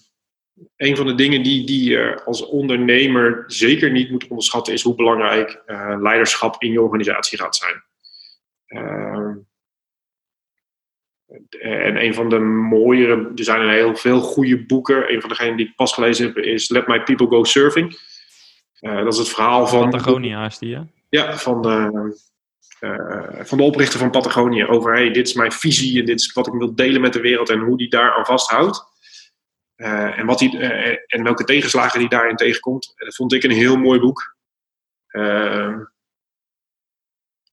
een 0.76 0.96
van 0.96 1.06
de 1.06 1.16
dingen 1.16 1.44
die, 1.44 1.66
die 1.66 1.90
je 1.90 2.22
als 2.26 2.46
ondernemer 2.46 3.44
zeker 3.48 3.92
niet 3.92 4.12
moet 4.12 4.28
onderschatten, 4.28 4.74
is 4.74 4.84
hoe 4.84 4.96
belangrijk 4.96 5.64
uh, 5.66 5.96
leiderschap 6.00 6.62
in 6.62 6.72
je 6.72 6.82
organisatie 6.82 7.38
gaat 7.38 7.56
zijn. 7.56 7.84
En 11.60 12.04
een 12.04 12.14
van 12.14 12.30
de 12.30 12.40
mooiere, 12.40 13.32
er 13.36 13.44
zijn 13.44 13.70
heel 13.70 13.96
veel 13.96 14.22
goede 14.22 14.66
boeken. 14.66 15.14
Een 15.14 15.22
van 15.22 15.30
degenen 15.30 15.58
die 15.58 15.68
ik 15.68 15.76
pas 15.76 15.94
gelezen 15.94 16.26
heb 16.26 16.38
is 16.38 16.70
Let 16.70 16.88
My 16.88 17.04
People 17.04 17.28
Go 17.28 17.44
Surfing. 17.44 18.00
Uh, 18.82 19.04
dat 19.04 19.14
is 19.14 19.20
het 19.20 19.30
verhaal 19.30 19.68
van. 19.68 19.90
Patagonia 19.90 20.46
is 20.46 20.58
die, 20.58 20.76
hè? 20.76 20.82
Ja, 21.10 21.38
van 21.38 21.62
de, 21.62 21.90
uh, 22.80 23.46
van 23.46 23.58
de 23.58 23.64
oprichter 23.64 24.00
van 24.00 24.12
Patagonia. 24.12 24.66
Over 24.66 24.94
hey, 24.94 25.12
dit 25.12 25.28
is 25.28 25.34
mijn 25.34 25.52
visie 25.52 26.00
en 26.00 26.06
dit 26.06 26.20
is 26.20 26.34
wat 26.34 26.48
ik 26.48 26.54
wil 26.54 26.76
delen 26.76 27.02
met 27.02 27.14
de 27.14 27.22
wereld 27.22 27.50
en 27.50 27.60
hoe 27.60 27.78
die 27.78 27.90
daar 27.90 28.14
aan 28.14 28.26
vasthoudt. 28.26 28.94
Uh, 29.76 30.20
en, 30.20 30.26
wat 30.26 30.40
die, 30.40 30.60
en 31.06 31.24
welke 31.24 31.44
tegenslagen 31.44 32.00
die 32.00 32.10
daarin 32.10 32.36
tegenkomt. 32.36 32.94
Dat 32.96 33.16
vond 33.16 33.34
ik 33.34 33.44
een 33.44 33.52
heel 33.52 33.78
mooi 33.78 34.00
boek. 34.00 34.36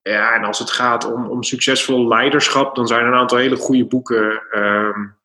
Ehm, 0.02 0.14
ja, 0.14 0.34
en 0.34 0.44
als 0.44 0.58
het 0.58 0.70
gaat 0.70 1.12
om, 1.12 1.26
om 1.26 1.42
succesvol 1.42 2.08
leiderschap, 2.08 2.74
dan 2.74 2.86
zijn 2.86 3.00
er 3.00 3.06
een 3.06 3.18
aantal 3.18 3.38
hele 3.38 3.56
goede 3.56 3.86
boeken. 3.86 4.42
Um, 4.58 5.20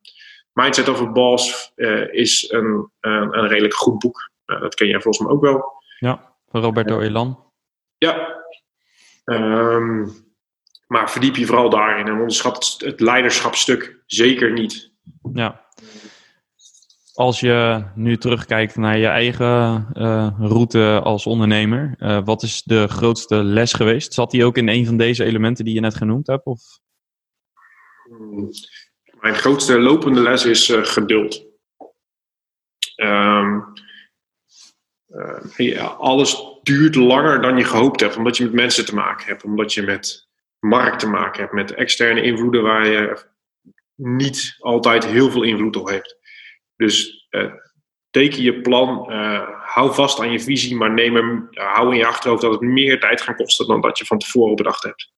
Mindset 0.53 0.89
of 0.89 1.01
a 1.01 1.11
Boss 1.11 1.71
is 2.11 2.51
een, 2.51 2.91
een, 2.99 3.38
een, 3.38 3.47
redelijk 3.47 3.73
goed 3.73 3.99
boek. 3.99 4.32
dat 4.45 4.75
ken 4.75 4.88
jij 4.88 5.01
volgens 5.01 5.25
mij 5.25 5.36
ook 5.36 5.41
wel. 5.41 5.84
Ja, 5.99 6.34
van 6.49 6.61
Roberto 6.61 6.99
Elan. 6.99 7.43
Ja. 7.97 8.36
Um, 9.25 10.25
maar 10.88 11.11
verdiep 11.11 11.36
je 11.36 11.45
vooral 11.45 11.69
daarin 11.69 12.07
en 12.07 12.13
onderschat 12.13 12.75
het 12.78 12.99
leiderschapstuk 12.99 14.03
zeker 14.05 14.51
niet. 14.51 14.91
Ja. 15.34 15.65
Als 17.18 17.39
je 17.39 17.84
nu 17.95 18.18
terugkijkt 18.18 18.76
naar 18.76 18.97
je 18.97 19.07
eigen 19.07 19.88
uh, 19.93 20.30
route 20.39 21.01
als 21.03 21.26
ondernemer, 21.26 21.95
uh, 21.99 22.22
wat 22.24 22.43
is 22.43 22.63
de 22.63 22.88
grootste 22.88 23.36
les 23.36 23.74
geweest? 23.74 24.13
Zat 24.13 24.32
die 24.32 24.45
ook 24.45 24.57
in 24.57 24.68
een 24.68 24.86
van 24.86 24.97
deze 24.97 25.24
elementen 25.24 25.65
die 25.65 25.74
je 25.74 25.80
net 25.80 25.95
genoemd 25.95 26.28
hebt? 26.28 26.45
Of? 26.45 26.61
Mijn 29.20 29.36
grootste 29.36 29.80
lopende 29.80 30.22
les 30.22 30.45
is 30.45 30.70
uh, 30.70 30.84
geduld. 30.84 31.45
Uh, 32.95 33.63
alles 35.99 36.43
duurt 36.63 36.95
langer 36.95 37.41
dan 37.41 37.57
je 37.57 37.63
gehoopt 37.63 37.99
hebt, 37.99 38.18
omdat 38.18 38.38
je 38.38 38.43
met 38.43 38.53
mensen 38.53 38.86
te 38.86 38.95
maken 38.95 39.28
hebt, 39.28 39.43
omdat 39.43 39.74
je 39.74 39.82
met 39.82 40.28
markt 40.59 40.99
te 40.99 41.07
maken 41.07 41.41
hebt, 41.41 41.53
met 41.53 41.74
externe 41.74 42.22
invloeden 42.22 42.63
waar 42.63 42.88
je 42.88 43.26
niet 43.95 44.55
altijd 44.59 45.05
heel 45.05 45.32
veel 45.32 45.43
invloed 45.43 45.76
op 45.76 45.88
hebt. 45.88 46.16
Dus 46.78 47.28
uh, 47.32 47.53
teken 48.09 48.41
je 48.41 48.61
plan, 48.61 49.11
uh, 49.11 49.47
hou 49.65 49.93
vast 49.93 50.19
aan 50.19 50.32
je 50.32 50.39
visie, 50.39 50.75
maar 50.75 50.93
neem 50.93 51.15
hem, 51.15 51.47
hou 51.51 51.91
in 51.91 51.97
je 51.97 52.05
achterhoofd 52.05 52.41
dat 52.41 52.51
het 52.51 52.61
meer 52.61 52.99
tijd 52.99 53.21
gaat 53.21 53.36
kosten 53.36 53.67
dan 53.67 53.82
dat 53.82 53.97
je 53.97 54.05
van 54.05 54.17
tevoren 54.17 54.55
bedacht 54.55 54.84
hebt. 54.84 55.15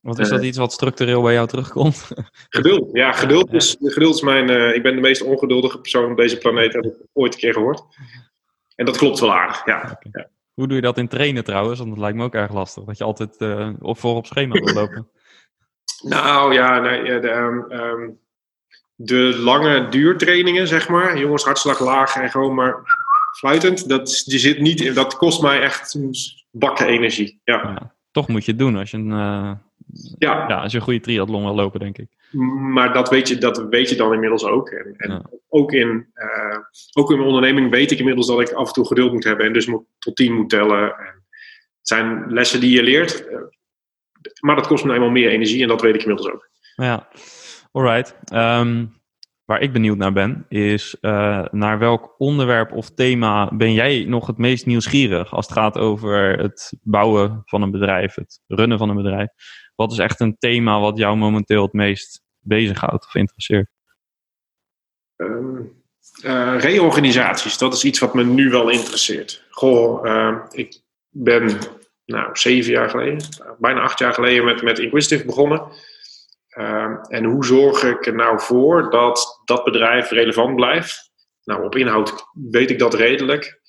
Wat 0.00 0.18
is 0.18 0.28
dat 0.28 0.42
iets 0.42 0.58
wat 0.58 0.72
structureel 0.72 1.22
bij 1.22 1.32
jou 1.32 1.48
terugkomt? 1.48 2.08
Geduld, 2.48 2.88
ja, 2.92 3.12
geduld 3.12 3.52
is, 3.52 3.76
geduld 3.80 4.14
is 4.14 4.20
mijn. 4.20 4.74
ik 4.74 4.82
ben 4.82 4.94
de 4.94 5.00
meest 5.00 5.22
ongeduldige 5.22 5.80
persoon 5.80 6.10
op 6.10 6.16
deze 6.16 6.38
planeet, 6.38 6.72
heb 6.72 6.84
ik 6.84 6.94
ooit 7.12 7.34
een 7.34 7.40
keer 7.40 7.52
gehoord. 7.52 7.82
En 8.74 8.84
dat 8.84 8.96
klopt 8.96 9.18
wel 9.18 9.34
aardig, 9.34 9.66
ja. 9.66 9.76
Okay. 9.78 9.96
ja. 10.12 10.30
Hoe 10.52 10.66
doe 10.66 10.76
je 10.76 10.82
dat 10.82 10.98
in 10.98 11.08
trainen 11.08 11.44
trouwens? 11.44 11.78
Want 11.78 11.90
dat 11.90 11.98
lijkt 11.98 12.16
me 12.16 12.24
ook 12.24 12.34
erg 12.34 12.52
lastig. 12.52 12.84
Dat 12.84 12.98
je 12.98 13.04
altijd 13.04 13.36
op 13.80 13.98
voor 13.98 14.14
op 14.14 14.26
schema 14.26 14.54
wil 14.54 14.74
lopen. 14.74 15.08
nou 16.16 16.54
ja, 16.54 16.78
nee, 16.78 17.20
de, 17.20 17.30
um, 17.30 17.72
um, 17.72 18.21
de, 18.94 19.38
lange 19.38 19.88
duurtrainingen, 19.88 20.68
zeg 20.68 20.88
maar. 20.88 21.18
Jongens, 21.18 21.44
hartslag 21.44 21.80
laag 21.80 22.16
en 22.16 22.30
gewoon 22.30 22.54
maar 22.54 22.76
fluitend. 23.38 23.88
Dat, 23.88 24.22
die 24.26 24.38
zit 24.38 24.60
niet 24.60 24.80
in, 24.80 24.94
dat 24.94 25.16
kost 25.16 25.42
mij 25.42 25.60
echt 25.60 25.98
bakken 26.50 26.86
energie. 26.86 27.40
Ja. 27.44 27.54
ja. 27.54 27.94
toch 28.10 28.28
moet 28.28 28.44
je 28.44 28.50
het 28.50 28.60
doen 28.60 28.76
als 28.76 28.90
je 28.90 28.96
een, 28.96 29.10
uh, 29.10 29.52
ja. 30.18 30.48
Ja, 30.48 30.60
als 30.60 30.72
je 30.72 30.78
een 30.78 30.84
goede 30.84 31.00
triathlon 31.00 31.44
wil 31.44 31.54
lopen, 31.54 31.80
denk 31.80 31.98
ik. 31.98 32.08
Maar 32.72 32.92
dat 32.92 33.08
weet 33.08 33.28
je, 33.28 33.38
dat 33.38 33.68
weet 33.68 33.88
je 33.88 33.96
dan 33.96 34.12
inmiddels 34.12 34.44
ook. 34.44 34.68
En, 34.68 34.94
en 34.96 35.10
ja. 35.10 35.22
ook, 35.48 35.72
in, 35.72 36.06
uh, 36.14 36.58
ook 36.92 37.10
in 37.10 37.16
mijn 37.16 37.28
onderneming 37.28 37.70
weet 37.70 37.90
ik 37.90 37.98
inmiddels 37.98 38.26
dat 38.26 38.40
ik 38.40 38.52
af 38.52 38.66
en 38.66 38.72
toe 38.72 38.86
geduld 38.86 39.12
moet 39.12 39.24
hebben 39.24 39.46
en 39.46 39.52
dus 39.52 39.66
moet, 39.66 39.84
tot 39.98 40.16
tien 40.16 40.34
moet 40.34 40.50
tellen. 40.50 40.98
En 40.98 41.24
het 41.78 41.88
zijn 41.88 42.32
lessen 42.32 42.60
die 42.60 42.70
je 42.70 42.82
leert, 42.82 43.24
uh, 43.30 43.38
maar 44.40 44.56
dat 44.56 44.66
kost 44.66 44.84
me 44.84 44.94
eenmaal 44.94 45.10
meer 45.10 45.30
energie 45.30 45.62
en 45.62 45.68
dat 45.68 45.80
weet 45.80 45.94
ik 45.94 46.02
inmiddels 46.02 46.32
ook. 46.32 46.50
Ja, 46.76 47.08
alright. 47.72 48.14
Um, 48.32 49.00
waar 49.44 49.60
ik 49.60 49.72
benieuwd 49.72 49.96
naar 49.96 50.12
ben, 50.12 50.46
is 50.48 50.96
uh, 51.00 51.44
naar 51.50 51.78
welk 51.78 52.14
onderwerp 52.18 52.72
of 52.72 52.90
thema 52.90 53.50
ben 53.54 53.72
jij 53.72 54.04
nog 54.08 54.26
het 54.26 54.38
meest 54.38 54.66
nieuwsgierig 54.66 55.34
als 55.34 55.46
het 55.46 55.54
gaat 55.54 55.78
over 55.78 56.38
het 56.38 56.72
bouwen 56.82 57.42
van 57.44 57.62
een 57.62 57.70
bedrijf, 57.70 58.14
het 58.14 58.40
runnen 58.46 58.78
van 58.78 58.88
een 58.88 58.96
bedrijf? 58.96 59.28
Wat 59.74 59.92
is 59.92 59.98
echt 59.98 60.20
een 60.20 60.36
thema 60.38 60.80
wat 60.80 60.98
jou 60.98 61.16
momenteel 61.16 61.62
het 61.62 61.72
meest 61.72 62.22
bezighoudt 62.38 63.06
of 63.06 63.14
interesseert? 63.14 63.70
Um, 65.16 65.82
uh, 66.24 66.54
reorganisaties, 66.58 67.58
dat 67.58 67.74
is 67.74 67.84
iets 67.84 67.98
wat 67.98 68.14
me 68.14 68.24
nu 68.24 68.50
wel 68.50 68.68
interesseert. 68.68 69.46
Goh, 69.50 70.06
uh, 70.06 70.36
ik 70.50 70.80
ben 71.08 71.58
nou, 72.04 72.30
zeven 72.32 72.72
jaar 72.72 72.90
geleden, 72.90 73.28
bijna 73.58 73.80
acht 73.80 73.98
jaar 73.98 74.14
geleden 74.14 74.44
met, 74.44 74.62
met 74.62 74.78
Inquisitive 74.78 75.24
begonnen. 75.24 75.62
Uh, 76.58 76.96
en 77.08 77.24
hoe 77.24 77.44
zorg 77.44 77.82
ik 77.82 78.06
er 78.06 78.14
nou 78.14 78.40
voor 78.40 78.90
dat 78.90 79.42
dat 79.44 79.64
bedrijf 79.64 80.10
relevant 80.10 80.56
blijft? 80.56 81.10
Nou, 81.44 81.64
op 81.64 81.76
inhoud 81.76 82.24
weet 82.50 82.70
ik 82.70 82.78
dat 82.78 82.94
redelijk. 82.94 83.60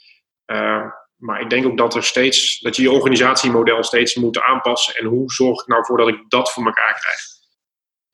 Uh, 0.45 0.85
maar 1.15 1.41
ik 1.41 1.49
denk 1.49 1.65
ook 1.65 1.77
dat 1.77 1.95
er 1.95 2.03
steeds, 2.03 2.59
dat 2.59 2.75
je 2.75 2.81
je 2.81 2.91
organisatiemodel 2.91 3.83
steeds 3.83 4.15
moet 4.15 4.41
aanpassen. 4.41 4.95
En 4.95 5.05
hoe 5.05 5.31
zorg 5.31 5.61
ik 5.61 5.67
nou 5.67 5.85
voor 5.85 5.97
dat 5.97 6.07
ik 6.07 6.29
dat 6.29 6.51
voor 6.51 6.65
elkaar 6.65 6.99
krijg? 6.99 7.31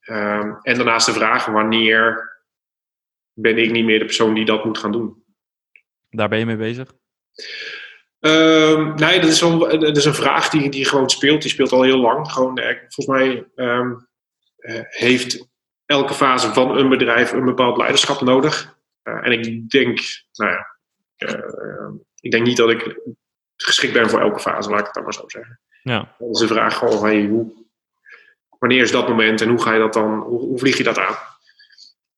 Um, 0.00 0.58
en 0.62 0.76
daarnaast 0.76 1.06
de 1.06 1.12
vraag, 1.12 1.46
wanneer 1.46 2.30
ben 3.32 3.58
ik 3.58 3.70
niet 3.70 3.84
meer 3.84 3.98
de 3.98 4.04
persoon 4.04 4.34
die 4.34 4.44
dat 4.44 4.64
moet 4.64 4.78
gaan 4.78 4.92
doen? 4.92 5.24
Daar 6.08 6.28
ben 6.28 6.38
je 6.38 6.46
mee 6.46 6.56
bezig? 6.56 6.92
Um, 8.20 8.94
nee, 8.94 9.20
dat 9.20 9.30
is, 9.30 9.40
wel, 9.40 9.58
dat 9.58 9.96
is 9.96 10.04
een 10.04 10.14
vraag 10.14 10.48
die, 10.48 10.70
die 10.70 10.84
gewoon 10.84 11.10
speelt. 11.10 11.42
Die 11.42 11.50
speelt 11.50 11.72
al 11.72 11.82
heel 11.82 11.98
lang. 11.98 12.32
Gewoon, 12.32 12.58
eh, 12.58 12.76
volgens 12.88 13.06
mij 13.06 13.46
um, 13.54 14.08
heeft 14.88 15.48
elke 15.86 16.14
fase 16.14 16.52
van 16.52 16.76
een 16.76 16.88
bedrijf 16.88 17.32
een 17.32 17.44
bepaald 17.44 17.76
leiderschap 17.76 18.20
nodig. 18.20 18.78
Uh, 19.04 19.26
en 19.26 19.32
ik 19.32 19.70
denk, 19.70 20.00
nou 20.32 20.50
ja, 20.50 20.76
uh, 21.16 21.90
ik 22.20 22.30
denk 22.30 22.46
niet 22.46 22.56
dat 22.56 22.70
ik 22.70 23.00
geschikt 23.56 23.92
ben 23.92 24.10
voor 24.10 24.20
elke 24.20 24.40
fase, 24.40 24.70
laat 24.70 24.78
ik 24.78 24.84
het 24.84 24.94
dan 24.94 25.02
maar 25.02 25.14
zo 25.14 25.24
zeggen. 25.26 25.60
Ja. 25.82 26.14
Dat 26.18 26.28
is 26.30 26.38
de 26.38 26.46
vraag 26.46 26.76
gewoon, 26.76 27.04
hey, 27.04 27.26
hoe, 27.26 27.52
wanneer 28.58 28.82
is 28.82 28.90
dat 28.90 29.08
moment 29.08 29.40
en 29.40 29.48
hoe 29.48 29.62
ga 29.62 29.72
je 29.72 29.78
dat 29.78 29.92
dan, 29.92 30.18
hoe, 30.18 30.40
hoe 30.40 30.58
vlieg 30.58 30.76
je 30.76 30.82
dat 30.82 30.98
aan? 30.98 31.14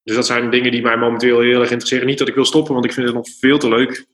Dus 0.03 0.15
dat 0.15 0.27
zijn 0.27 0.51
dingen 0.51 0.71
die 0.71 0.83
mij 0.83 0.97
momenteel 0.97 1.41
heel 1.41 1.61
erg 1.61 1.71
interesseren. 1.71 2.07
Niet 2.07 2.19
dat 2.19 2.29
ik 2.29 2.35
wil 2.35 2.45
stoppen, 2.45 2.73
want 2.73 2.85
ik 2.85 2.93
vind 2.93 3.07
het 3.07 3.15
nog 3.15 3.29
veel 3.29 3.59
te 3.59 3.69
leuk. 3.69 4.07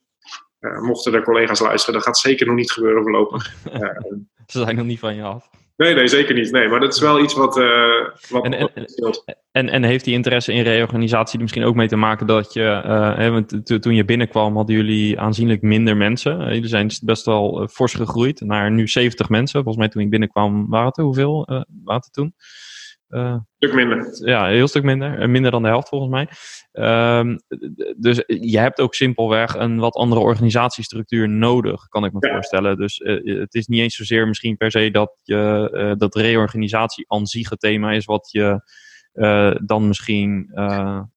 Uh, 0.61 0.81
mochten 0.81 1.15
er 1.15 1.23
collega's 1.23 1.61
luisteren, 1.61 1.95
dat 1.95 2.05
gaat 2.05 2.19
zeker 2.19 2.47
nog 2.47 2.57
niet 2.57 2.73
gebeuren 2.73 3.03
voorlopig. 3.03 3.55
Uh, 3.73 3.81
Ze 4.47 4.59
zijn 4.59 4.77
nog 4.77 4.87
niet 4.87 4.99
van 4.99 5.15
je 5.15 5.23
af. 5.23 5.51
Nee, 5.79 5.95
nee, 5.95 6.09
zeker 6.09 6.35
niet. 6.35 6.51
Nee, 6.51 6.69
maar 6.69 6.81
dat 6.81 6.95
is 6.95 7.01
wel 7.01 7.23
iets 7.23 7.35
wat. 7.35 7.57
Uh, 7.57 8.09
wat 8.29 8.45
en, 8.45 8.55
en, 8.55 8.73
en, 9.53 9.69
en, 9.69 9.83
heeft 9.83 10.05
die 10.05 10.15
interesse 10.15 10.53
in 10.53 10.63
reorganisatie 10.63 11.35
er 11.35 11.41
misschien 11.41 11.65
ook 11.65 11.75
mee 11.75 11.89
te 11.89 11.97
maken 11.97 12.27
dat 12.27 12.53
je. 12.53 12.83
Uh, 12.85 13.17
hè, 13.17 13.31
want 13.31 13.83
toen 13.83 13.95
je 13.95 14.05
binnenkwam, 14.05 14.57
hadden 14.57 14.77
jullie 14.77 15.21
aanzienlijk 15.21 15.63
minder 15.63 15.97
mensen. 15.97 16.41
Uh, 16.41 16.47
jullie 16.47 16.69
zijn 16.69 16.91
best 17.03 17.25
wel 17.25 17.69
fors 17.71 17.95
gegroeid 17.95 18.41
naar 18.41 18.71
nu 18.71 18.89
70 18.89 19.29
mensen. 19.29 19.63
Volgens 19.63 19.77
mij 19.77 19.89
toen 19.89 20.03
ik 20.03 20.11
binnenkwam, 20.11 20.69
waren 20.69 20.87
het 20.87 20.99
er 20.99 21.05
hoeveel? 21.05 21.45
waren 21.47 21.67
het 21.85 22.05
er 22.05 22.11
toen? 22.11 22.35
Een 23.09 23.47
stuk 23.57 23.75
minder. 23.75 24.29
Ja, 24.29 24.47
een 24.49 24.55
heel 24.55 24.69
stuk 24.69 24.83
minder. 24.83 25.31
Minder 25.31 25.51
dan 25.51 25.63
de 25.63 25.69
helft 25.69 25.89
volgens 25.89 26.11
mij. 26.11 26.29
Ehm, 26.73 27.37
dus 27.97 28.23
je 28.27 28.59
hebt 28.59 28.81
ook 28.81 28.95
simpelweg 28.95 29.55
een 29.55 29.79
wat 29.79 29.95
andere 29.95 30.21
organisatiestructuur 30.21 31.29
nodig, 31.29 31.89
kan 31.89 32.05
ik 32.05 32.13
me 32.13 32.29
voorstellen. 32.33 32.77
Dus 32.77 33.01
het 33.23 33.55
is 33.55 33.67
niet 33.67 33.81
eens 33.81 33.97
zozeer 33.97 34.29
misschien 34.29 34.57
per 34.57 34.71
se 34.71 34.91
dat, 34.91 35.21
je, 35.23 35.95
dat 35.99 36.15
reorganisatie 36.15 37.05
aan 37.09 37.27
zich 37.27 37.51
het 37.51 37.61
thema 37.61 37.93
is 37.93 38.05
wat 38.05 38.29
je 38.31 38.61
uh, 39.15 39.55
dan 39.65 39.89
misschien 39.89 40.51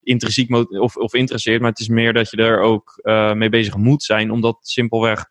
intrinsiek 0.04 0.56
of, 0.80 0.96
of 0.96 1.14
interesseert. 1.14 1.62
Maar 1.62 1.70
het 1.70 1.80
is 1.80 1.88
meer 1.88 2.14
dat 2.14 2.30
je 2.30 2.38
er 2.38 2.60
ook 2.60 3.00
mee 3.36 3.50
bezig 3.50 3.76
moet 3.76 4.04
zijn. 4.04 4.32
Omdat 4.32 4.58
simpelweg 4.62 5.26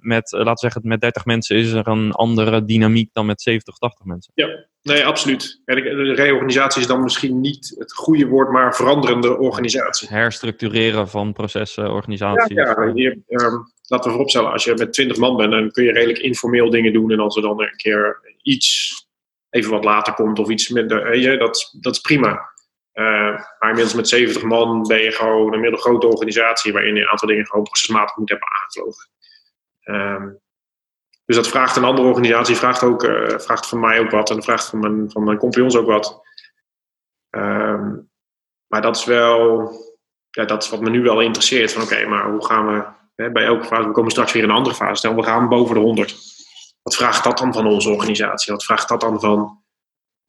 met, 0.00 0.32
laten 0.32 0.52
we 0.52 0.58
zeggen, 0.58 0.80
met 0.84 1.00
30 1.00 1.24
mensen 1.24 1.56
is 1.56 1.72
er 1.72 1.88
een 1.88 2.12
andere 2.12 2.64
dynamiek 2.64 3.10
dan 3.12 3.26
met 3.26 3.42
70, 3.42 3.76
80 3.76 4.04
mensen. 4.04 4.32
Ja, 4.34 4.66
nee, 4.82 5.06
absoluut. 5.06 5.60
De 5.64 6.14
reorganisatie 6.14 6.80
is 6.80 6.86
dan 6.86 7.02
misschien 7.02 7.40
niet 7.40 7.74
het 7.78 7.92
goede 7.92 8.26
woord, 8.26 8.50
maar 8.50 8.74
veranderende 8.74 9.38
organisatie. 9.38 10.08
Herstructureren 10.08 11.08
van 11.08 11.32
processen, 11.32 11.92
organisaties. 11.92 12.56
Ja, 12.56 12.82
ja 12.82 12.92
hier, 12.92 13.18
um, 13.28 13.72
laten 13.82 14.04
we 14.04 14.10
vooropstellen, 14.10 14.52
als 14.52 14.64
je 14.64 14.74
met 14.74 14.92
20 14.92 15.16
man 15.16 15.36
bent, 15.36 15.50
dan 15.50 15.70
kun 15.70 15.84
je 15.84 15.92
redelijk 15.92 16.18
informeel 16.18 16.70
dingen 16.70 16.92
doen. 16.92 17.10
En 17.10 17.20
als 17.20 17.36
er 17.36 17.42
dan 17.42 17.60
een 17.60 17.76
keer 17.76 18.20
iets 18.42 18.94
even 19.50 19.70
wat 19.70 19.84
later 19.84 20.14
komt 20.14 20.38
of 20.38 20.48
iets 20.48 20.68
minder. 20.68 21.16
Je, 21.18 21.36
dat, 21.36 21.76
dat 21.80 21.94
is 21.94 22.00
prima. 22.00 22.54
Uh, 22.94 23.04
maar 23.58 23.68
inmiddels 23.68 23.94
met 23.94 24.08
70 24.08 24.42
man 24.42 24.82
ben 24.82 25.00
je 25.00 25.12
gewoon 25.12 25.52
een 25.52 25.60
middelgrote 25.60 26.06
organisatie 26.06 26.72
waarin 26.72 26.94
je 26.94 27.00
een 27.00 27.08
aantal 27.08 27.28
dingen 27.28 27.46
gewoon 27.46 27.64
procesmatig 27.64 28.16
moet 28.16 28.28
hebben 28.28 28.48
aangevlogen. 28.48 29.08
Uh, 29.90 30.24
dus 31.24 31.36
dat 31.36 31.48
vraagt 31.48 31.76
een 31.76 31.84
andere 31.84 32.08
organisatie, 32.08 32.56
vraagt, 32.56 32.82
ook, 32.82 33.04
uh, 33.04 33.38
vraagt 33.38 33.66
van 33.66 33.80
mij 33.80 34.00
ook 34.00 34.10
wat 34.10 34.30
en 34.30 34.42
vraagt 34.42 34.66
van 34.68 34.78
mijn, 34.78 35.10
van 35.10 35.24
mijn 35.24 35.38
compagnons 35.38 35.76
ook 35.76 35.86
wat. 35.86 36.20
Uh, 37.30 37.92
maar 38.66 38.82
dat 38.82 38.96
is 38.96 39.04
wel, 39.04 39.70
ja, 40.30 40.44
dat 40.44 40.62
is 40.62 40.70
wat 40.70 40.80
me 40.80 40.90
nu 40.90 41.02
wel 41.02 41.20
interesseert. 41.20 41.72
Van 41.72 41.82
oké, 41.82 42.06
maar 42.06 42.30
hoe 42.30 42.46
gaan 42.46 42.66
we 42.66 42.84
hè, 43.14 43.30
bij 43.30 43.44
elke 43.44 43.64
fase, 43.64 43.86
we 43.86 43.92
komen 43.92 44.10
straks 44.10 44.32
weer 44.32 44.42
in 44.42 44.48
een 44.48 44.54
andere 44.54 44.74
fase, 44.74 44.94
stel 44.94 45.14
we 45.14 45.22
gaan 45.22 45.48
boven 45.48 45.74
de 45.74 45.80
100 45.80 46.34
wat 46.86 46.96
vraagt 46.96 47.24
dat 47.24 47.38
dan 47.38 47.52
van 47.52 47.66
onze 47.66 47.90
organisatie? 47.90 48.52
Wat 48.52 48.64
vraagt 48.64 48.88
dat 48.88 49.00
dan 49.00 49.20
van, 49.20 49.62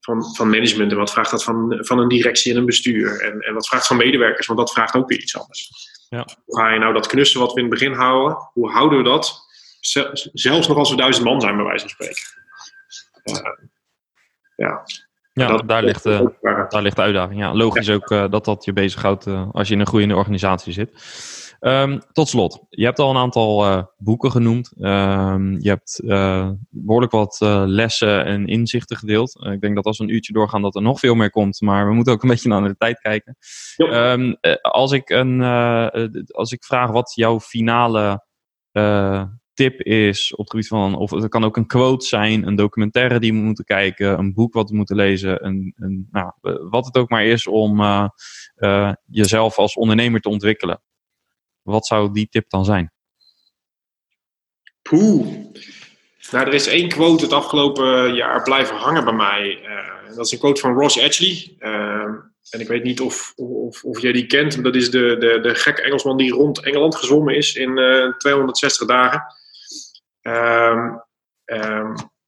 van, 0.00 0.34
van 0.34 0.50
management? 0.50 0.90
En 0.90 0.98
wat 0.98 1.12
vraagt 1.12 1.30
dat 1.30 1.44
van, 1.44 1.78
van 1.80 1.98
een 1.98 2.08
directie 2.08 2.52
en 2.52 2.58
een 2.58 2.66
bestuur? 2.66 3.20
En, 3.20 3.40
en 3.40 3.54
wat 3.54 3.68
vraagt 3.68 3.86
van 3.86 3.96
medewerkers? 3.96 4.46
Want 4.46 4.58
dat 4.58 4.72
vraagt 4.72 4.94
ook 4.94 5.08
weer 5.08 5.20
iets 5.20 5.38
anders. 5.38 5.70
Ja. 6.08 6.26
Hoe 6.44 6.58
ga 6.58 6.72
je 6.72 6.78
nou 6.78 6.92
dat 6.92 7.06
knussen 7.06 7.40
wat 7.40 7.52
we 7.52 7.60
in 7.60 7.70
het 7.70 7.78
begin 7.78 7.92
houden? 7.92 8.36
Hoe 8.52 8.70
houden 8.70 8.98
we 8.98 9.04
dat? 9.04 9.47
Zelfs 9.80 10.68
nog 10.68 10.76
als 10.76 10.90
we 10.90 10.96
duizend 10.96 11.24
man 11.24 11.40
zijn, 11.40 11.56
bij 11.56 11.64
wijze 11.64 11.80
van 11.80 11.88
spreken. 11.88 12.22
Uh, 13.24 13.68
ja. 14.56 14.84
Ja, 15.32 15.46
dat, 15.46 15.68
daar, 15.68 15.84
ligt, 15.84 16.06
uh, 16.06 16.20
daar 16.68 16.82
ligt 16.82 16.96
de 16.96 17.02
uitdaging. 17.02 17.40
Ja, 17.40 17.54
logisch 17.54 17.90
ook 17.90 18.10
uh, 18.10 18.30
dat 18.30 18.44
dat 18.44 18.64
je 18.64 18.72
bezighoudt 18.72 19.26
uh, 19.26 19.48
als 19.52 19.68
je 19.68 19.74
in 19.74 19.80
een 19.80 19.86
groeiende 19.86 20.16
organisatie 20.16 20.72
zit. 20.72 20.90
Um, 21.60 22.00
tot 22.12 22.28
slot, 22.28 22.64
je 22.68 22.84
hebt 22.84 22.98
al 22.98 23.10
een 23.10 23.16
aantal 23.16 23.86
boeken 23.96 24.30
genoemd. 24.30 24.72
Um, 24.80 25.60
je 25.60 25.68
hebt 25.68 26.00
behoorlijk 26.68 27.12
wat 27.12 27.38
lessen 27.66 28.24
en 28.24 28.46
inzichten 28.46 28.96
gedeeld. 28.96 29.46
ik 29.52 29.60
denk 29.60 29.74
dat 29.74 29.84
als 29.84 29.98
we 29.98 30.04
een 30.04 30.10
uurtje 30.10 30.32
doorgaan 30.32 30.62
dat 30.62 30.74
er 30.74 30.82
nog 30.82 30.98
veel 30.98 31.14
meer 31.14 31.30
komt. 31.30 31.60
Maar 31.60 31.88
we 31.88 31.94
moeten 31.94 32.12
ook 32.12 32.22
een 32.22 32.28
beetje 32.34 32.48
naar 32.48 32.62
de 32.62 32.76
tijd 32.76 33.00
kijken. 33.00 33.36
Um, 33.76 34.36
als, 34.60 34.92
ik 34.92 35.10
een, 35.10 35.42
als 36.26 36.52
ik 36.52 36.64
vraag 36.64 36.90
wat 36.90 37.12
jouw 37.14 37.40
finale 37.40 38.24
tip 39.58 39.80
is 39.82 40.32
op 40.32 40.38
het 40.38 40.50
gebied 40.50 40.68
van... 40.68 40.96
Of 40.96 41.10
het 41.10 41.28
kan 41.28 41.44
ook 41.44 41.56
een 41.56 41.66
quote 41.66 42.06
zijn, 42.06 42.46
een 42.46 42.56
documentaire 42.56 43.20
die 43.20 43.32
we 43.32 43.38
moeten 43.38 43.64
kijken. 43.64 44.18
Een 44.18 44.34
boek 44.34 44.54
wat 44.54 44.70
we 44.70 44.76
moeten 44.76 44.96
lezen. 44.96 45.44
Een, 45.44 45.74
een, 45.76 46.08
nou, 46.10 46.32
wat 46.70 46.86
het 46.86 46.96
ook 46.96 47.08
maar 47.08 47.24
is 47.24 47.46
om 47.46 47.82
jezelf 49.06 49.56
als 49.56 49.74
ondernemer 49.74 50.20
te 50.20 50.28
ontwikkelen. 50.28 50.82
Wat 51.62 51.86
zou 51.86 52.12
die 52.12 52.28
tip 52.28 52.50
dan 52.50 52.64
zijn? 52.64 52.92
Poeh. 54.82 55.26
Nou, 56.30 56.46
er 56.46 56.54
is 56.54 56.66
één 56.66 56.88
quote 56.88 57.24
het 57.24 57.32
afgelopen 57.32 58.14
jaar 58.14 58.42
blijven 58.42 58.76
hangen 58.76 59.04
bij 59.04 59.14
mij. 59.14 59.58
Uh, 59.62 60.16
dat 60.16 60.26
is 60.26 60.32
een 60.32 60.38
quote 60.38 60.60
van 60.60 60.74
Ross. 60.74 60.96
Uh, 60.96 61.72
en 62.50 62.60
ik 62.60 62.68
weet 62.68 62.82
niet 62.82 63.00
of, 63.00 63.32
of, 63.36 63.84
of 63.84 64.00
jij 64.00 64.12
die 64.12 64.26
kent. 64.26 64.62
Dat 64.64 64.74
is 64.74 64.90
de, 64.90 65.16
de, 65.18 65.40
de 65.42 65.54
gekke 65.54 65.82
Engelsman 65.82 66.16
die 66.16 66.32
rond 66.32 66.60
Engeland 66.60 66.94
gezwommen 66.94 67.36
is 67.36 67.54
in 67.54 67.78
uh, 67.78 68.04
eh, 68.04 68.16
260 68.16 68.86
dagen. 68.86 69.22
Um, 70.22 71.02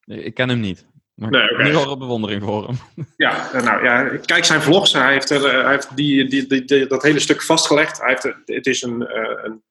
ik 0.04 0.34
ken 0.34 0.48
hem 0.48 0.60
niet. 0.60 0.88
Maar 1.14 1.30
nee, 1.30 1.50
okay. 1.50 1.70
ik 1.70 1.88
heb 1.88 1.98
bewondering 1.98 2.42
voor 2.42 2.66
hem. 2.66 2.76
Ja, 3.16 3.48
nou 3.52 3.84
ja, 3.84 4.16
kijk 4.24 4.44
zijn 4.44 4.60
vlogs. 4.60 4.92
Hij 4.92 5.12
heeft, 5.12 5.28
hij 5.28 5.70
heeft 5.70 5.96
die, 5.96 6.28
die, 6.28 6.64
die, 6.64 6.86
dat 6.86 7.02
hele 7.02 7.18
stuk 7.18 7.42
vastgelegd. 7.42 8.00
Hij 8.00 8.08
heeft, 8.08 8.22
het 8.44 8.66
is 8.66 8.82
een, 8.82 9.18
een, 9.44 9.62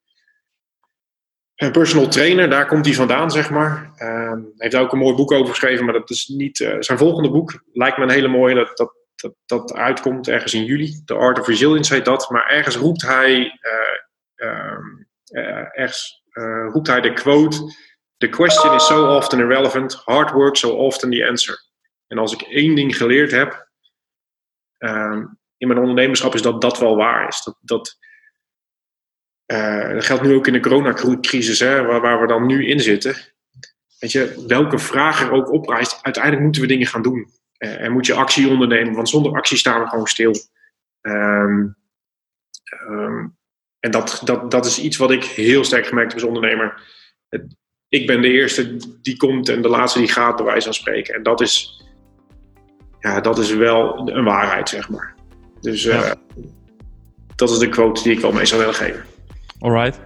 een 1.56 1.72
personal 1.72 2.08
trainer, 2.08 2.50
daar 2.50 2.68
komt 2.68 2.86
hij 2.86 2.94
vandaan, 2.94 3.32
zeg 3.32 3.50
maar. 3.50 3.92
Uh, 3.98 4.32
hij 4.32 4.42
heeft 4.58 4.76
ook 4.76 4.92
een 4.92 5.00
mooi 5.00 5.16
boek 5.16 5.32
over 5.32 5.50
geschreven, 5.50 5.86
maar 5.86 5.94
dat 5.94 6.10
is 6.10 6.28
niet... 6.28 6.60
Uh, 6.60 6.76
zijn 6.80 6.98
volgende 6.98 7.32
boek 7.32 7.64
lijkt 7.74 7.98
me 7.98 8.04
een 8.04 8.10
hele 8.10 8.28
mooie, 8.28 8.56
dat, 8.56 8.78
dat, 8.78 8.94
dat, 9.16 9.34
dat 9.46 9.74
uitkomt 9.74 10.28
ergens 10.28 10.54
in 10.54 10.66
juli. 10.66 11.02
The 11.06 11.14
Art 11.14 11.40
of 11.40 11.48
Resilience 11.48 11.94
heet 11.94 12.06
dat. 12.06 12.30
Maar 12.30 12.46
ergens 12.46 12.76
roept 12.76 13.02
hij... 13.02 13.60
Uh, 14.36 14.78
ergens 15.72 16.24
roept 16.72 16.88
hij 16.88 17.02
de 17.02 17.14
quote... 17.14 17.88
The 18.20 18.30
question 18.30 18.74
is 18.74 18.86
so 18.86 19.16
often 19.16 19.40
irrelevant, 19.40 19.94
hard 19.94 20.32
work 20.32 20.58
so 20.58 20.70
often 20.76 21.10
the 21.10 21.28
answer. 21.28 21.58
En 22.08 22.18
als 22.18 22.34
ik 22.34 22.42
één 22.42 22.76
ding 22.76 22.98
geleerd 22.98 23.32
heb 23.32 23.70
um, 24.78 25.40
in 25.58 25.68
mijn 25.68 25.80
ondernemerschap, 25.80 26.34
is 26.34 26.42
dat 26.42 26.62
dat 26.62 26.80
wel 26.80 26.96
waar 26.96 27.28
is. 27.28 27.44
Dat, 27.44 27.58
dat, 27.62 27.98
uh, 29.52 29.90
dat 29.90 30.06
geldt 30.06 30.24
nu 30.24 30.36
ook 30.36 30.48
in 30.48 30.54
de 30.54 30.60
coronacrisis, 30.60 31.60
hè, 31.60 31.86
waar, 31.86 32.02
waar 32.02 32.22
we 32.22 32.28
dan 32.28 32.46
nu 32.46 32.68
in 32.68 32.80
zitten. 32.80 33.16
Weet 34.00 34.12
je, 34.12 34.44
welke 34.48 34.80
vraag 34.80 35.22
er 35.22 35.32
ook 35.32 35.52
oprijst, 35.52 36.00
uiteindelijk 36.02 36.44
moeten 36.44 36.62
we 36.62 36.68
dingen 36.68 36.88
gaan 36.88 37.02
doen. 37.02 37.32
Uh, 37.58 37.82
en 37.82 37.92
moet 37.92 38.06
je 38.06 38.14
actie 38.14 38.50
ondernemen, 38.50 38.94
want 38.94 39.10
zonder 39.10 39.36
actie 39.36 39.58
staan 39.58 39.82
we 39.82 39.88
gewoon 39.88 40.08
stil. 40.08 40.34
Um, 41.02 41.78
um, 42.82 43.38
en 43.80 43.92
dat, 43.92 44.22
dat, 44.24 44.52
dat 44.52 44.66
is 44.66 44.80
iets 44.80 44.98
wat 44.98 45.12
ik 45.12 45.24
heel 45.24 45.64
sterk 45.64 45.86
gemerkt 45.86 46.14
heb 46.14 46.22
als 46.22 46.30
ondernemer. 46.30 46.82
Ik 47.90 48.08
ben 48.08 48.22
de 48.22 48.32
eerste 48.32 48.78
die 49.02 49.18
komt 49.18 49.50
en 49.50 49.62
de 49.62 49.70
laatste 49.70 50.00
die 50.00 50.08
gaat, 50.08 50.36
bij 50.36 50.46
wijze 50.46 50.64
van 50.64 50.74
spreken. 50.74 51.14
En 51.14 51.24
dat 51.24 51.42
is, 51.42 51.84
ja, 53.00 53.22
dat 53.22 53.38
is 53.38 53.54
wel 53.54 54.10
een 54.10 54.24
waarheid, 54.24 54.70
zeg 54.70 54.90
maar. 54.90 55.16
Dus 55.62 55.86
uh, 55.86 56.12
dat 57.36 57.50
is 57.50 57.58
de 57.58 57.70
quote 57.70 58.04
die 58.04 58.12
ik 58.12 58.20
wel 58.20 58.32
mee 58.32 58.46
zou 58.46 58.60
willen 58.60 58.76
geven. 58.76 59.04
Alright. 59.60 60.00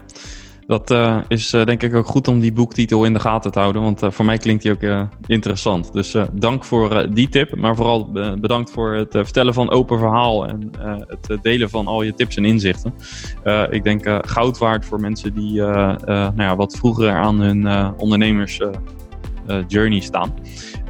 Dat 0.73 0.91
uh, 0.91 1.17
is 1.27 1.53
uh, 1.53 1.65
denk 1.65 1.83
ik 1.83 1.95
ook 1.95 2.05
goed 2.05 2.27
om 2.27 2.39
die 2.39 2.53
boektitel 2.53 3.05
in 3.05 3.13
de 3.13 3.19
gaten 3.19 3.51
te 3.51 3.59
houden, 3.59 3.81
want 3.81 4.03
uh, 4.03 4.11
voor 4.11 4.25
mij 4.25 4.37
klinkt 4.37 4.63
die 4.63 4.71
ook 4.71 5.07
interessant. 5.25 5.93
Dus 5.93 6.15
dank 6.31 6.63
voor 6.65 7.07
die 7.13 7.29
tip, 7.29 7.55
maar 7.55 7.75
vooral 7.75 8.11
bedankt 8.39 8.71
voor 8.71 8.93
het 8.93 9.11
vertellen 9.11 9.53
van 9.53 9.69
open 9.69 9.99
verhaal 9.99 10.47
en 10.47 10.71
het 11.07 11.37
delen 11.41 11.69
van 11.69 11.87
al 11.87 12.01
je 12.01 12.13
tips 12.13 12.35
en 12.35 12.45
inzichten. 12.45 12.93
ik 13.69 13.83
denk 13.83 14.21
goud 14.25 14.57
waard 14.57 14.85
voor 14.85 14.99
mensen 14.99 15.33
die 15.33 15.61
nou 15.61 16.33
ja, 16.37 16.55
wat 16.55 16.77
vroeger 16.77 17.11
aan 17.11 17.39
hun 17.39 17.93
ondernemers 17.97 18.59
journey 19.67 19.99
staan. 19.99 20.33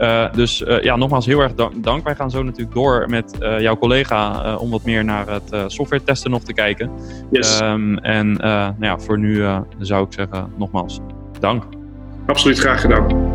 Uh, 0.03 0.25
dus 0.33 0.61
uh, 0.61 0.81
ja, 0.81 0.95
nogmaals 0.95 1.25
heel 1.25 1.39
erg 1.39 1.53
dank. 1.75 2.03
Wij 2.03 2.15
gaan 2.15 2.31
zo 2.31 2.43
natuurlijk 2.43 2.73
door 2.73 3.05
met 3.09 3.37
uh, 3.39 3.59
jouw 3.59 3.77
collega 3.77 4.55
om 4.55 4.69
wat 4.69 4.83
meer 4.83 5.03
naar 5.03 5.27
het 5.27 5.71
software 5.71 6.03
testen 6.03 6.31
nog 6.31 6.43
te 6.43 6.53
kijken. 6.53 6.91
Yes. 7.31 7.59
Um, 7.61 7.97
en 7.97 8.31
nou 8.33 8.75
ja, 8.79 8.99
voor 8.99 9.19
nu 9.19 9.45
zou 9.79 10.05
ik 10.05 10.13
zeggen 10.13 10.53
nogmaals 10.57 10.99
dank. 11.39 11.63
Absoluut 12.25 12.59
graag 12.59 12.81
gedaan. 12.81 13.31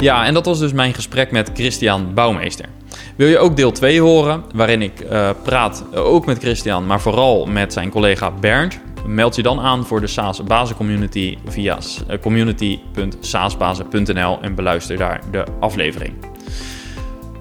Ja, 0.00 0.24
en 0.24 0.34
dat 0.34 0.46
was 0.46 0.58
dus 0.58 0.72
mijn 0.72 0.94
gesprek 0.94 1.30
met 1.30 1.50
Christian 1.54 2.14
Bouwmeester. 2.14 2.66
Wil 3.16 3.28
je 3.28 3.38
ook 3.38 3.56
deel 3.56 3.72
2 3.72 4.00
horen, 4.00 4.42
waarin 4.54 4.82
ik 4.82 5.00
uh, 5.00 5.30
praat 5.42 5.84
ook 5.94 6.26
met 6.26 6.38
Christian, 6.38 6.86
maar 6.86 7.00
vooral 7.00 7.46
met 7.46 7.72
zijn 7.72 7.90
collega 7.90 8.30
Bernd 8.30 8.80
Meld 9.06 9.36
je 9.36 9.42
dan 9.42 9.60
aan 9.60 9.86
voor 9.86 10.00
de 10.00 10.06
SaaS 10.06 10.42
Community 10.76 11.38
via 11.44 11.78
eh, 12.08 12.18
community.saasbazen.nl 12.20 14.38
en 14.40 14.54
beluister 14.54 14.96
daar 14.96 15.20
de 15.30 15.44
aflevering. 15.60 16.14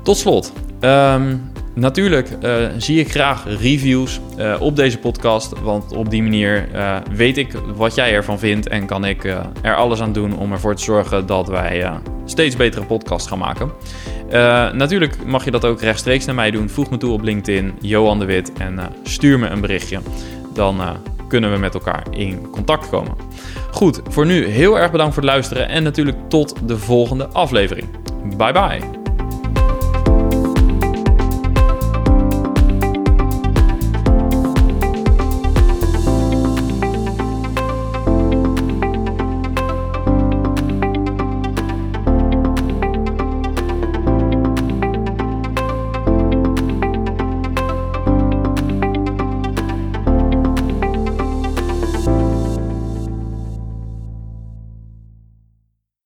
Tot 0.03 0.17
slot, 0.17 0.53
um, 0.81 1.51
natuurlijk 1.73 2.29
uh, 2.43 2.67
zie 2.77 2.99
ik 2.99 3.11
graag 3.11 3.43
reviews 3.59 4.19
uh, 4.37 4.55
op 4.59 4.75
deze 4.75 4.97
podcast, 4.97 5.59
want 5.59 5.95
op 5.95 6.09
die 6.09 6.23
manier 6.23 6.67
weet 7.11 7.37
ik 7.37 7.51
wat 7.75 7.95
jij 7.95 8.13
ervan 8.13 8.39
vindt 8.39 8.67
en 8.67 8.85
kan 8.85 9.05
ik 9.05 9.23
er 9.61 9.75
alles 9.75 10.01
aan 10.01 10.13
doen 10.13 10.37
om 10.37 10.51
ervoor 10.51 10.75
te 10.75 10.83
zorgen 10.83 11.25
dat 11.25 11.47
wij 11.47 11.91
steeds 12.25 12.55
betere 12.55 12.85
podcasts 12.85 13.27
gaan 13.27 13.39
maken. 13.39 13.71
natuurlijk 14.77 15.25
mag 15.25 15.45
je 15.45 15.51
dat 15.51 15.65
ook 15.65 15.81
rechtstreeks 15.81 16.25
naar 16.25 16.35
mij 16.35 16.51
doen. 16.51 16.69
Voeg 16.69 16.89
me 16.89 16.97
toe 16.97 17.13
op 17.13 17.21
LinkedIn, 17.21 17.73
Johan 17.81 18.19
de 18.19 18.25
Wit, 18.25 18.53
en 18.53 18.79
stuur 19.03 19.39
me 19.39 19.47
een 19.47 19.61
berichtje. 19.61 19.99
Dan 20.53 20.81
kunnen 21.27 21.51
we 21.51 21.57
met 21.57 21.73
elkaar 21.73 22.03
in 22.09 22.49
contact 22.49 22.89
komen. 22.89 23.13
Goed, 23.71 24.01
voor 24.07 24.25
nu 24.25 24.45
heel 24.45 24.79
erg 24.79 24.91
bedankt 24.91 25.13
voor 25.13 25.23
het 25.23 25.31
luisteren 25.31 25.69
en 25.69 25.83
natuurlijk 25.83 26.17
tot 26.29 26.67
de 26.67 26.77
volgende 26.77 27.27
aflevering. 27.27 27.87
Bye 28.37 28.51
bye. 28.51 29.04